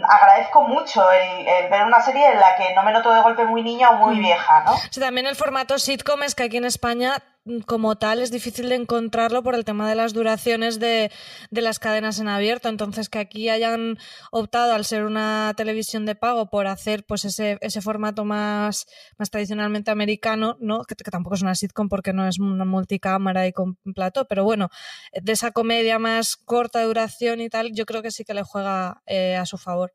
agradezco 0.08 0.62
mucho 0.62 1.10
el, 1.10 1.46
el, 1.46 1.70
ver 1.70 1.84
una 1.84 2.00
serie 2.00 2.30
en 2.30 2.38
la 2.38 2.56
que 2.56 2.72
no 2.74 2.84
me 2.84 2.92
noto 2.92 3.12
de 3.12 3.20
golpe 3.20 3.44
muy 3.46 3.64
niña 3.64 3.90
o 3.90 3.94
muy 3.94 4.20
vieja, 4.20 4.62
¿no? 4.64 4.76
Sí, 4.90 5.00
también 5.00 5.26
el 5.26 5.34
formato 5.34 5.76
sitcom 5.76 6.22
es 6.22 6.36
que 6.36 6.44
aquí 6.44 6.56
en 6.56 6.66
España 6.66 7.20
como 7.66 7.96
tal 7.96 8.20
es 8.20 8.30
difícil 8.30 8.68
de 8.68 8.74
encontrarlo 8.74 9.42
por 9.42 9.54
el 9.54 9.64
tema 9.64 9.88
de 9.88 9.94
las 9.94 10.12
duraciones 10.12 10.78
de, 10.78 11.10
de, 11.50 11.62
las 11.62 11.78
cadenas 11.78 12.18
en 12.18 12.28
abierto. 12.28 12.68
Entonces, 12.68 13.08
que 13.08 13.18
aquí 13.18 13.48
hayan 13.48 13.98
optado, 14.30 14.74
al 14.74 14.84
ser 14.84 15.04
una 15.04 15.52
televisión 15.56 16.06
de 16.06 16.14
pago, 16.14 16.50
por 16.50 16.66
hacer 16.66 17.04
pues 17.06 17.24
ese, 17.24 17.58
ese 17.60 17.80
formato 17.80 18.24
más, 18.24 18.86
más 19.18 19.30
tradicionalmente 19.30 19.90
americano, 19.90 20.56
¿no? 20.60 20.84
Que, 20.84 20.94
que, 20.94 21.10
tampoco 21.10 21.36
es 21.36 21.42
una 21.42 21.54
sitcom 21.54 21.88
porque 21.88 22.12
no 22.12 22.26
es 22.26 22.38
una 22.38 22.64
multicámara 22.64 23.46
y 23.46 23.52
con 23.52 23.76
plato, 23.94 24.26
pero 24.28 24.44
bueno, 24.44 24.68
de 25.12 25.32
esa 25.32 25.52
comedia 25.52 25.98
más 25.98 26.36
corta 26.36 26.82
duración 26.84 27.40
y 27.40 27.48
tal, 27.48 27.72
yo 27.72 27.86
creo 27.86 28.02
que 28.02 28.10
sí 28.10 28.24
que 28.24 28.34
le 28.34 28.42
juega 28.42 29.02
eh, 29.06 29.36
a 29.36 29.46
su 29.46 29.58
favor. 29.58 29.92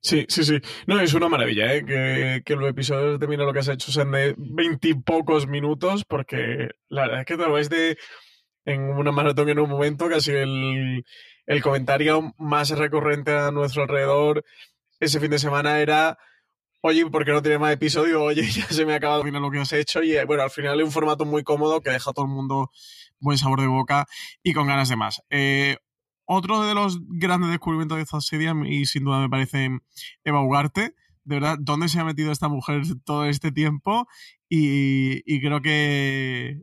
Sí, 0.00 0.26
sí, 0.28 0.44
sí. 0.44 0.58
No, 0.86 0.98
es 1.00 1.14
una 1.14 1.28
maravilla, 1.28 1.74
¿eh? 1.74 2.42
Que, 2.44 2.56
los 2.56 2.68
episodios 2.68 3.20
de 3.20 3.28
Mira 3.28 3.44
lo 3.44 3.52
que 3.52 3.60
has 3.60 3.68
hecho 3.68 3.92
sean 3.92 4.10
de 4.10 4.34
veintipocos 4.36 5.46
minutos, 5.46 6.04
porque 6.04 6.70
la 6.88 7.02
verdad 7.02 7.20
es 7.20 7.26
que 7.26 7.36
tal 7.36 7.52
vez 7.52 7.70
de 7.70 7.96
en 8.64 8.82
una 8.82 9.12
maratón 9.12 9.48
en 9.48 9.60
un 9.60 9.70
momento, 9.70 10.08
casi 10.08 10.32
el, 10.32 11.04
comentario 11.62 12.34
más 12.38 12.70
recurrente 12.70 13.32
a 13.32 13.50
nuestro 13.50 13.82
alrededor 13.82 14.44
ese 15.00 15.20
fin 15.20 15.30
de 15.30 15.38
semana 15.38 15.80
era 15.80 16.18
oye, 16.80 17.06
¿por 17.06 17.24
qué 17.24 17.32
no 17.32 17.42
tiene 17.42 17.58
más 17.58 17.72
episodio? 17.72 18.22
Oye, 18.22 18.42
ya 18.50 18.66
se 18.66 18.84
me 18.84 18.94
ha 18.94 18.96
acabado 18.96 19.24
mira 19.24 19.40
lo 19.40 19.50
que 19.50 19.60
has 19.60 19.72
hecho. 19.72 20.02
Y 20.02 20.16
bueno, 20.24 20.42
al 20.42 20.50
final 20.50 20.80
es 20.80 20.84
un 20.84 20.92
formato 20.92 21.24
muy 21.24 21.42
cómodo 21.44 21.80
que 21.80 21.90
deja 21.90 22.10
a 22.10 22.12
todo 22.12 22.24
el 22.24 22.32
mundo 22.32 22.70
buen 23.20 23.38
sabor 23.38 23.60
de 23.60 23.68
boca 23.68 24.06
y 24.42 24.52
con 24.52 24.66
ganas 24.66 24.88
de 24.88 24.96
más. 24.96 25.22
Eh, 25.30 25.76
otro 26.24 26.62
de 26.62 26.74
los 26.74 26.98
grandes 27.08 27.50
descubrimientos 27.50 27.96
de 27.96 28.02
esta 28.02 28.20
serie, 28.20 28.52
y 28.66 28.86
sin 28.86 29.04
duda 29.04 29.20
me 29.20 29.28
parece 29.28 29.70
Eva 30.24 30.42
Ugarte, 30.42 30.94
de 31.24 31.36
verdad, 31.36 31.56
¿dónde 31.60 31.88
se 31.88 32.00
ha 32.00 32.04
metido 32.04 32.32
esta 32.32 32.48
mujer 32.48 32.82
todo 33.04 33.26
este 33.26 33.52
tiempo? 33.52 34.08
Y, 34.48 35.22
y 35.24 35.40
creo 35.40 35.62
que, 35.62 36.58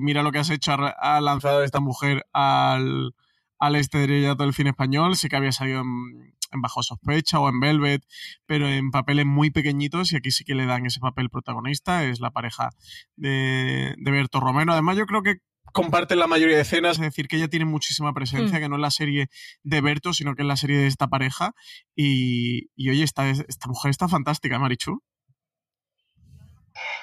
mira 0.00 0.22
lo 0.22 0.32
que 0.32 0.38
has 0.38 0.50
hecho, 0.50 0.72
ha 0.72 1.20
lanzado 1.20 1.64
esta 1.64 1.80
mujer 1.80 2.24
al, 2.32 3.14
al 3.58 3.76
estrellato 3.76 4.44
del 4.44 4.54
cine 4.54 4.70
español, 4.70 5.16
sí 5.16 5.28
que 5.28 5.36
había 5.36 5.52
salido 5.52 5.80
en, 5.80 6.34
en, 6.52 6.62
Bajo 6.62 6.82
Sospecha 6.82 7.40
o 7.40 7.48
en 7.48 7.60
Velvet, 7.60 8.06
pero 8.46 8.68
en 8.68 8.90
papeles 8.90 9.26
muy 9.26 9.50
pequeñitos 9.50 10.12
y 10.12 10.16
aquí 10.16 10.30
sí 10.30 10.44
que 10.44 10.54
le 10.54 10.66
dan 10.66 10.86
ese 10.86 11.00
papel 11.00 11.28
protagonista, 11.28 12.04
es 12.04 12.20
la 12.20 12.30
pareja 12.30 12.70
de, 13.16 13.94
de 13.98 14.10
Berto 14.10 14.40
Romero. 14.40 14.72
Además 14.72 14.96
yo 14.96 15.06
creo 15.06 15.22
que 15.22 15.38
comparten 15.72 16.18
la 16.18 16.26
mayoría 16.26 16.56
de 16.56 16.62
escenas, 16.62 16.96
es 16.96 17.00
decir, 17.02 17.28
que 17.28 17.36
ella 17.36 17.48
tiene 17.48 17.64
muchísima 17.64 18.12
presencia, 18.12 18.58
Mm. 18.58 18.62
que 18.62 18.68
no 18.68 18.76
es 18.76 18.82
la 18.82 18.90
serie 18.90 19.28
de 19.62 19.80
Berto, 19.80 20.12
sino 20.12 20.34
que 20.34 20.42
es 20.42 20.48
la 20.48 20.56
serie 20.56 20.78
de 20.78 20.86
esta 20.86 21.06
pareja. 21.08 21.52
Y, 21.94 22.70
y 22.76 22.90
oye, 22.90 23.04
esta, 23.04 23.26
esta 23.28 23.68
mujer 23.68 23.90
está 23.90 24.08
fantástica, 24.08 24.56
¿eh, 24.56 24.58
Marichu. 24.58 25.02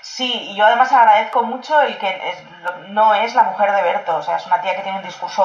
Sí, 0.01 0.31
y 0.51 0.55
yo 0.55 0.65
además 0.65 0.91
agradezco 0.91 1.43
mucho 1.43 1.81
el 1.81 1.97
que 1.97 2.07
es- 2.07 2.89
no 2.91 3.13
es 3.13 3.35
la 3.35 3.43
mujer 3.43 3.71
de 3.73 3.81
Berto, 3.81 4.15
o 4.17 4.23
sea, 4.23 4.37
es 4.37 4.45
una 4.47 4.61
tía 4.61 4.75
que 4.75 4.83
tiene 4.83 4.99
un 4.99 5.03
discurso 5.05 5.43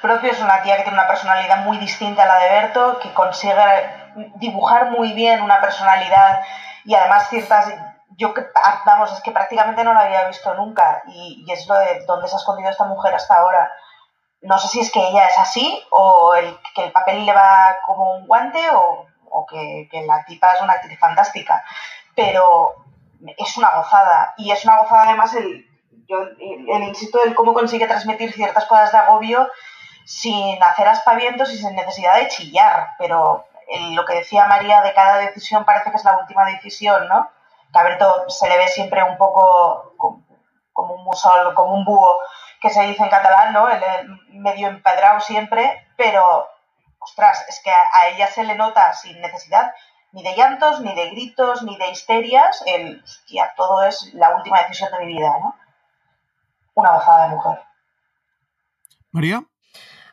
propio, 0.00 0.30
es 0.30 0.40
una 0.40 0.62
tía 0.62 0.76
que 0.76 0.82
tiene 0.82 0.98
una 0.98 1.08
personalidad 1.08 1.64
muy 1.64 1.78
distinta 1.78 2.22
a 2.22 2.26
la 2.26 2.38
de 2.38 2.50
Berto, 2.50 2.98
que 3.02 3.12
consigue 3.12 3.54
dibujar 4.36 4.90
muy 4.90 5.12
bien 5.12 5.40
una 5.42 5.60
personalidad 5.60 6.40
y 6.84 6.94
además 6.94 7.28
ciertas, 7.30 7.66
yo 8.16 8.32
vamos, 8.86 9.12
es 9.12 9.20
que 9.22 9.30
prácticamente 9.32 9.84
no 9.84 9.94
la 9.94 10.00
había 10.00 10.28
visto 10.28 10.54
nunca 10.54 11.02
y, 11.06 11.44
y 11.46 11.52
es 11.52 11.66
lo 11.66 11.74
de 11.78 12.04
dónde 12.06 12.28
se 12.28 12.36
ha 12.36 12.38
escondido 12.38 12.70
esta 12.70 12.84
mujer 12.84 13.14
hasta 13.14 13.36
ahora. 13.36 13.70
No 14.42 14.58
sé 14.58 14.68
si 14.68 14.80
es 14.80 14.92
que 14.92 15.00
ella 15.08 15.28
es 15.28 15.38
así 15.38 15.82
o 15.90 16.34
el, 16.34 16.58
que 16.74 16.84
el 16.84 16.92
papel 16.92 17.24
le 17.26 17.32
va 17.32 17.76
como 17.86 18.14
un 18.16 18.26
guante 18.26 18.60
o, 18.72 19.06
o 19.30 19.46
que, 19.46 19.88
que 19.90 20.02
la 20.06 20.24
tipa 20.24 20.52
es 20.52 20.62
una 20.62 20.74
actriz 20.74 20.98
fantástica, 20.98 21.64
pero 22.14 22.74
es 23.38 23.56
una 23.56 23.70
gozada 23.76 24.34
y 24.36 24.50
es 24.50 24.64
una 24.64 24.78
gozada 24.80 25.04
además 25.04 25.34
el, 25.34 25.66
yo, 26.06 26.18
el 26.38 26.82
insisto 26.84 27.18
del 27.20 27.34
cómo 27.34 27.54
consigue 27.54 27.86
transmitir 27.86 28.32
ciertas 28.32 28.66
cosas 28.66 28.92
de 28.92 28.98
agobio 28.98 29.48
sin 30.04 30.62
hacer 30.62 30.88
aspavientos 30.88 31.50
y 31.52 31.58
sin 31.58 31.74
necesidad 31.74 32.16
de 32.16 32.28
chillar, 32.28 32.90
pero 32.98 33.46
el- 33.68 33.94
lo 33.94 34.04
que 34.04 34.14
decía 34.16 34.46
María 34.46 34.82
de 34.82 34.92
cada 34.94 35.16
decisión 35.18 35.64
parece 35.64 35.90
que 35.90 35.96
es 35.96 36.04
la 36.04 36.18
última 36.18 36.44
decisión, 36.46 37.08
¿no? 37.08 37.30
Que 37.74 37.80
a 37.80 37.82
Berto 37.82 38.30
se 38.30 38.48
le 38.48 38.56
ve 38.56 38.68
siempre 38.68 39.02
un 39.02 39.18
poco 39.18 39.94
como, 39.96 40.24
como 40.72 40.94
un 40.94 41.02
musol, 41.04 41.52
como 41.54 41.74
un 41.74 41.84
búho, 41.84 42.18
que 42.60 42.70
se 42.70 42.82
dice 42.82 43.02
en 43.02 43.10
catalán, 43.10 43.52
¿no? 43.52 43.68
El, 43.68 43.82
el 43.82 44.38
medio 44.38 44.68
empedrado 44.68 45.18
siempre, 45.18 45.88
pero, 45.96 46.48
ostras, 47.00 47.44
es 47.48 47.60
que 47.64 47.72
a, 47.72 47.88
a 47.92 48.08
ella 48.08 48.28
se 48.28 48.44
le 48.44 48.54
nota 48.54 48.92
sin 48.92 49.20
necesidad 49.20 49.74
ni 50.12 50.22
de 50.22 50.36
llantos, 50.36 50.80
ni 50.80 50.94
de 50.94 51.10
gritos, 51.10 51.64
ni 51.64 51.76
de 51.76 51.90
histerias, 51.90 52.62
el, 52.66 53.02
hostia, 53.02 53.52
todo 53.56 53.82
es 53.82 54.14
la 54.14 54.36
última 54.36 54.62
decisión 54.62 54.92
de 54.92 55.04
mi 55.04 55.12
vida, 55.12 55.36
¿no? 55.42 55.56
Una 56.74 56.92
gozada 56.92 57.24
de 57.24 57.34
mujer. 57.34 57.60
María. 59.10 59.42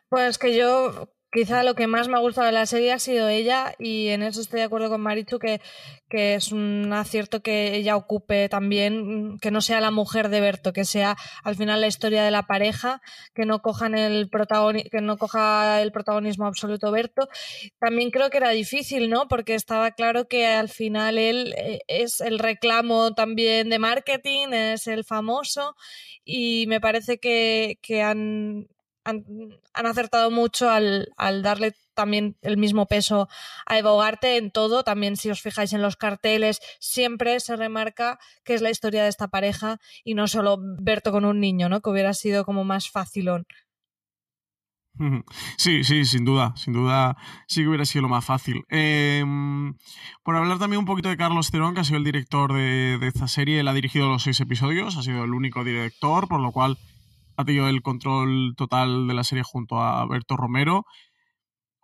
Pues 0.09 0.39
que 0.39 0.57
yo 0.57 1.07
quizá 1.31 1.63
lo 1.63 1.75
que 1.75 1.87
más 1.87 2.07
me 2.07 2.17
ha 2.17 2.19
gustado 2.19 2.47
de 2.47 2.53
la 2.53 2.65
serie 2.65 2.91
ha 2.91 2.99
sido 2.99 3.29
ella 3.29 3.73
y 3.79 4.09
en 4.09 4.21
eso 4.21 4.41
estoy 4.41 4.59
de 4.59 4.65
acuerdo 4.65 4.89
con 4.89 5.01
Marichu 5.01 5.39
que, 5.39 5.61
que 6.09 6.35
es 6.35 6.51
un 6.51 6.91
acierto 6.91 7.41
que 7.41 7.75
ella 7.75 7.95
ocupe 7.95 8.49
también, 8.49 9.37
que 9.39 9.49
no 9.49 9.61
sea 9.61 9.79
la 9.79 9.91
mujer 9.91 10.29
de 10.29 10.41
Berto, 10.41 10.73
que 10.73 10.83
sea 10.83 11.15
al 11.43 11.55
final 11.55 11.79
la 11.79 11.87
historia 11.87 12.23
de 12.23 12.31
la 12.31 12.43
pareja, 12.43 13.01
que 13.33 13.45
no 13.45 13.61
cojan 13.61 13.95
el 13.95 14.29
que 14.91 15.01
no 15.01 15.17
coja 15.17 15.81
el 15.81 15.91
protagonismo 15.91 16.45
absoluto 16.47 16.91
Berto. 16.91 17.29
También 17.79 18.11
creo 18.11 18.29
que 18.29 18.37
era 18.37 18.49
difícil, 18.49 19.09
¿no? 19.09 19.27
Porque 19.27 19.55
estaba 19.55 19.91
claro 19.91 20.27
que 20.27 20.47
al 20.47 20.69
final 20.69 21.17
él 21.17 21.53
eh, 21.57 21.79
es 21.87 22.19
el 22.19 22.39
reclamo 22.39 23.13
también 23.13 23.69
de 23.69 23.79
marketing, 23.79 24.49
es 24.51 24.87
el 24.87 25.05
famoso 25.05 25.75
y 26.25 26.65
me 26.67 26.81
parece 26.81 27.19
que, 27.19 27.79
que 27.81 28.01
han 28.01 28.67
han, 29.03 29.25
acertado 29.73 30.31
mucho 30.31 30.69
al, 30.69 31.07
darle 31.41 31.73
también 31.93 32.37
el 32.41 32.57
mismo 32.57 32.85
peso 32.85 33.27
a 33.65 33.77
Eva 33.77 33.91
en 34.21 34.51
todo. 34.51 34.83
También, 34.83 35.17
si 35.17 35.29
os 35.29 35.41
fijáis 35.41 35.73
en 35.73 35.81
los 35.81 35.97
carteles, 35.97 36.59
siempre 36.79 37.39
se 37.39 37.55
remarca 37.55 38.19
que 38.43 38.53
es 38.53 38.61
la 38.61 38.69
historia 38.69 39.03
de 39.03 39.09
esta 39.09 39.27
pareja 39.27 39.79
y 40.03 40.13
no 40.13 40.27
solo 40.27 40.57
Berto 40.59 41.11
con 41.11 41.25
un 41.25 41.39
niño, 41.39 41.69
¿no? 41.69 41.81
Que 41.81 41.89
hubiera 41.89 42.13
sido 42.13 42.45
como 42.45 42.63
más 42.63 42.89
facilón. 42.89 43.45
Sí, 45.57 45.83
sí, 45.83 46.05
sin 46.05 46.25
duda, 46.25 46.53
sin 46.57 46.73
duda 46.73 47.15
sí 47.47 47.61
que 47.61 47.67
hubiera 47.67 47.85
sido 47.85 48.03
lo 48.03 48.09
más 48.09 48.25
fácil. 48.25 48.63
Eh, 48.69 49.23
por 50.23 50.35
hablar 50.35 50.59
también 50.59 50.79
un 50.79 50.85
poquito 50.85 51.09
de 51.09 51.17
Carlos 51.17 51.49
Cerón, 51.49 51.73
que 51.73 51.81
ha 51.81 51.83
sido 51.83 51.97
el 51.97 52.03
director 52.03 52.53
de, 52.53 52.97
de 52.99 53.07
esta 53.07 53.27
serie, 53.27 53.59
él 53.59 53.67
ha 53.67 53.73
dirigido 53.73 54.09
los 54.09 54.23
seis 54.23 54.39
episodios, 54.41 54.97
ha 54.97 55.03
sido 55.03 55.23
el 55.23 55.33
único 55.33 55.63
director, 55.63 56.27
por 56.27 56.41
lo 56.41 56.51
cual 56.51 56.77
ha 57.41 57.69
el 57.69 57.81
control 57.81 58.53
total 58.55 59.07
de 59.07 59.13
la 59.13 59.23
serie 59.23 59.43
junto 59.43 59.79
a 59.79 60.05
Berto 60.05 60.37
Romero. 60.37 60.85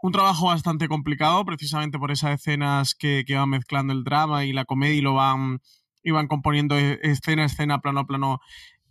Un 0.01 0.11
trabajo 0.11 0.47
bastante 0.47 0.87
complicado, 0.87 1.43
precisamente 1.45 1.97
por 1.97 2.11
esas 2.11 2.39
escenas 2.39 2.95
que, 2.95 3.23
que 3.25 3.35
van 3.35 3.49
mezclando 3.49 3.93
el 3.93 4.03
drama 4.03 4.45
y 4.45 4.53
la 4.53 4.65
comedia 4.65 4.95
y 4.95 5.01
lo 5.01 5.15
van, 5.15 5.59
y 6.03 6.11
van 6.11 6.27
componiendo 6.27 6.77
escena 6.77 7.43
a 7.43 7.45
escena, 7.47 7.79
plano 7.79 8.01
a 8.01 8.05
plano, 8.05 8.39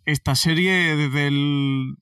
esta 0.05 0.35
serie 0.35 0.97
desde 0.97 1.29
el, 1.29 1.97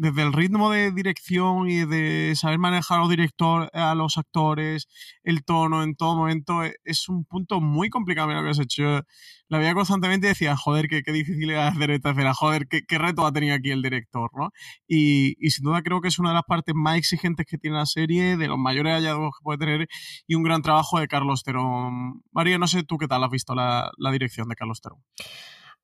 desde 0.00 0.22
el 0.22 0.32
ritmo 0.32 0.70
de 0.70 0.92
dirección 0.92 1.68
y 1.68 1.84
de 1.84 2.34
saber 2.34 2.58
manejar 2.58 2.96
a 2.96 3.00
los, 3.02 3.10
director, 3.10 3.68
a 3.74 3.94
los 3.94 4.16
actores, 4.16 4.88
el 5.24 5.44
tono 5.44 5.82
en 5.82 5.94
todo 5.94 6.16
momento, 6.16 6.62
es 6.84 7.06
un 7.10 7.26
punto 7.26 7.60
muy 7.60 7.90
complicado 7.90 8.32
lo 8.32 8.42
que 8.42 8.48
has 8.48 8.58
hecho. 8.58 9.02
La 9.48 9.58
veía 9.58 9.74
constantemente 9.74 10.26
y 10.26 10.30
decía, 10.30 10.56
joder, 10.56 10.88
qué, 10.88 11.02
qué 11.02 11.12
difícil 11.12 11.50
era 11.50 11.68
hacer 11.68 11.90
esta 11.90 12.12
escena, 12.12 12.32
joder, 12.32 12.66
qué, 12.66 12.80
qué, 12.86 12.96
reto 12.96 13.26
ha 13.26 13.32
tenido 13.32 13.54
aquí 13.54 13.72
el 13.72 13.82
director, 13.82 14.30
¿no? 14.34 14.52
Y, 14.88 15.36
y, 15.38 15.50
sin 15.50 15.64
duda 15.64 15.82
creo 15.82 16.00
que 16.00 16.08
es 16.08 16.18
una 16.18 16.30
de 16.30 16.36
las 16.36 16.44
partes 16.44 16.74
más 16.74 16.96
exigentes 16.96 17.44
que 17.44 17.58
tiene 17.58 17.76
la 17.76 17.84
serie, 17.84 18.38
de 18.38 18.48
los 18.48 18.58
mayores 18.58 18.94
hallazgos 18.94 19.32
que 19.38 19.42
puede 19.42 19.58
tener 19.58 19.88
y 20.26 20.34
un 20.34 20.44
gran 20.44 20.62
trabajo 20.62 20.98
de 20.98 21.08
Carlos 21.08 21.42
Terón. 21.42 22.22
María, 22.32 22.56
no 22.56 22.68
sé 22.68 22.84
tú 22.84 22.96
qué 22.96 23.06
tal 23.06 23.22
has 23.22 23.30
visto 23.30 23.54
la, 23.54 23.90
la 23.98 24.10
dirección 24.12 24.48
de 24.48 24.54
Carlos 24.54 24.80
Terón. 24.80 25.00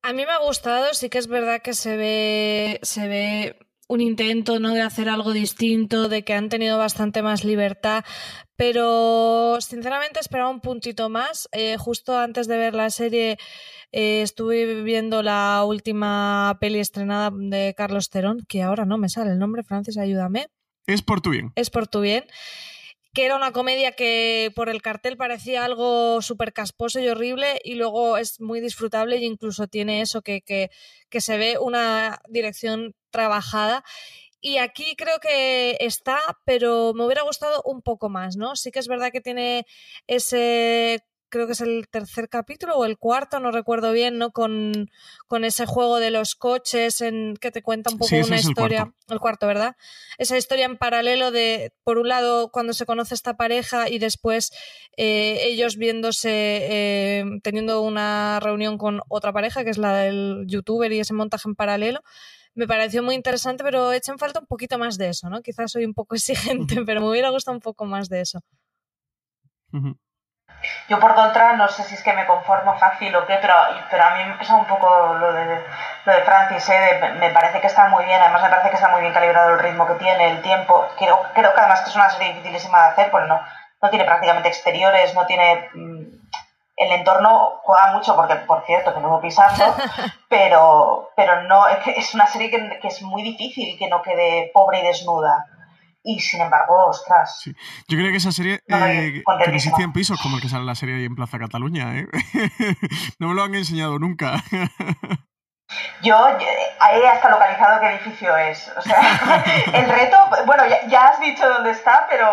A 0.01 0.13
mí 0.13 0.25
me 0.25 0.31
ha 0.31 0.39
gustado, 0.39 0.93
sí 0.95 1.09
que 1.09 1.19
es 1.19 1.27
verdad 1.27 1.61
que 1.61 1.73
se 1.73 1.97
ve, 1.97 2.79
se 2.81 3.07
ve 3.07 3.66
un 3.87 4.01
intento 4.01 4.59
¿no? 4.59 4.73
de 4.73 4.81
hacer 4.81 5.09
algo 5.09 5.33
distinto, 5.33 6.09
de 6.09 6.23
que 6.23 6.33
han 6.33 6.49
tenido 6.49 6.77
bastante 6.77 7.21
más 7.21 7.43
libertad, 7.43 8.03
pero 8.55 9.57
sinceramente 9.61 10.19
esperaba 10.19 10.49
un 10.49 10.61
puntito 10.61 11.09
más. 11.09 11.47
Eh, 11.51 11.77
justo 11.77 12.17
antes 12.17 12.47
de 12.47 12.57
ver 12.57 12.73
la 12.73 12.89
serie 12.89 13.37
eh, 13.91 14.21
estuve 14.21 14.83
viendo 14.83 15.23
la 15.23 15.63
última 15.65 16.57
peli 16.59 16.79
estrenada 16.79 17.31
de 17.33 17.73
Carlos 17.77 18.09
Terón, 18.09 18.45
que 18.47 18.63
ahora 18.63 18.85
no 18.85 18.97
me 18.97 19.09
sale 19.09 19.31
el 19.31 19.39
nombre, 19.39 19.63
Francis, 19.63 19.97
ayúdame. 19.97 20.47
Es 20.85 21.01
por 21.01 21.21
tu 21.21 21.31
bien. 21.31 21.51
Es 21.55 21.69
por 21.69 21.87
tu 21.87 22.01
bien 22.01 22.25
que 23.17 23.25
era 23.25 23.35
una 23.35 23.51
comedia 23.51 23.93
que 23.93 24.51
por 24.53 24.69
el 24.69 24.83
cartel 24.83 25.17
parecía 25.17 25.65
algo 25.65 26.21
súper 26.21 26.53
casposo 26.53 26.99
y 26.99 27.07
horrible 27.07 27.59
y 27.63 27.73
luego 27.73 28.15
es 28.19 28.39
muy 28.39 28.59
disfrutable 28.59 29.15
e 29.15 29.25
incluso 29.25 29.65
tiene 29.65 30.01
eso 30.01 30.21
que, 30.21 30.41
que, 30.41 30.69
que, 31.09 31.19
se 31.19 31.35
ve 31.37 31.57
una 31.57 32.21
dirección 32.29 32.93
trabajada. 33.09 33.83
Y 34.39 34.57
aquí 34.57 34.95
creo 34.95 35.19
que 35.19 35.77
está, 35.79 36.19
pero 36.45 36.93
me 36.93 37.05
hubiera 37.05 37.23
gustado 37.23 37.61
un 37.65 37.81
poco 37.81 38.09
más, 38.09 38.37
¿no? 38.37 38.55
Sí 38.55 38.71
que 38.71 38.79
es 38.79 38.87
verdad 38.87 39.11
que 39.11 39.21
tiene 39.21 39.65
ese 40.05 41.03
creo 41.29 41.45
que 41.45 41.53
es 41.53 41.61
el 41.61 41.87
tercer 41.89 42.29
capítulo 42.29 42.75
o 42.75 42.85
el 42.85 42.97
cuarto, 42.97 43.39
no 43.39 43.51
recuerdo 43.51 43.91
bien, 43.91 44.17
¿no? 44.17 44.31
Con, 44.31 44.89
con 45.27 45.43
ese 45.43 45.65
juego 45.65 45.99
de 45.99 46.11
los 46.11 46.35
coches 46.35 47.01
en 47.01 47.35
que 47.39 47.51
te 47.51 47.61
cuenta 47.61 47.89
un 47.91 47.97
poco 47.97 48.09
sí, 48.09 48.21
una 48.21 48.37
historia. 48.37 48.79
El 48.79 48.85
cuarto. 48.85 49.13
el 49.13 49.19
cuarto. 49.19 49.47
¿verdad? 49.47 49.75
Esa 50.17 50.37
historia 50.37 50.65
en 50.65 50.77
paralelo 50.77 51.31
de, 51.31 51.73
por 51.83 51.97
un 51.97 52.07
lado, 52.07 52.49
cuando 52.51 52.73
se 52.73 52.85
conoce 52.85 53.15
esta 53.15 53.37
pareja 53.37 53.89
y 53.89 53.99
después 53.99 54.51
eh, 54.95 55.39
ellos 55.43 55.77
viéndose, 55.77 56.29
eh, 56.31 57.25
teniendo 57.43 57.81
una 57.81 58.39
reunión 58.39 58.77
con 58.77 59.01
otra 59.09 59.33
pareja, 59.33 59.63
que 59.63 59.69
es 59.69 59.77
la 59.77 59.93
del 59.93 60.45
youtuber 60.47 60.91
y 60.91 60.99
ese 60.99 61.13
montaje 61.13 61.47
en 61.47 61.55
paralelo. 61.55 62.01
Me 62.57 62.65
pareció 62.65 63.03
muy 63.03 63.13
interesante, 63.13 63.63
pero 63.63 63.91
echan 63.91 64.17
falta 64.17 64.39
un 64.39 64.47
poquito 64.47 64.79
más 64.79 64.97
de 64.97 65.09
eso, 65.09 65.29
¿no? 65.29 65.43
Quizás 65.43 65.71
soy 65.71 65.85
un 65.85 65.93
poco 65.93 66.15
exigente, 66.19 66.83
pero 66.87 67.01
me 67.01 67.09
hubiera 67.09 67.29
gustado 67.29 67.55
un 67.55 67.61
poco 67.61 67.85
más 67.85 68.09
de 68.09 68.21
eso. 68.21 68.39
Yo 70.89 70.99
por 70.99 71.13
contra 71.13 71.53
no 71.53 71.67
sé 71.67 71.83
si 71.83 71.93
es 71.93 72.01
que 72.01 72.13
me 72.13 72.25
conformo 72.25 72.75
fácil 72.79 73.15
o 73.15 73.27
qué, 73.27 73.37
pero, 73.39 73.53
pero 73.91 74.03
a 74.03 74.15
mí 74.15 74.23
me 74.25 74.37
pasa 74.39 74.55
un 74.55 74.65
poco 74.65 74.87
lo 75.13 75.33
de, 75.33 75.63
lo 76.05 76.13
de 76.13 76.21
Francis, 76.23 76.67
¿eh? 76.69 76.99
de, 76.99 77.09
me 77.19 77.29
parece 77.29 77.61
que 77.61 77.67
está 77.67 77.89
muy 77.89 78.03
bien, 78.05 78.19
además 78.19 78.41
me 78.41 78.49
parece 78.49 78.69
que 78.69 78.75
está 78.75 78.89
muy 78.89 79.01
bien 79.01 79.13
calibrado 79.13 79.51
el 79.51 79.59
ritmo 79.59 79.85
que 79.85 79.93
tiene, 79.93 80.31
el 80.31 80.41
tiempo, 80.41 80.87
creo, 80.97 81.21
creo 81.35 81.53
que 81.53 81.59
además 81.59 81.81
que 81.81 81.91
es 81.91 81.95
una 81.95 82.09
serie 82.09 82.29
dificilísima 82.29 82.81
de 82.81 82.89
hacer, 82.89 83.11
porque 83.11 83.27
no, 83.27 83.39
no 83.83 83.89
tiene 83.91 84.05
prácticamente 84.05 84.49
exteriores, 84.49 85.13
no 85.13 85.27
tiene... 85.27 85.69
El 86.77 86.91
entorno 86.91 87.59
juega 87.63 87.91
mucho, 87.93 88.15
porque 88.15 88.35
por 88.35 88.63
cierto, 88.65 88.93
que 88.93 89.01
no 89.01 89.09
voy 89.09 89.21
pisando, 89.21 89.75
pero, 90.29 91.09
pero 91.15 91.43
no, 91.43 91.67
es 91.67 92.13
una 92.13 92.27
serie 92.27 92.49
que, 92.49 92.79
que 92.79 92.87
es 92.87 93.01
muy 93.01 93.23
difícil 93.23 93.77
que 93.77 93.89
no 93.89 94.01
quede 94.01 94.51
pobre 94.53 94.79
y 94.79 94.83
desnuda 94.83 95.43
y 96.07 96.21
sin 96.21 96.41
embargo, 96.41 96.85
ostras. 96.85 97.41
Sí. 97.41 97.53
Yo 97.89 97.97
creo 97.97 98.11
que 98.11 98.17
esa 98.17 98.31
serie 98.31 98.61
no, 98.67 98.85
eh, 98.87 99.23
que 99.43 99.51
ni 99.51 99.59
100 99.59 99.91
pisos, 99.91 100.21
como 100.21 100.37
el 100.37 100.41
que 100.41 100.47
sale 100.47 100.63
la 100.63 100.75
serie 100.75 100.95
ahí 100.95 101.05
en 101.05 101.15
Plaza 101.15 101.37
Cataluña, 101.37 101.99
¿eh? 101.99 102.07
no 103.19 103.27
me 103.27 103.35
lo 103.35 103.43
han 103.43 103.53
enseñado 103.53 103.99
nunca. 103.99 104.41
Yo, 106.01 106.15
ahí 106.79 107.01
hasta 107.03 107.29
localizado 107.29 107.81
qué 107.81 107.87
edificio 107.87 108.37
es. 108.37 108.71
O 108.77 108.81
sea, 108.81 109.43
el 109.73 109.89
reto, 109.89 110.17
bueno, 110.45 110.65
ya, 110.65 110.87
ya, 110.87 111.09
has 111.09 111.19
dicho 111.19 111.45
dónde 111.45 111.71
está, 111.71 112.07
pero, 112.09 112.25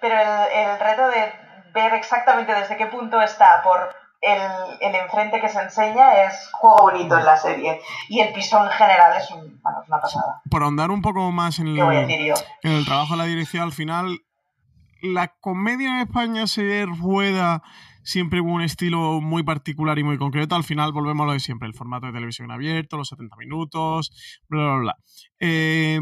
pero 0.00 0.18
el, 0.18 0.52
el, 0.52 0.80
reto 0.80 1.06
de 1.06 1.32
ver 1.72 1.94
exactamente 1.94 2.54
desde 2.54 2.76
qué 2.76 2.86
punto 2.86 3.20
está 3.20 3.62
por, 3.62 3.94
el, 4.22 4.40
el 4.80 4.94
enfrente 4.94 5.40
que 5.40 5.48
se 5.48 5.60
enseña 5.60 6.24
es 6.24 6.48
juego 6.52 6.76
bonito 6.78 7.18
en 7.18 7.24
la 7.24 7.36
serie. 7.36 7.80
Y 8.08 8.20
el 8.20 8.32
piso 8.32 8.64
en 8.64 8.70
general 8.70 9.20
es, 9.20 9.30
un, 9.30 9.60
bueno, 9.60 9.82
es 9.82 9.88
una 9.88 10.00
pasada. 10.00 10.40
Por 10.48 10.62
ahondar 10.62 10.90
un 10.90 11.02
poco 11.02 11.30
más 11.32 11.58
en 11.58 11.74
¿Qué 11.74 11.82
voy 11.82 11.96
a 11.96 12.02
el, 12.02 12.34
en 12.62 12.72
el 12.72 12.86
trabajo 12.86 13.14
de 13.14 13.18
la 13.18 13.24
dirección, 13.24 13.64
al 13.64 13.72
final, 13.72 14.20
la 15.02 15.28
comedia 15.40 15.88
en 15.88 16.06
España 16.06 16.46
se 16.46 16.86
rueda 16.86 17.62
siempre 18.02 18.40
con 18.40 18.50
un 18.50 18.62
estilo 18.62 19.20
muy 19.20 19.42
particular 19.42 19.98
y 19.98 20.04
muy 20.04 20.18
concreto. 20.18 20.54
Al 20.54 20.64
final 20.64 20.92
volvemos 20.92 21.24
a 21.24 21.26
lo 21.26 21.32
de 21.32 21.40
siempre, 21.40 21.68
el 21.68 21.74
formato 21.74 22.06
de 22.06 22.12
televisión 22.12 22.50
abierto, 22.50 22.96
los 22.96 23.08
70 23.08 23.36
minutos, 23.36 24.42
bla, 24.48 24.64
bla, 24.64 24.76
bla. 24.76 24.96
Eh, 25.40 26.00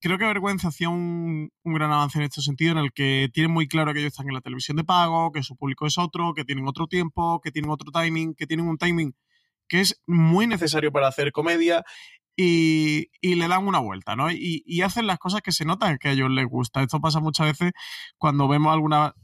creo 0.00 0.18
que 0.18 0.24
Vergüenza 0.24 0.68
hacía 0.68 0.88
un, 0.88 1.50
un 1.62 1.74
gran 1.74 1.92
avance 1.92 2.18
en 2.18 2.24
este 2.24 2.42
sentido, 2.42 2.72
en 2.72 2.78
el 2.78 2.92
que 2.92 3.28
tienen 3.32 3.50
muy 3.50 3.68
claro 3.68 3.92
que 3.92 4.00
ellos 4.00 4.12
están 4.12 4.28
en 4.28 4.34
la 4.34 4.40
televisión 4.40 4.76
de 4.76 4.84
pago, 4.84 5.32
que 5.32 5.42
su 5.42 5.56
público 5.56 5.86
es 5.86 5.98
otro, 5.98 6.34
que 6.34 6.44
tienen 6.44 6.66
otro 6.66 6.86
tiempo, 6.86 7.40
que 7.40 7.50
tienen 7.50 7.70
otro 7.70 7.90
timing, 7.90 8.34
que 8.34 8.46
tienen 8.46 8.66
un 8.66 8.78
timing 8.78 9.14
que 9.68 9.80
es 9.80 10.00
muy 10.06 10.46
necesario 10.46 10.90
para 10.90 11.08
hacer 11.08 11.30
comedia 11.30 11.84
y, 12.36 13.10
y 13.20 13.34
le 13.34 13.48
dan 13.48 13.66
una 13.66 13.80
vuelta, 13.80 14.16
¿no? 14.16 14.30
Y, 14.30 14.62
y 14.64 14.82
hacen 14.82 15.06
las 15.06 15.18
cosas 15.18 15.42
que 15.42 15.52
se 15.52 15.64
notan 15.64 15.98
que 15.98 16.08
a 16.08 16.12
ellos 16.12 16.30
les 16.30 16.46
gusta. 16.46 16.82
Esto 16.82 17.00
pasa 17.00 17.20
muchas 17.20 17.48
veces 17.48 17.72
cuando 18.16 18.48
vemos 18.48 18.72
alguna 18.72 19.14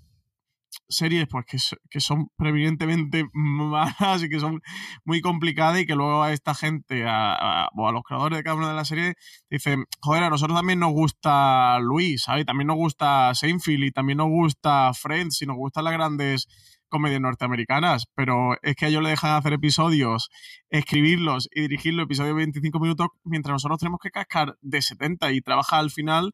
series 0.89 1.27
pues 1.29 1.45
que, 1.47 1.59
que 1.91 2.01
son 2.01 2.29
preeminentemente 2.37 3.27
malas 3.33 4.22
y 4.22 4.29
que 4.29 4.41
son 4.41 4.61
muy 5.05 5.20
complicadas 5.20 5.81
y 5.81 5.87
que 5.87 5.95
luego 5.95 6.22
a 6.22 6.33
esta 6.33 6.55
gente 6.55 7.05
a, 7.07 7.64
a- 7.64 7.68
o 7.77 7.89
a 7.89 7.93
los 7.93 8.03
creadores 8.03 8.39
de 8.39 8.43
cada 8.45 8.57
una 8.57 8.68
de 8.68 8.75
las 8.75 8.89
series 8.89 9.14
dicen 9.51 9.85
joder 10.01 10.25
a 10.25 10.31
nosotros 10.31 10.57
también 10.59 10.79
nos 10.81 10.93
gusta 10.93 11.79
Luis 11.81 12.22
¿sabes? 12.25 12.47
también 12.47 12.66
nos 12.68 12.77
gusta 12.77 13.35
Seinfeld 13.35 13.85
y 13.85 13.91
también 13.93 14.18
nos 14.18 14.29
gusta 14.29 14.93
Friends 14.95 15.43
y 15.43 15.47
nos 15.47 15.57
gustan 15.57 15.85
las 15.85 15.93
grandes 15.93 16.49
comedias 16.89 17.20
norteamericanas 17.20 18.07
pero 18.14 18.57
es 18.62 18.76
que 18.76 18.87
a 18.87 18.89
ellos 18.89 19.03
le 19.03 19.11
dejan 19.11 19.37
hacer 19.37 19.53
episodios 19.53 20.28
escribirlos 20.70 21.49
y 21.53 21.62
dirigirlos 21.62 22.05
episodios 22.05 22.37
de 22.37 22.43
25 22.43 22.80
minutos 22.80 23.09
mientras 23.24 23.53
nosotros 23.53 23.78
tenemos 23.78 24.01
que 24.03 24.11
cascar 24.11 24.57
de 24.61 24.82
70 24.82 25.32
y 25.32 25.41
trabajar 25.41 25.80
al 25.80 25.91
final 25.91 26.32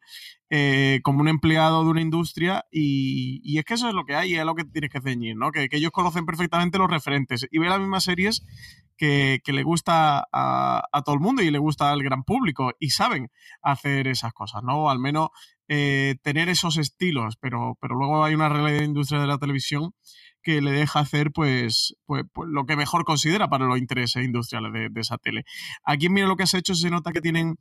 eh, 0.53 0.99
como 1.03 1.21
un 1.21 1.29
empleado 1.29 1.85
de 1.85 1.89
una 1.91 2.01
industria 2.01 2.65
y, 2.69 3.39
y 3.41 3.57
es 3.57 3.63
que 3.63 3.75
eso 3.75 3.87
es 3.87 3.93
lo 3.93 4.03
que 4.03 4.15
hay 4.15 4.33
y 4.33 4.37
es 4.37 4.43
lo 4.43 4.53
que 4.53 4.65
tienes 4.65 4.89
que 4.89 4.99
ceñir, 4.99 5.37
¿no? 5.37 5.49
Que, 5.49 5.69
ellos 5.71 5.91
conocen 5.91 6.25
perfectamente 6.25 6.77
los 6.77 6.91
referentes 6.91 7.47
y 7.49 7.57
ven 7.57 7.69
las 7.69 7.79
mismas 7.79 8.03
series 8.03 8.45
que, 8.97 9.39
que 9.45 9.53
le 9.53 9.63
gusta 9.63 10.27
a, 10.29 10.83
a 10.91 11.01
todo 11.03 11.15
el 11.15 11.21
mundo 11.21 11.41
y 11.41 11.51
le 11.51 11.57
gusta 11.57 11.89
al 11.89 12.03
gran 12.03 12.23
público 12.23 12.73
y 12.79 12.89
saben 12.89 13.29
hacer 13.61 14.09
esas 14.09 14.33
cosas, 14.33 14.61
¿no? 14.61 14.83
O 14.83 14.89
al 14.89 14.99
menos 14.99 15.29
eh, 15.73 16.15
tener 16.21 16.49
esos 16.49 16.77
estilos, 16.77 17.37
pero, 17.39 17.77
pero 17.79 17.95
luego 17.95 18.25
hay 18.25 18.35
una 18.35 18.49
realidad 18.49 18.79
de 18.79 18.85
industria 18.85 19.21
de 19.21 19.27
la 19.27 19.37
televisión 19.37 19.93
que 20.43 20.59
le 20.59 20.71
deja 20.71 20.99
hacer 20.99 21.31
pues, 21.31 21.95
pues, 22.05 22.25
pues 22.33 22.49
lo 22.51 22.65
que 22.65 22.75
mejor 22.75 23.05
considera 23.05 23.47
para 23.47 23.67
los 23.67 23.77
intereses 23.77 24.25
industriales 24.25 24.73
de, 24.73 24.99
esa 24.99 25.17
tele. 25.17 25.45
Aquí 25.85 26.09
mira 26.09 26.27
lo 26.27 26.35
que 26.35 26.43
has 26.43 26.55
hecho, 26.55 26.75
se 26.75 26.89
nota 26.89 27.13
que 27.13 27.21
tienen 27.21 27.55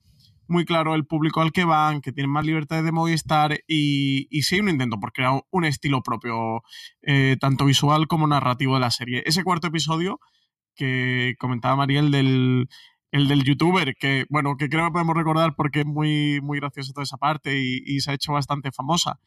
muy 0.49 0.65
claro 0.65 0.97
el 0.97 1.07
público 1.07 1.41
al 1.41 1.53
que 1.53 1.65
van, 1.65 2.01
que 2.01 2.11
tienen 2.11 2.33
más 2.33 2.45
libertad 2.45 2.83
de 2.83 2.91
Movistar 2.91 3.61
y, 3.69 4.27
y 4.29 4.43
sí 4.43 4.57
hay 4.57 4.63
un 4.63 4.71
intento 4.71 4.99
por 4.99 5.13
crear 5.13 5.43
un 5.51 5.65
estilo 5.65 6.03
propio, 6.03 6.63
eh, 7.03 7.37
tanto 7.39 7.65
visual 7.65 8.09
como 8.09 8.27
narrativo 8.27 8.75
de 8.75 8.81
la 8.81 8.91
serie. 8.91 9.23
Ese 9.25 9.45
cuarto 9.45 9.69
episodio 9.69 10.19
que 10.75 11.37
comentaba 11.39 11.77
Mariel 11.77 12.11
del, 12.11 12.67
el 13.13 13.29
del 13.29 13.45
youtuber, 13.45 13.95
que 13.97 14.27
bueno, 14.29 14.57
que 14.57 14.69
creo 14.69 14.87
que 14.87 14.93
podemos 14.93 15.17
recordar 15.17 15.55
porque 15.57 15.81
es 15.81 15.87
muy, 15.87 16.41
muy 16.43 16.61
graciosa 16.61 16.93
toda 16.93 17.05
esa 17.05 17.17
parte 17.17 17.59
y, 17.59 18.01
se 18.01 18.11
ha 18.11 18.15
hecho 18.15 18.33
bastante 18.33 18.71
famosa, 18.73 19.21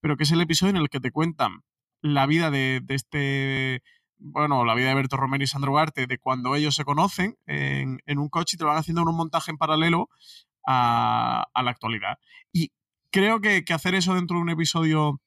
pero 0.00 0.16
que 0.16 0.24
es 0.24 0.32
el 0.32 0.40
episodio 0.40 0.70
en 0.70 0.76
el 0.76 0.88
que 0.88 1.00
te 1.00 1.10
cuentan 1.10 1.62
la 2.02 2.26
vida 2.26 2.50
de, 2.50 2.82
este 2.88 3.82
bueno, 4.18 4.64
la 4.64 4.74
vida 4.74 4.88
de 4.88 4.94
Berto 4.94 5.16
Romero 5.16 5.44
y 5.44 5.46
Sandro 5.46 5.72
Ugarte, 5.72 6.06
de 6.06 6.18
cuando 6.18 6.54
ellos 6.54 6.74
se 6.74 6.84
conocen 6.84 7.36
en, 7.46 8.00
en 8.06 8.18
un 8.18 8.28
coche 8.28 8.56
y 8.56 8.58
te 8.58 8.64
van 8.64 8.76
haciendo 8.76 9.02
un 9.02 9.16
montaje 9.16 9.50
en 9.50 9.56
paralelo 9.56 10.10
a, 10.66 11.46
a 11.54 11.62
la 11.62 11.70
actualidad. 11.70 12.18
Y 12.52 12.72
creo 13.10 13.40
que, 13.40 13.64
que 13.64 13.72
hacer 13.72 13.94
eso 13.94 14.14
dentro 14.14 14.36
de 14.36 14.42
un 14.42 14.50
episodio 14.50 15.20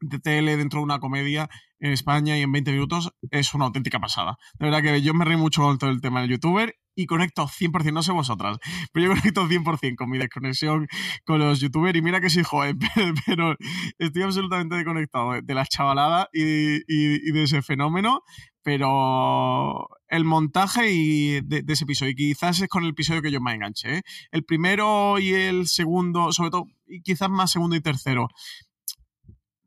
de 0.00 0.18
tele, 0.18 0.56
dentro 0.56 0.80
de 0.80 0.84
una 0.84 1.00
comedia 1.00 1.48
en 1.78 1.92
España 1.92 2.36
y 2.38 2.42
en 2.42 2.52
20 2.52 2.72
minutos 2.72 3.12
es 3.30 3.54
una 3.54 3.66
auténtica 3.66 3.98
pasada. 3.98 4.38
De 4.58 4.66
verdad 4.66 4.82
que 4.82 5.02
yo 5.02 5.14
me 5.14 5.24
reí 5.24 5.36
mucho 5.36 5.62
con 5.62 5.78
todo 5.78 5.90
el 5.90 6.00
tema 6.00 6.20
del 6.20 6.30
youtuber 6.30 6.74
y 6.94 7.06
conecto 7.06 7.46
100%, 7.46 7.92
no 7.92 8.02
sé 8.02 8.12
vosotras, 8.12 8.58
pero 8.92 9.06
yo 9.06 9.20
conecto 9.20 9.48
100% 9.48 9.96
con 9.96 10.10
mi 10.10 10.18
desconexión 10.18 10.86
con 11.24 11.38
los 11.38 11.60
youtubers 11.60 11.96
y 11.98 12.02
mira 12.02 12.20
que 12.20 12.30
soy 12.30 12.42
joven, 12.42 12.78
pero, 13.26 13.56
estoy 13.98 14.22
absolutamente 14.22 14.76
desconectado 14.76 15.40
de, 15.42 15.54
la 15.54 15.64
chavalada 15.64 16.28
y, 16.32 17.32
de 17.32 17.42
ese 17.42 17.62
fenómeno, 17.62 18.22
pero 18.62 19.88
el 20.08 20.24
montaje 20.24 20.92
y 20.92 21.40
de, 21.40 21.62
de 21.62 21.72
ese 21.72 21.84
episodio, 21.84 22.12
y 22.12 22.16
quizás 22.16 22.60
es 22.60 22.68
con 22.68 22.84
el 22.84 22.90
episodio 22.90 23.22
que 23.22 23.30
yo 23.30 23.40
más 23.40 23.54
enganché, 23.54 23.98
¿eh? 23.98 24.02
el 24.32 24.44
primero 24.44 25.18
y 25.18 25.32
el 25.32 25.68
segundo, 25.68 26.32
sobre 26.32 26.50
todo, 26.50 26.66
y 26.86 27.00
quizás 27.02 27.30
más 27.30 27.50
segundo 27.50 27.76
y 27.76 27.80
tercero, 27.80 28.28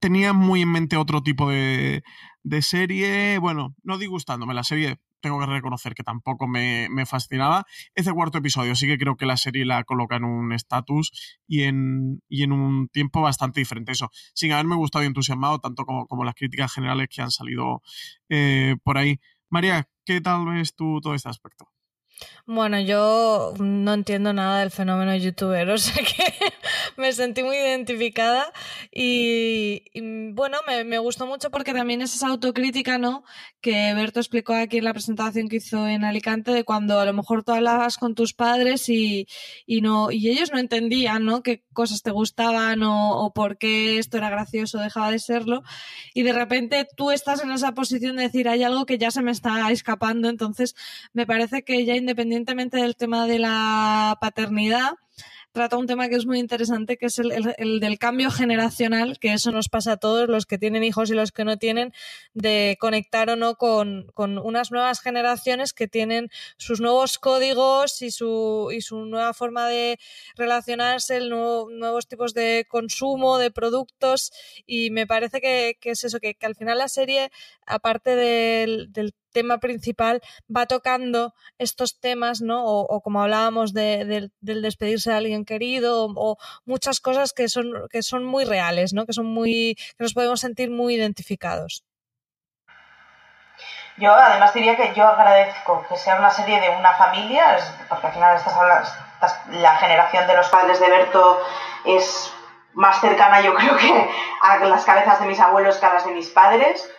tenía 0.03 0.33
muy 0.33 0.63
en 0.63 0.69
mente 0.69 0.97
otro 0.97 1.23
tipo 1.23 1.49
de, 1.49 2.03
de 2.43 2.61
serie. 2.61 3.37
Bueno, 3.37 3.73
no 3.83 3.97
disgustándome, 3.97 4.53
la 4.53 4.65
serie 4.65 4.99
tengo 5.21 5.39
que 5.39 5.45
reconocer 5.45 5.93
que 5.93 6.03
tampoco 6.03 6.45
me, 6.45 6.89
me 6.89 7.05
fascinaba. 7.05 7.63
Ese 7.95 8.11
cuarto 8.11 8.39
episodio 8.39 8.75
sí 8.75 8.85
que 8.85 8.97
creo 8.97 9.15
que 9.15 9.25
la 9.25 9.37
serie 9.37 9.63
la 9.63 9.85
coloca 9.85 10.17
en 10.17 10.25
un 10.25 10.51
estatus 10.51 11.39
y 11.47 11.63
en, 11.63 12.21
y 12.27 12.43
en 12.43 12.51
un 12.51 12.89
tiempo 12.89 13.21
bastante 13.21 13.61
diferente. 13.61 13.93
Eso, 13.93 14.09
sin 14.33 14.51
haberme 14.51 14.75
gustado 14.75 15.05
y 15.05 15.07
entusiasmado, 15.07 15.59
tanto 15.59 15.85
como, 15.85 16.05
como 16.07 16.25
las 16.25 16.35
críticas 16.35 16.73
generales 16.73 17.07
que 17.09 17.21
han 17.21 17.31
salido 17.31 17.81
eh, 18.27 18.75
por 18.83 18.97
ahí. 18.97 19.21
María, 19.49 19.87
¿qué 20.03 20.19
tal 20.19 20.45
ves 20.45 20.75
tú 20.75 20.99
todo 20.99 21.13
este 21.15 21.29
aspecto? 21.29 21.72
Bueno, 22.45 22.79
yo 22.81 23.53
no 23.57 23.93
entiendo 23.93 24.33
nada 24.33 24.59
del 24.59 24.69
fenómeno 24.69 25.15
youtuber, 25.15 25.69
o 25.69 25.77
sea 25.77 26.03
que 26.03 26.33
me 26.97 27.13
sentí 27.13 27.41
muy 27.41 27.55
identificada 27.55 28.51
y, 28.91 29.83
y, 29.93 30.31
bueno, 30.33 30.57
me, 30.67 30.83
me, 30.83 30.97
gustó 30.97 31.25
mucho 31.25 31.51
porque 31.51 31.73
también 31.73 32.01
es 32.01 32.15
esa 32.15 32.27
autocrítica, 32.27 32.97
¿no? 32.97 33.23
Que 33.61 33.93
Berto 33.93 34.19
explicó 34.19 34.53
aquí 34.53 34.79
en 34.79 34.83
la 34.83 34.93
presentación 34.93 35.47
que 35.47 35.57
hizo 35.57 35.87
en 35.87 36.03
Alicante 36.03 36.51
de 36.51 36.65
cuando 36.65 36.99
a 36.99 37.05
lo 37.05 37.13
mejor 37.13 37.43
tú 37.45 37.53
hablabas 37.53 37.97
con 37.97 38.13
tus 38.13 38.33
padres 38.33 38.89
y, 38.89 39.27
y 39.65 39.81
no, 39.81 40.11
y 40.11 40.29
ellos 40.29 40.51
no 40.51 40.59
entendían, 40.59 41.23
¿no? 41.23 41.43
Qué 41.43 41.63
cosas 41.71 42.01
te 42.01 42.11
gustaban 42.11 42.83
o, 42.83 43.19
o 43.25 43.33
por 43.33 43.57
qué 43.57 43.99
esto 43.99 44.17
era 44.17 44.29
gracioso 44.29 44.79
dejaba 44.79 45.11
de 45.11 45.19
serlo 45.19 45.63
y 46.13 46.23
de 46.23 46.33
repente 46.33 46.87
tú 46.97 47.11
estás 47.11 47.41
en 47.41 47.51
esa 47.51 47.73
posición 47.73 48.17
de 48.17 48.23
decir 48.23 48.49
hay 48.49 48.63
algo 48.63 48.85
que 48.85 48.97
ya 48.97 49.11
se 49.11 49.21
me 49.21 49.31
está 49.31 49.71
escapando, 49.71 50.27
entonces 50.27 50.75
me 51.13 51.25
parece 51.25 51.63
que 51.63 51.85
ya 51.85 51.95
independientemente 51.95 52.12
del 52.15 52.95
tema 52.95 53.27
de 53.27 53.39
la 53.39 54.17
paternidad, 54.21 54.93
trata 55.53 55.77
un 55.77 55.85
tema 55.85 56.09
que 56.09 56.15
es 56.15 56.25
muy 56.25 56.39
interesante, 56.39 56.97
que 56.97 57.05
es 57.05 57.19
el, 57.19 57.31
el, 57.31 57.55
el, 57.57 57.79
del 57.79 57.99
cambio 57.99 58.31
generacional, 58.31 59.19
que 59.19 59.33
eso 59.33 59.51
nos 59.51 59.69
pasa 59.69 59.93
a 59.93 59.97
todos, 59.97 60.27
los 60.27 60.47
que 60.47 60.57
tienen 60.57 60.83
hijos 60.83 61.11
y 61.11 61.13
los 61.13 61.31
que 61.31 61.45
no 61.45 61.57
tienen, 61.57 61.93
de 62.33 62.75
conectar 62.79 63.29
o 63.29 63.35
no 63.35 63.55
con, 63.55 64.11
unas 64.17 64.71
nuevas 64.71 64.99
generaciones 64.99 65.71
que 65.71 65.87
tienen 65.87 66.29
sus 66.57 66.81
nuevos 66.81 67.19
códigos 67.19 68.01
y 68.01 68.09
su, 68.09 68.69
y 68.73 68.81
su 68.81 69.05
nueva 69.05 69.33
forma 69.33 69.67
de 69.67 69.99
relacionarse, 70.35 71.17
el 71.17 71.29
nuevo, 71.29 71.69
nuevos 71.69 72.07
tipos 72.07 72.33
de 72.33 72.65
consumo, 72.67 73.37
de 73.37 73.51
productos, 73.51 74.33
y 74.65 74.89
me 74.89 75.05
parece 75.05 75.39
que, 75.39 75.77
es 75.83 76.03
eso, 76.03 76.19
que, 76.19 76.33
que, 76.33 76.47
al 76.47 76.55
final 76.55 76.79
la 76.79 76.87
serie, 76.87 77.31
aparte 77.67 78.15
del, 78.15 78.91
del 78.91 79.13
tema 79.33 79.57
principal 79.57 80.21
va 80.55 80.65
tocando 80.65 81.33
estos 81.57 81.99
temas, 81.99 82.41
¿no? 82.41 82.65
O, 82.65 83.01
como 83.01 83.21
hablábamos 83.21 83.73
de, 83.73 84.05
de, 84.05 84.29
del 84.39 84.61
despedirse 84.61 85.11
de 85.11 85.17
alguien 85.17 85.45
querido, 85.45 86.07
o, 86.15 86.37
muchas 86.65 86.99
cosas 86.99 87.33
que 87.33 87.49
son, 87.49 87.87
que 87.89 88.03
son 88.03 88.23
muy 88.23 88.45
reales, 88.45 88.93
¿no? 88.93 89.05
Que 89.05 89.13
son 89.13 89.25
muy, 89.25 89.75
que 89.97 90.03
nos 90.03 90.13
podemos 90.13 90.39
sentir 90.39 90.69
muy 90.69 90.95
identificados. 90.95 91.83
Yo 93.97 94.11
además 94.11 94.53
diría 94.53 94.75
que 94.75 94.93
yo 94.95 95.05
agradezco 95.05 95.85
que 95.87 95.95
sea 95.97 96.15
una 96.15 96.31
serie 96.31 96.59
de 96.59 96.69
una 96.69 96.93
familia, 96.93 97.57
porque 97.89 98.07
al 98.07 98.13
final 98.13 98.37
estas, 98.37 98.55
estas, 99.13 99.49
la 99.49 99.75
generación 99.77 100.25
de 100.25 100.35
los 100.35 100.49
padres 100.49 100.79
de 100.79 100.89
Berto 100.89 101.39
es 101.85 102.33
más 102.73 102.99
cercana 103.01 103.41
yo 103.41 103.53
creo 103.53 103.77
que 103.77 104.09
a 104.41 104.57
las 104.65 104.83
cabezas 104.83 105.19
de 105.19 105.27
mis 105.27 105.39
abuelos 105.39 105.77
que 105.77 105.85
a 105.85 105.93
las 105.93 106.05
de 106.05 106.11
mis 106.11 106.29
padres 106.29 106.89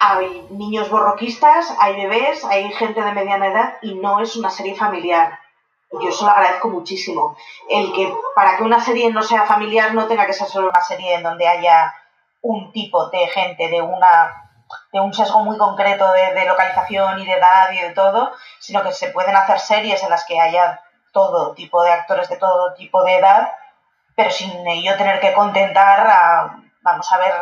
hay 0.00 0.46
niños 0.50 0.88
borroquistas, 0.88 1.76
hay 1.78 1.94
bebés, 1.94 2.42
hay 2.46 2.72
gente 2.72 3.02
de 3.02 3.12
mediana 3.12 3.48
edad 3.48 3.74
y 3.82 3.94
no 3.96 4.20
es 4.20 4.34
una 4.34 4.48
serie 4.50 4.74
familiar. 4.74 5.38
Yo 5.92 6.08
eso 6.08 6.24
lo 6.24 6.30
agradezco 6.30 6.68
muchísimo. 6.68 7.36
El 7.68 7.92
que 7.92 8.12
para 8.34 8.56
que 8.56 8.62
una 8.62 8.80
serie 8.80 9.12
no 9.12 9.22
sea 9.22 9.44
familiar 9.44 9.92
no 9.92 10.06
tenga 10.06 10.24
que 10.24 10.32
ser 10.32 10.48
solo 10.48 10.70
una 10.70 10.80
serie 10.80 11.14
en 11.14 11.22
donde 11.22 11.46
haya 11.46 11.94
un 12.40 12.72
tipo 12.72 13.10
de 13.10 13.28
gente, 13.28 13.68
de 13.68 13.82
una 13.82 14.46
de 14.92 15.00
un 15.00 15.12
sesgo 15.12 15.40
muy 15.40 15.58
concreto 15.58 16.10
de, 16.12 16.32
de 16.32 16.46
localización 16.46 17.18
y 17.18 17.26
de 17.26 17.32
edad 17.32 17.70
y 17.72 17.80
de 17.80 17.90
todo, 17.90 18.32
sino 18.58 18.82
que 18.82 18.92
se 18.92 19.08
pueden 19.08 19.36
hacer 19.36 19.58
series 19.58 20.02
en 20.02 20.10
las 20.10 20.24
que 20.24 20.40
haya 20.40 20.80
todo 21.12 21.52
tipo 21.54 21.82
de 21.82 21.92
actores 21.92 22.28
de 22.28 22.36
todo 22.36 22.72
tipo 22.74 23.02
de 23.02 23.16
edad, 23.16 23.52
pero 24.14 24.30
sin 24.30 24.66
ello 24.66 24.96
tener 24.96 25.20
que 25.20 25.32
contentar 25.32 26.06
a, 26.06 26.56
vamos 26.82 27.12
a 27.12 27.18
ver, 27.18 27.34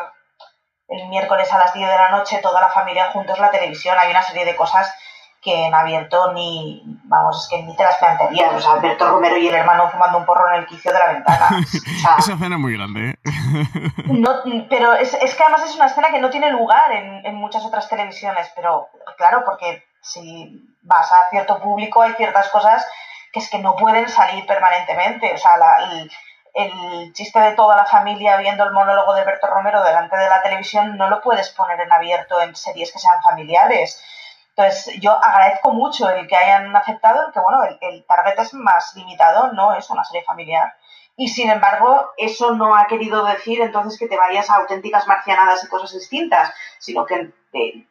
el 0.89 1.07
miércoles 1.09 1.53
a 1.53 1.59
las 1.59 1.72
10 1.74 1.89
de 1.89 1.97
la 1.97 2.09
noche 2.11 2.39
toda 2.43 2.61
la 2.61 2.68
familia 2.70 3.11
juntos 3.12 3.39
la 3.39 3.51
televisión. 3.51 3.97
Hay 3.99 4.11
una 4.11 4.22
serie 4.22 4.45
de 4.45 4.57
cosas 4.57 4.93
que 5.41 5.66
en 5.66 5.74
abierto 5.74 6.32
ni, 6.32 6.82
vamos, 7.05 7.43
es 7.45 7.49
que 7.49 7.62
ni 7.62 7.76
te 7.76 7.84
las 7.84 7.97
plantearías. 7.99 8.53
O 8.55 8.61
sea, 8.61 8.72
Alberto 8.72 9.09
Romero 9.09 9.36
y 9.36 9.47
el 9.47 9.55
hermano 9.55 9.89
fumando 9.89 10.18
un 10.18 10.26
porro 10.26 10.49
en 10.49 10.57
el 10.61 10.66
quicio 10.66 10.93
de 10.93 10.99
la 10.99 11.12
ventana. 11.12 11.49
O 11.61 12.01
sea, 12.01 12.16
Esa 12.18 12.32
escena 12.32 12.57
es 12.57 12.61
muy 12.61 12.76
grande, 12.76 13.11
¿eh? 13.11 13.14
no, 14.07 14.30
pero 14.68 14.95
es, 14.95 15.14
es 15.14 15.34
que 15.34 15.43
además 15.43 15.62
es 15.64 15.76
una 15.76 15.86
escena 15.86 16.11
que 16.11 16.20
no 16.20 16.30
tiene 16.30 16.51
lugar 16.51 16.91
en, 16.93 17.24
en 17.24 17.34
muchas 17.36 17.64
otras 17.64 17.89
televisiones, 17.89 18.51
pero 18.57 18.89
claro, 19.16 19.45
porque 19.45 19.84
si 20.03 20.74
vas 20.82 21.11
a 21.12 21.28
cierto 21.30 21.61
público 21.61 22.03
hay 22.03 22.14
ciertas 22.14 22.49
cosas 22.49 22.86
que 23.32 23.41
es 23.41 23.51
que 23.51 23.59
no 23.59 23.76
pueden 23.76 24.09
salir 24.09 24.45
permanentemente. 24.47 25.34
O 25.34 25.39
sea, 25.39 25.57
la- 25.57 25.91
el, 25.93 26.11
el 26.55 27.13
chiste 27.13 27.41
de 27.41 27.53
toda 27.53 27.77
la 27.77 27.85
familia 27.85 28.37
viendo 28.39 28.65
el 28.65 28.73
monólogo 28.73 29.15
de 29.15 29.25
Berto 29.25 29.47
Romero 29.47 29.83
delante 29.83 30.17
de 30.17 30.29
la 30.29 30.43
televisión 30.43 30.97
no 30.97 31.09
lo 31.09 31.21
puedes 31.21 31.51
poner 31.51 31.81
en 31.81 31.93
abierto 31.93 32.41
en 32.41 32.55
series 32.57 32.93
que 32.93 32.99
sean 32.99 33.23
familiares. 33.23 34.03
Entonces, 34.51 35.01
yo 35.01 35.13
agradezco 35.13 35.73
mucho 35.73 36.09
el 36.11 36.27
que 36.27 36.37
hayan 36.37 36.75
aceptado 36.75 37.27
el 37.27 37.33
que, 37.33 37.39
bueno, 37.39 37.63
el, 37.63 38.05
target 38.07 38.39
es 38.41 38.55
más 38.55 38.93
limitado, 38.97 39.53
no 39.53 39.73
es 39.75 39.89
una 39.89 40.05
serie 40.05 40.25
familiar. 40.25 40.75
Y 41.17 41.29
sin 41.29 41.49
embargo, 41.49 42.11
eso 42.17 42.53
no 42.55 42.75
ha 42.75 42.87
querido 42.87 43.25
decir 43.25 43.61
entonces 43.61 43.99
que 43.99 44.09
te 44.09 44.17
vayas 44.17 44.51
a 44.51 44.57
auténticas 44.57 45.07
marcianadas 45.07 45.63
y 45.63 45.69
cosas 45.69 45.93
distintas, 45.93 46.53
sino 46.79 47.07
que 47.07 47.33
eh, 47.53 47.87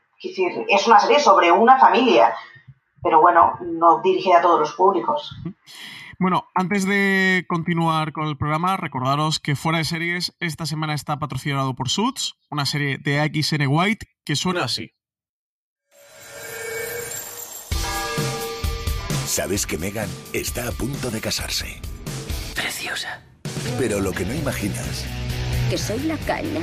es 0.68 0.88
una 0.88 1.00
serie 1.00 1.20
sobre 1.20 1.52
una 1.52 1.80
familia, 1.80 2.36
pero 3.02 3.22
bueno, 3.22 3.58
no 3.62 4.02
dirigida 4.02 4.40
a 4.40 4.42
todos 4.42 4.60
los 4.60 4.74
públicos. 4.74 5.36
Bueno, 6.20 6.48
antes 6.56 6.86
de 6.86 7.46
continuar 7.48 8.12
con 8.12 8.28
el 8.28 8.38
programa, 8.38 8.76
recordaros 8.76 9.40
que 9.40 9.56
Fuera 9.56 9.78
de 9.78 9.86
Series 9.86 10.36
esta 10.40 10.66
semana 10.66 10.96
está 10.96 11.20
patrocinado 11.20 11.76
por 11.76 11.90
Suits, 11.90 12.34
una 12.50 12.66
serie 12.66 12.98
de 12.98 13.20
AXN 13.20 13.68
White 13.68 14.08
que 14.26 14.36
suena 14.36 14.64
así. 14.64 14.94
Sabes 19.28 19.68
que 19.68 19.78
Megan 19.78 20.10
está 20.34 20.68
a 20.68 20.72
punto 20.72 21.12
de 21.12 21.22
casarse. 21.22 21.80
Preciosa. 22.56 23.22
Pero 23.78 24.00
lo 24.00 24.12
que 24.12 24.26
no 24.26 24.34
imaginas 24.34 25.06
Que 25.70 25.78
soy 25.78 26.00
la 26.00 26.18
caña. 26.18 26.62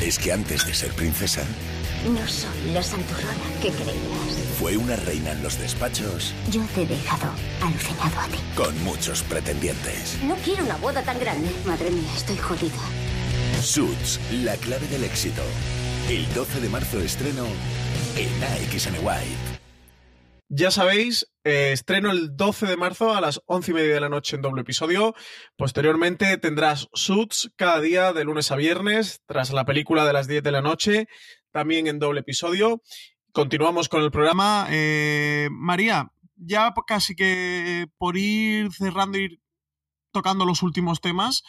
es 0.00 0.18
que 0.18 0.32
antes 0.32 0.64
de 0.66 0.74
ser 0.74 0.92
princesa, 0.94 1.42
No 2.06 2.26
soy 2.26 2.72
la 2.72 2.82
santurrona 2.82 3.32
que 3.60 3.68
creías. 3.70 4.56
fue 4.58 4.76
una 4.76 4.96
reina 4.96 5.30
en 5.32 5.42
los 5.42 5.56
despachos 5.58 6.34
Yo 6.50 6.60
te 6.74 6.82
he 6.82 6.86
dejado 6.86 7.30
alucinado 7.62 8.20
a 8.20 8.26
ti. 8.26 8.38
con 8.56 8.76
muchos 8.82 9.22
pretendientes. 9.22 10.18
No 10.24 10.34
quiero 10.36 10.64
una 10.64 10.76
boda 10.78 11.02
tan 11.04 11.18
grande. 11.20 11.48
Madre 11.64 11.90
mía, 11.90 12.10
estoy 12.16 12.36
jodida. 12.38 12.72
Suits, 13.62 14.18
la 14.32 14.56
clave 14.56 14.86
del 14.88 15.04
éxito. 15.04 15.42
El 16.08 16.32
12 16.34 16.60
de 16.60 16.68
marzo 16.68 17.00
estreno 17.00 17.46
en 18.16 18.42
AXN 18.42 18.96
White. 19.04 19.60
Ya 20.48 20.70
sabéis, 20.70 21.28
eh, 21.44 21.70
estreno 21.72 22.10
el 22.10 22.36
12 22.36 22.66
de 22.66 22.76
marzo 22.76 23.14
a 23.14 23.20
las 23.20 23.40
11 23.46 23.70
y 23.70 23.74
media 23.74 23.94
de 23.94 24.00
la 24.00 24.08
noche 24.10 24.36
en 24.36 24.42
doble 24.42 24.62
episodio. 24.62 25.14
Posteriormente 25.56 26.36
tendrás 26.36 26.88
Suits 26.92 27.50
cada 27.56 27.80
día 27.80 28.12
de 28.12 28.24
lunes 28.24 28.50
a 28.50 28.56
viernes, 28.56 29.20
tras 29.26 29.52
la 29.52 29.64
película 29.64 30.04
de 30.04 30.12
las 30.12 30.26
10 30.26 30.42
de 30.42 30.52
la 30.52 30.60
noche, 30.60 31.06
también 31.52 31.86
en 31.86 31.98
doble 31.98 32.20
episodio. 32.20 32.82
Continuamos 33.32 33.88
con 33.88 34.02
el 34.02 34.10
programa. 34.10 34.66
Eh, 34.70 35.48
María, 35.52 36.12
ya 36.36 36.74
casi 36.86 37.14
que 37.14 37.86
por 37.98 38.16
ir 38.16 38.72
cerrando, 38.72 39.18
ir 39.18 39.40
tocando 40.12 40.44
los 40.44 40.62
últimos 40.62 41.00
temas 41.00 41.42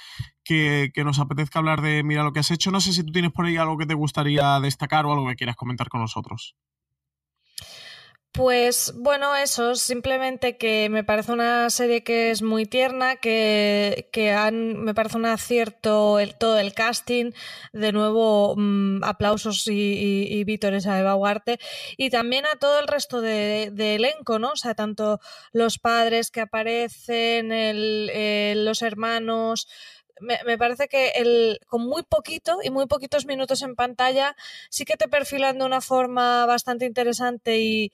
que, 0.44 0.92
que 0.94 1.04
nos 1.04 1.20
apetezca 1.20 1.60
hablar 1.60 1.82
de 1.82 2.04
Mira 2.04 2.24
lo 2.24 2.32
que 2.32 2.40
has 2.40 2.52
hecho. 2.52 2.72
No 2.72 2.82
sé 2.82 2.94
si 2.94 3.04
tú 3.04 3.12
tienes 3.12 3.32
por 3.32 3.46
ahí 3.46 3.58
algo 3.58 3.78
que 3.78 3.86
te 3.86 3.94
gustaría 3.94 4.60
destacar 4.60 5.06
o 5.06 5.14
algo 5.14 5.28
que 5.28 5.36
quieras 5.36 5.56
comentar 5.56 5.90
con 5.90 6.02
nosotros. 6.02 6.56
Pues 8.36 8.94
bueno, 8.96 9.36
eso, 9.36 9.76
simplemente 9.76 10.58
que 10.58 10.90
me 10.90 11.04
parece 11.04 11.32
una 11.34 11.70
serie 11.70 12.04
que 12.04 12.32
es 12.32 12.42
muy 12.42 12.66
tierna, 12.66 13.18
que, 13.18 14.10
que 14.12 14.32
han, 14.32 14.84
me 14.84 14.96
parece 14.96 15.18
un 15.18 15.28
acierto 15.28 16.18
el, 16.20 16.34
todo 16.34 16.58
el 16.58 16.74
casting, 16.74 17.32
de 17.74 17.92
nuevo 17.92 18.56
mm, 18.58 19.04
aplausos 19.04 19.68
y, 19.68 19.74
y, 19.74 20.34
y 20.40 20.44
vítores 20.46 20.88
a 20.88 21.00
Eva 21.00 21.14
Huarte, 21.16 21.60
y 21.96 22.10
también 22.10 22.48
a 22.48 22.56
todo 22.56 22.80
el 22.80 22.88
resto 22.88 23.22
de, 23.22 23.70
de 23.72 23.96
elenco, 23.98 24.40
¿no? 24.40 24.54
O 24.54 24.56
sea, 24.56 24.74
tanto 24.74 25.20
los 25.52 25.78
padres 25.78 26.32
que 26.32 26.42
aparecen, 26.42 27.52
el, 27.52 28.10
eh, 28.16 28.56
los 28.58 28.82
hermanos, 28.82 29.68
me, 30.20 30.58
parece 30.58 30.88
que 30.88 31.10
el, 31.16 31.60
con 31.68 31.86
muy 31.86 32.04
poquito 32.04 32.60
y 32.64 32.70
muy 32.70 32.86
poquitos 32.86 33.26
minutos 33.26 33.62
en 33.62 33.76
pantalla 33.76 34.36
sí 34.70 34.86
que 34.86 34.98
te 34.98 35.08
perfilan 35.08 35.60
de 35.60 35.66
una 35.66 35.82
forma 35.82 36.46
bastante 36.46 36.86
interesante 36.86 37.60
y 37.60 37.92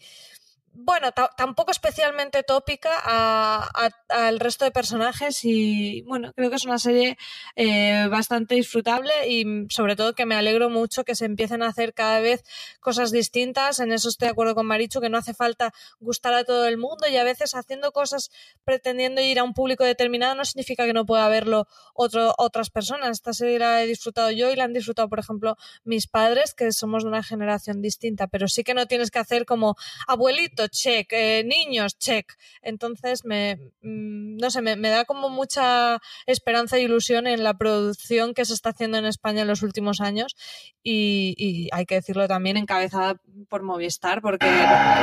bueno, 0.82 1.12
tampoco 1.12 1.72
especialmente 1.72 2.44
tópica 2.44 3.70
al 4.08 4.40
resto 4.40 4.64
de 4.64 4.72
personajes 4.72 5.44
y 5.44 6.04
bueno, 6.04 6.32
creo 6.34 6.50
que 6.50 6.56
es 6.56 6.64
una 6.64 6.80
serie 6.80 7.18
eh, 7.58 8.08
bastante 8.10 8.56
disfrutable 8.56 9.12
y 9.28 9.68
sobre 9.70 9.98
todo 9.98 10.16
que 10.16 10.26
me 10.26 10.36
alegro 10.36 10.70
mucho 10.70 11.04
que 11.04 11.16
se 11.16 11.26
empiecen 11.26 11.64
a 11.64 11.68
hacer 11.68 11.94
cada 11.94 12.22
vez 12.22 12.44
cosas 12.80 13.12
distintas, 13.12 13.82
en 13.82 13.92
eso 13.92 14.08
estoy 14.08 14.28
de 14.28 14.32
acuerdo 14.32 14.56
con 14.56 14.68
Marichu, 14.68 15.02
que 15.02 15.10
no 15.10 15.18
hace 15.18 15.34
falta 15.34 15.74
gustar 16.00 16.34
a 16.34 16.46
todo 16.46 16.66
el 16.66 16.78
mundo 16.78 17.08
y 17.10 17.18
a 17.18 17.26
veces 17.26 17.56
haciendo 17.56 17.92
cosas 17.92 18.32
pretendiendo 18.64 19.22
ir 19.22 19.40
a 19.40 19.44
un 19.44 19.54
público 19.54 19.84
determinado 19.84 20.36
no 20.36 20.46
significa 20.46 20.86
que 20.86 20.94
no 20.94 21.06
pueda 21.06 21.28
verlo 21.28 21.68
otro, 21.94 22.34
otras 22.38 22.70
personas, 22.70 23.10
esta 23.12 23.34
serie 23.34 23.60
la 23.60 23.84
he 23.84 23.88
disfrutado 23.88 24.32
yo 24.32 24.50
y 24.50 24.56
la 24.56 24.64
han 24.64 24.74
disfrutado 24.74 25.10
por 25.10 25.20
ejemplo 25.20 25.58
mis 25.84 26.08
padres 26.08 26.54
que 26.54 26.72
somos 26.72 27.04
de 27.04 27.10
una 27.10 27.22
generación 27.22 27.82
distinta, 27.82 28.28
pero 28.28 28.48
sí 28.48 28.64
que 28.64 28.74
no 28.74 28.86
tienes 28.86 29.12
que 29.12 29.20
hacer 29.20 29.46
como 29.46 29.76
abuelito, 30.08 30.69
check, 30.70 31.12
eh, 31.12 31.44
niños, 31.46 31.98
check. 31.98 32.34
Entonces, 32.62 33.26
me, 33.26 33.56
mm, 33.82 34.38
no 34.38 34.50
sé, 34.50 34.62
me, 34.62 34.90
da 34.90 35.06
como 35.06 35.30
mucha 35.30 36.00
esperanza 36.26 36.78
e 36.78 36.82
ilusión 36.82 37.28
en 37.28 37.44
la 37.44 37.54
producción 37.56 38.34
que 38.34 38.46
se 38.46 38.54
está 38.54 38.70
haciendo 38.70 38.98
en 38.98 39.06
España 39.06 39.42
en 39.42 39.48
los 39.48 39.62
últimos 39.62 40.02
años 40.02 40.36
y, 40.84 41.70
hay 41.72 41.86
que 41.86 41.96
decirlo 41.96 42.28
también 42.28 42.58
encabezada 42.58 43.16
por 43.50 43.64
Movistar 43.64 44.22
porque 44.22 44.48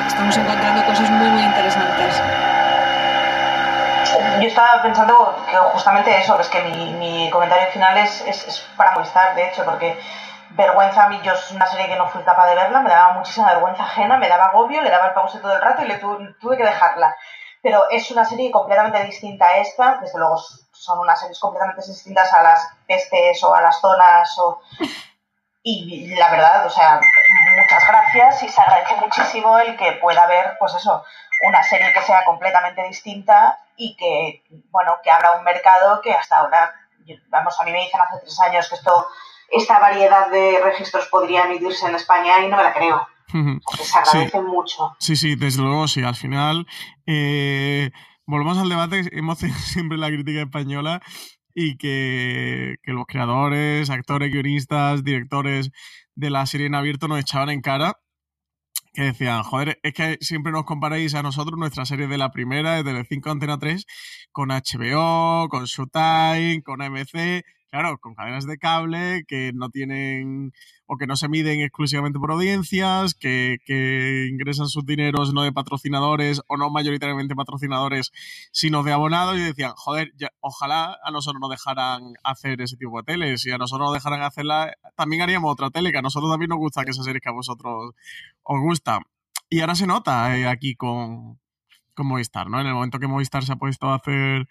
estamos 0.07 0.37
encontrando 0.37 0.85
cosas 0.87 1.11
muy, 1.11 1.29
muy 1.29 1.43
interesantes. 1.43 2.21
Yo 4.41 4.49
estaba 4.49 4.83
pensando 4.83 5.35
que 5.51 5.57
justamente 5.57 6.17
eso, 6.19 6.39
es 6.41 6.49
que 6.49 6.63
mi, 6.63 7.29
comentario 7.31 7.73
final 7.73 7.97
es, 7.99 8.21
es 8.23 8.65
para 8.77 8.93
Movistar, 8.93 9.35
de 9.35 9.49
hecho, 9.49 9.65
porque 9.65 9.97
vergüenza 10.51 11.05
a 11.05 11.09
mí, 11.09 11.21
yo 11.23 11.33
es 11.33 11.51
una 11.51 11.67
serie 11.67 11.89
que 11.89 11.97
no 11.97 12.09
fui 12.09 12.23
capaz 12.23 12.49
de 12.49 12.55
verla, 12.55 12.81
me 12.81 12.91
daba 12.91 13.15
muchísima 13.15 13.53
vergüenza 13.53 13.85
ajena, 13.85 14.17
me 14.17 14.29
daba 14.29 14.47
agobio, 14.47 14.83
le 14.83 14.91
daba 14.91 15.07
el 15.07 15.15
pause 15.15 15.41
todo 15.41 15.55
el 15.55 15.61
rato 15.61 15.83
y 15.83 15.89
le 15.89 15.99
tuve, 15.99 16.35
tuve 16.41 16.57
que 16.57 16.65
dejarla. 16.65 17.15
Pero 17.63 17.89
es 17.91 18.11
una 18.11 18.25
serie 18.25 18.51
completamente 18.51 19.03
distinta 19.05 19.47
a 19.47 19.57
esta, 19.59 19.99
desde 20.01 20.19
luego 20.19 20.37
son 20.73 20.99
unas 21.01 21.19
series 21.19 21.39
completamente 21.41 21.83
distintas 21.87 22.33
a 22.33 22.43
las 22.43 22.69
pestes 22.87 23.43
o 23.45 23.55
a 23.55 23.61
las 23.61 23.81
zonas 23.81 24.39
o... 24.39 24.61
Y 25.69 26.15
la 26.15 26.31
verdad, 26.31 26.65
o 26.65 26.71
sea, 26.71 27.01
muchas 27.57 27.89
gracias 27.89 28.45
y 28.45 28.49
se 28.49 28.61
agradece 28.61 28.95
muchísimo 29.01 29.59
el 29.59 29.77
que 29.77 29.95
pueda 29.95 30.23
haber, 30.23 30.57
pues 30.61 30.73
eso, 30.77 31.05
una 31.43 31.61
serie 31.65 31.93
que 31.93 32.03
sea 32.03 32.25
completamente 32.25 32.85
distinta 32.85 33.59
y 33.77 33.97
que, 33.97 34.45
bueno, 34.71 34.99
que 35.03 35.11
abra 35.11 35.33
un 35.33 35.43
mercado 35.43 36.01
que 36.03 36.13
hasta 36.13 36.39
ahora, 36.39 36.73
vamos, 37.31 37.59
a 37.59 37.65
mí 37.65 37.73
me 37.73 37.81
dicen 37.81 38.01
hace 38.01 38.21
tres 38.21 38.39
años 38.39 38.69
que 38.69 38.77
esto 38.77 39.09
esta 39.51 39.79
variedad 39.79 40.31
de 40.31 40.61
registros 40.63 41.07
podría 41.07 41.45
emitirse 41.45 41.87
en 41.87 41.95
España 41.95 42.45
y 42.45 42.49
no 42.49 42.57
me 42.57 42.63
la 42.63 42.75
creo. 42.75 43.07
Se 43.83 43.99
agradece 43.99 44.39
sí. 44.39 44.45
mucho. 44.45 44.97
Sí, 44.99 45.17
sí, 45.17 45.35
desde 45.35 45.63
luego, 45.63 45.89
sí. 45.89 46.03
Al 46.03 46.15
final, 46.15 46.67
eh, 47.07 47.91
volvemos 48.27 48.59
al 48.59 48.69
debate, 48.69 49.03
hemos 49.13 49.39
tenido 49.39 49.59
siempre 49.61 49.99
la 49.99 50.09
crítica 50.09 50.43
española 50.43 51.03
y 51.55 51.77
que, 51.77 52.77
que, 52.83 52.93
los 52.93 53.07
creadores, 53.07 53.91
actores, 53.91 54.31
guionistas, 54.31 55.05
directores 55.05 55.71
de 56.15 56.31
la 56.31 56.47
serie 56.47 56.67
en 56.67 56.75
abierto 56.75 57.09
nos 57.09 57.21
echaban 57.21 57.51
en 57.51 57.63
cara 57.63 57.95
que 58.97 59.03
decían, 59.03 59.43
joder, 59.43 59.79
es 59.83 59.93
que 59.93 60.17
siempre 60.23 60.53
nos 60.53 60.65
comparáis 60.65 61.15
a 61.15 61.23
nosotros, 61.23 61.59
nuestra 61.59 61.85
serie 61.85 62.09
de 62.09 62.17
la 62.17 62.31
primera, 62.31 62.83
desde 62.83 62.99
el 62.99 63.07
5 63.07 63.31
Antena 63.31 63.59
3, 63.59 63.85
con 64.33 64.49
HBO, 64.49 65.49
con 65.51 65.67
Showtime, 65.67 66.63
con 66.65 66.81
AMC, 66.81 67.45
claro, 67.77 67.99
con 67.99 68.15
cadenas 68.15 68.47
de 68.47 68.57
cable 68.59 69.25
que 69.29 69.53
no 69.55 69.69
tienen 69.69 70.53
o 70.87 70.97
que 70.97 71.07
no 71.07 71.17
se 71.17 71.29
miden 71.29 71.61
exclusivamente 71.61 72.19
por 72.19 72.31
audiencias, 72.31 73.15
que, 73.15 73.59
ingresan 74.31 74.69
sus 74.69 74.87
dineros 74.87 75.35
no 75.35 75.43
de 75.43 75.53
patrocinadores 75.53 76.41
o 76.47 76.57
no 76.57 76.71
mayoritariamente 76.71 77.35
patrocinadores, 77.35 78.13
sino 78.51 78.83
de 78.83 78.93
abonados 78.93 79.37
y 79.37 79.41
decían, 79.41 79.73
joder, 79.77 80.13
ojalá 80.41 80.97
a 81.05 81.11
nosotros 81.11 81.41
nos 81.41 81.51
dejaran 81.51 82.15
hacer 82.25 82.61
ese 82.63 82.77
tipo 82.77 82.97
de 82.99 83.05
tele, 83.05 83.37
si 83.37 83.51
a 83.51 83.59
nosotros 83.59 83.89
nos 83.89 83.95
dejaran 83.95 84.23
hacerla, 84.23 84.75
también 84.97 85.23
haríamos 85.23 85.53
otra 85.53 85.71
tele, 85.71 85.93
que 85.93 85.99
a 85.99 86.03
nosotros 86.03 86.31
también 86.31 86.49
nos 86.49 86.59
gusta 86.59 86.85
que 86.85 86.93
esas 86.93 87.05
series 87.05 87.23
que 87.23 87.29
a 87.29 87.33
vosotros 87.33 87.95
os 88.43 88.61
gusta. 88.61 89.01
Y 89.51 89.61
ahora 89.61 89.75
se 89.75 89.87
nota 89.87 90.37
eh, 90.37 90.47
aquí 90.49 90.75
con 90.77 91.39
Movistar, 91.99 92.49
¿no? 92.49 92.61
En 92.61 92.67
el 92.67 92.75
momento 92.75 92.99
que 92.99 93.07
Movistar 93.07 93.45
se 93.45 93.53
ha 93.53 93.57
puesto 93.57 93.89
a 93.89 93.97
hacer 93.97 94.49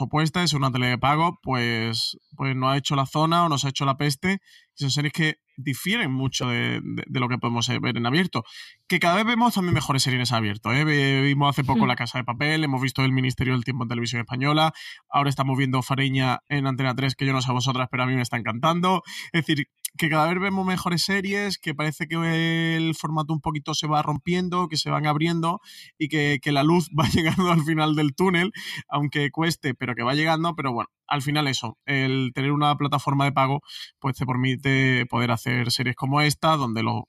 opuestas, 0.00 0.44
es 0.44 0.52
una 0.52 0.70
tele 0.70 0.88
de 0.88 0.98
pago, 0.98 1.38
pues, 1.42 2.18
pues 2.36 2.54
no 2.56 2.70
ha 2.70 2.76
hecho 2.76 2.96
la 2.96 3.06
zona 3.06 3.44
o 3.44 3.48
nos 3.48 3.64
ha 3.64 3.68
hecho 3.68 3.84
la 3.84 3.96
peste. 3.96 4.40
son 4.74 4.90
series 4.90 5.12
que 5.12 5.36
difieren 5.56 6.10
mucho 6.10 6.48
de, 6.48 6.80
lo 7.10 7.28
que 7.28 7.38
podemos 7.38 7.68
ver 7.80 7.96
en 7.96 8.06
abierto. 8.06 8.44
Que 8.88 8.98
cada 8.98 9.16
vez 9.16 9.24
vemos 9.24 9.54
también 9.54 9.74
mejores 9.74 10.02
series 10.02 10.30
en 10.30 10.36
abierto. 10.36 10.72
¿eh? 10.72 10.84
Vimos 11.22 11.50
hace 11.50 11.64
poco. 11.64 11.86
La 11.86 11.96
Casa 11.96 12.18
de 12.18 12.24
Papel, 12.24 12.64
hemos 12.64 12.80
visto 12.80 13.04
El 13.04 13.12
Ministerio 13.12 13.52
del 13.52 13.64
Tiempo 13.64 13.84
en 13.84 13.88
Televisión 13.88 14.20
Española, 14.20 14.72
ahora 15.08 15.30
estamos 15.30 15.56
viendo 15.58 15.82
Fareña 15.82 16.40
en 16.48 16.66
Antena 16.66 16.94
3, 16.94 17.14
que 17.14 17.26
yo 17.26 17.32
no 17.32 17.42
sé 17.42 17.50
a 17.50 17.54
vosotras, 17.54 17.88
pero 17.90 18.04
a 18.04 18.06
mí 18.06 18.14
me 18.14 18.22
está 18.22 18.36
encantando. 18.36 19.02
Es 19.32 19.44
decir, 19.46 19.68
que 19.96 20.08
cada 20.08 20.26
vez 20.26 20.40
vemos 20.40 20.66
mejores 20.66 21.02
series, 21.02 21.58
que 21.58 21.74
parece 21.74 22.08
que 22.08 22.76
el 22.76 22.94
formato 22.94 23.32
un 23.32 23.40
poquito 23.40 23.74
se 23.74 23.86
va 23.86 24.02
rompiendo, 24.02 24.68
que 24.68 24.76
se 24.76 24.90
van 24.90 25.06
abriendo 25.06 25.60
y 25.98 26.08
que, 26.08 26.40
que, 26.42 26.52
la 26.52 26.64
luz 26.64 26.88
va 26.98 27.08
llegando 27.08 27.50
al 27.52 27.62
final 27.62 27.94
del 27.94 28.14
túnel, 28.14 28.52
aunque 28.88 29.30
cueste, 29.30 29.74
pero 29.74 29.94
que 29.94 30.02
va 30.02 30.14
llegando, 30.14 30.54
pero 30.56 30.72
bueno, 30.72 30.90
al 31.06 31.22
final 31.22 31.46
eso, 31.48 31.78
el 31.86 32.32
tener 32.34 32.52
una 32.52 32.76
plataforma 32.76 33.24
de 33.24 33.32
pago, 33.32 33.62
pues 34.00 34.16
te 34.16 34.26
permite 34.26 35.06
poder 35.06 35.30
hacer 35.30 35.70
series 35.70 35.96
como 35.96 36.20
esta, 36.20 36.56
donde 36.56 36.82
los 36.82 37.04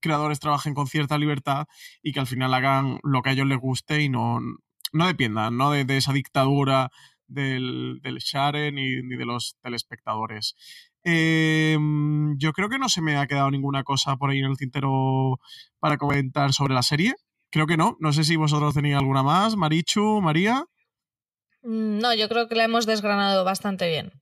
creadores 0.00 0.40
trabajen 0.40 0.74
con 0.74 0.86
cierta 0.86 1.18
libertad 1.18 1.66
y 2.02 2.12
que 2.12 2.20
al 2.20 2.26
final 2.26 2.54
hagan 2.54 3.00
lo 3.02 3.22
que 3.22 3.30
a 3.30 3.32
ellos 3.32 3.46
les 3.46 3.58
guste 3.58 4.02
y 4.02 4.08
no, 4.08 4.40
no 4.92 5.06
dependan 5.06 5.56
¿no? 5.56 5.70
De, 5.70 5.96
esa 5.96 6.12
dictadura 6.12 6.90
del, 7.26 8.00
del 8.02 8.18
share 8.18 8.72
ni, 8.72 9.02
ni 9.02 9.16
de 9.16 9.26
los 9.26 9.56
telespectadores. 9.62 10.54
Em, 11.04 12.36
yo 12.38 12.52
creo 12.52 12.68
que 12.68 12.78
no 12.78 12.88
se 12.88 13.00
me 13.00 13.16
ha 13.16 13.26
quedado 13.26 13.50
ninguna 13.50 13.84
cosa 13.84 14.16
por 14.16 14.30
ahí 14.30 14.38
en 14.38 14.46
el 14.46 14.56
tintero 14.56 15.38
para 15.78 15.96
comentar 15.96 16.52
sobre 16.52 16.74
la 16.74 16.82
serie. 16.82 17.14
Creo 17.50 17.66
que 17.66 17.76
no. 17.76 17.96
No 18.00 18.12
sé 18.12 18.24
si 18.24 18.36
vosotros 18.36 18.74
tenéis 18.74 18.96
alguna 18.96 19.22
más. 19.22 19.56
Marichu, 19.56 20.20
María. 20.20 20.64
Mm, 21.62 21.98
no, 21.98 22.14
yo 22.14 22.28
creo 22.28 22.48
que 22.48 22.54
la 22.54 22.64
hemos 22.64 22.86
desgranado 22.86 23.44
bastante 23.44 23.88
bien. 23.88 24.12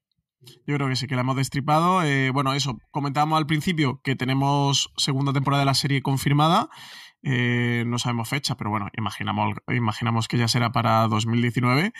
Yo 0.66 0.76
creo 0.76 0.88
que 0.88 0.96
sí, 0.96 1.06
que 1.06 1.14
la 1.16 1.22
hemos 1.22 1.36
destripado. 1.36 2.02
Eh, 2.02 2.30
bueno, 2.30 2.52
eso, 2.54 2.78
comentábamos 2.90 3.38
al 3.38 3.46
principio 3.46 4.00
que 4.04 4.16
tenemos 4.16 4.92
segunda 4.96 5.32
temporada 5.32 5.62
de 5.62 5.66
la 5.66 5.74
serie 5.74 6.02
confirmada. 6.02 6.68
Eh, 7.22 7.84
no 7.86 7.98
sabemos 7.98 8.28
fecha, 8.28 8.56
pero 8.56 8.70
bueno, 8.70 8.88
imaginamos, 8.96 9.56
imaginamos 9.68 10.28
que 10.28 10.38
ya 10.38 10.46
será 10.46 10.70
para 10.70 11.08
2019 11.08 11.92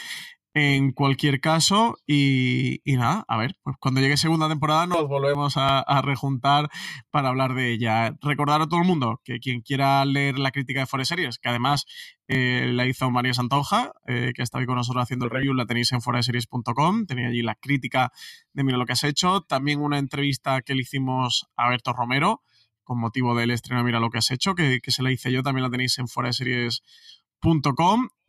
en 0.57 0.93
cualquier 0.93 1.39
caso. 1.41 1.99
Y, 2.07 2.81
nada, 2.87 3.27
a 3.29 3.37
ver, 3.37 3.59
pues 3.63 3.77
cuando 3.79 4.01
llegue 4.01 4.17
segunda 4.17 4.49
temporada 4.49 4.87
nos 4.87 5.07
volvemos 5.07 5.55
a, 5.59 5.85
rejuntar 6.01 6.71
para 7.11 7.29
hablar 7.29 7.55
de 7.55 7.73
ella. 7.73 8.17
Recordar 8.23 8.63
a 8.63 8.67
todo 8.67 8.81
el 8.81 8.87
mundo 8.87 9.21
que 9.23 9.39
quien 9.39 9.61
quiera 9.61 10.03
leer 10.07 10.39
la 10.39 10.53
crítica 10.53 10.81
de 10.81 10.87
Forest 10.87 11.11
Series, 11.11 11.39
que 11.39 11.51
además 11.51 11.85
eh, 12.27 12.71
la 12.73 12.87
hizo 12.87 13.11
María 13.11 13.35
Santoja, 13.35 13.93
eh, 14.07 14.33
que 14.35 14.43
está 14.43 14.57
hoy 14.59 14.65
con 14.65 14.77
nosotros 14.77 15.03
haciendo 15.03 15.27
el 15.27 15.31
review, 15.31 15.53
la 15.53 15.67
tenéis 15.67 15.93
en 15.93 16.01
foreseries.com, 16.01 17.05
tenía 17.05 17.29
allí 17.29 17.43
la 17.43 17.57
crítica 17.57 18.11
de 18.55 18.65
Mira 18.65 18.79
lo 18.79 18.87
que 18.87 18.95
has 18.95 19.05
hecho, 19.05 19.43
también 19.43 19.83
una 19.83 19.99
entrevista 19.99 20.63
que 20.63 20.75
le 20.75 20.81
hicimos 20.83 21.49
a 21.57 21.69
Berto 21.69 21.93
Romero 21.93 22.41
con 22.83 22.99
motivo 22.99 23.35
del 23.35 23.51
estreno 23.51 23.85
Mira 23.85 24.01
lo 24.01 24.09
que 24.09 24.19
has 24.19 24.31
hecho, 24.31 24.55
que, 24.55 24.81
que 24.81 24.91
se 24.91 25.03
la 25.03 25.13
hice 25.13 25.31
yo, 25.31 25.43
también 25.43 25.65
la 25.65 25.71
tenéis 25.71 25.99
en 25.99 26.09
foreseries.com 26.09 27.26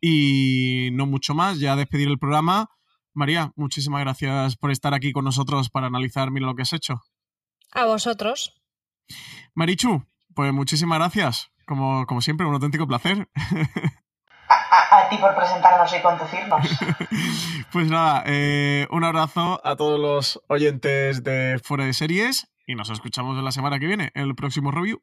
Y 0.00 0.90
no 0.92 1.06
mucho 1.06 1.34
más, 1.34 1.58
ya 1.58 1.76
despedir 1.76 2.08
el 2.08 2.18
programa. 2.18 2.70
María, 3.14 3.52
muchísimas 3.56 4.00
gracias 4.02 4.56
por 4.56 4.70
estar 4.70 4.94
aquí 4.94 5.12
con 5.12 5.24
nosotros 5.24 5.70
para 5.70 5.88
analizar 5.88 6.30
mira 6.30 6.46
lo 6.46 6.54
que 6.54 6.62
has 6.62 6.72
hecho. 6.72 7.02
A 7.72 7.84
vosotros. 7.86 8.54
Marichu, 9.54 10.04
pues 10.34 10.52
muchísimas 10.52 10.98
gracias. 10.98 11.50
Como, 11.66 12.06
como 12.06 12.20
siempre, 12.20 12.46
un 12.46 12.54
auténtico 12.54 12.86
placer. 12.86 13.28
A, 14.48 15.08
ti 15.10 15.16
por 15.18 15.34
presentarnos 15.34 15.92
y 15.92 16.00
conducirnos. 16.00 16.78
pues 17.72 17.90
nada, 17.90 18.22
eh, 18.26 18.86
un 18.90 19.04
abrazo 19.04 19.60
a 19.64 19.76
todos 19.76 19.98
los 19.98 20.40
oyentes 20.48 21.24
de 21.24 21.60
Fuera 21.62 21.84
de 21.84 21.92
Series 21.92 22.48
y 22.66 22.74
nos 22.74 22.88
escuchamos 22.88 23.42
la 23.42 23.52
semana 23.52 23.78
que 23.78 23.86
viene, 23.86 24.12
en 24.14 24.22
el 24.22 24.34
próximo 24.34 24.70
review. 24.70 25.02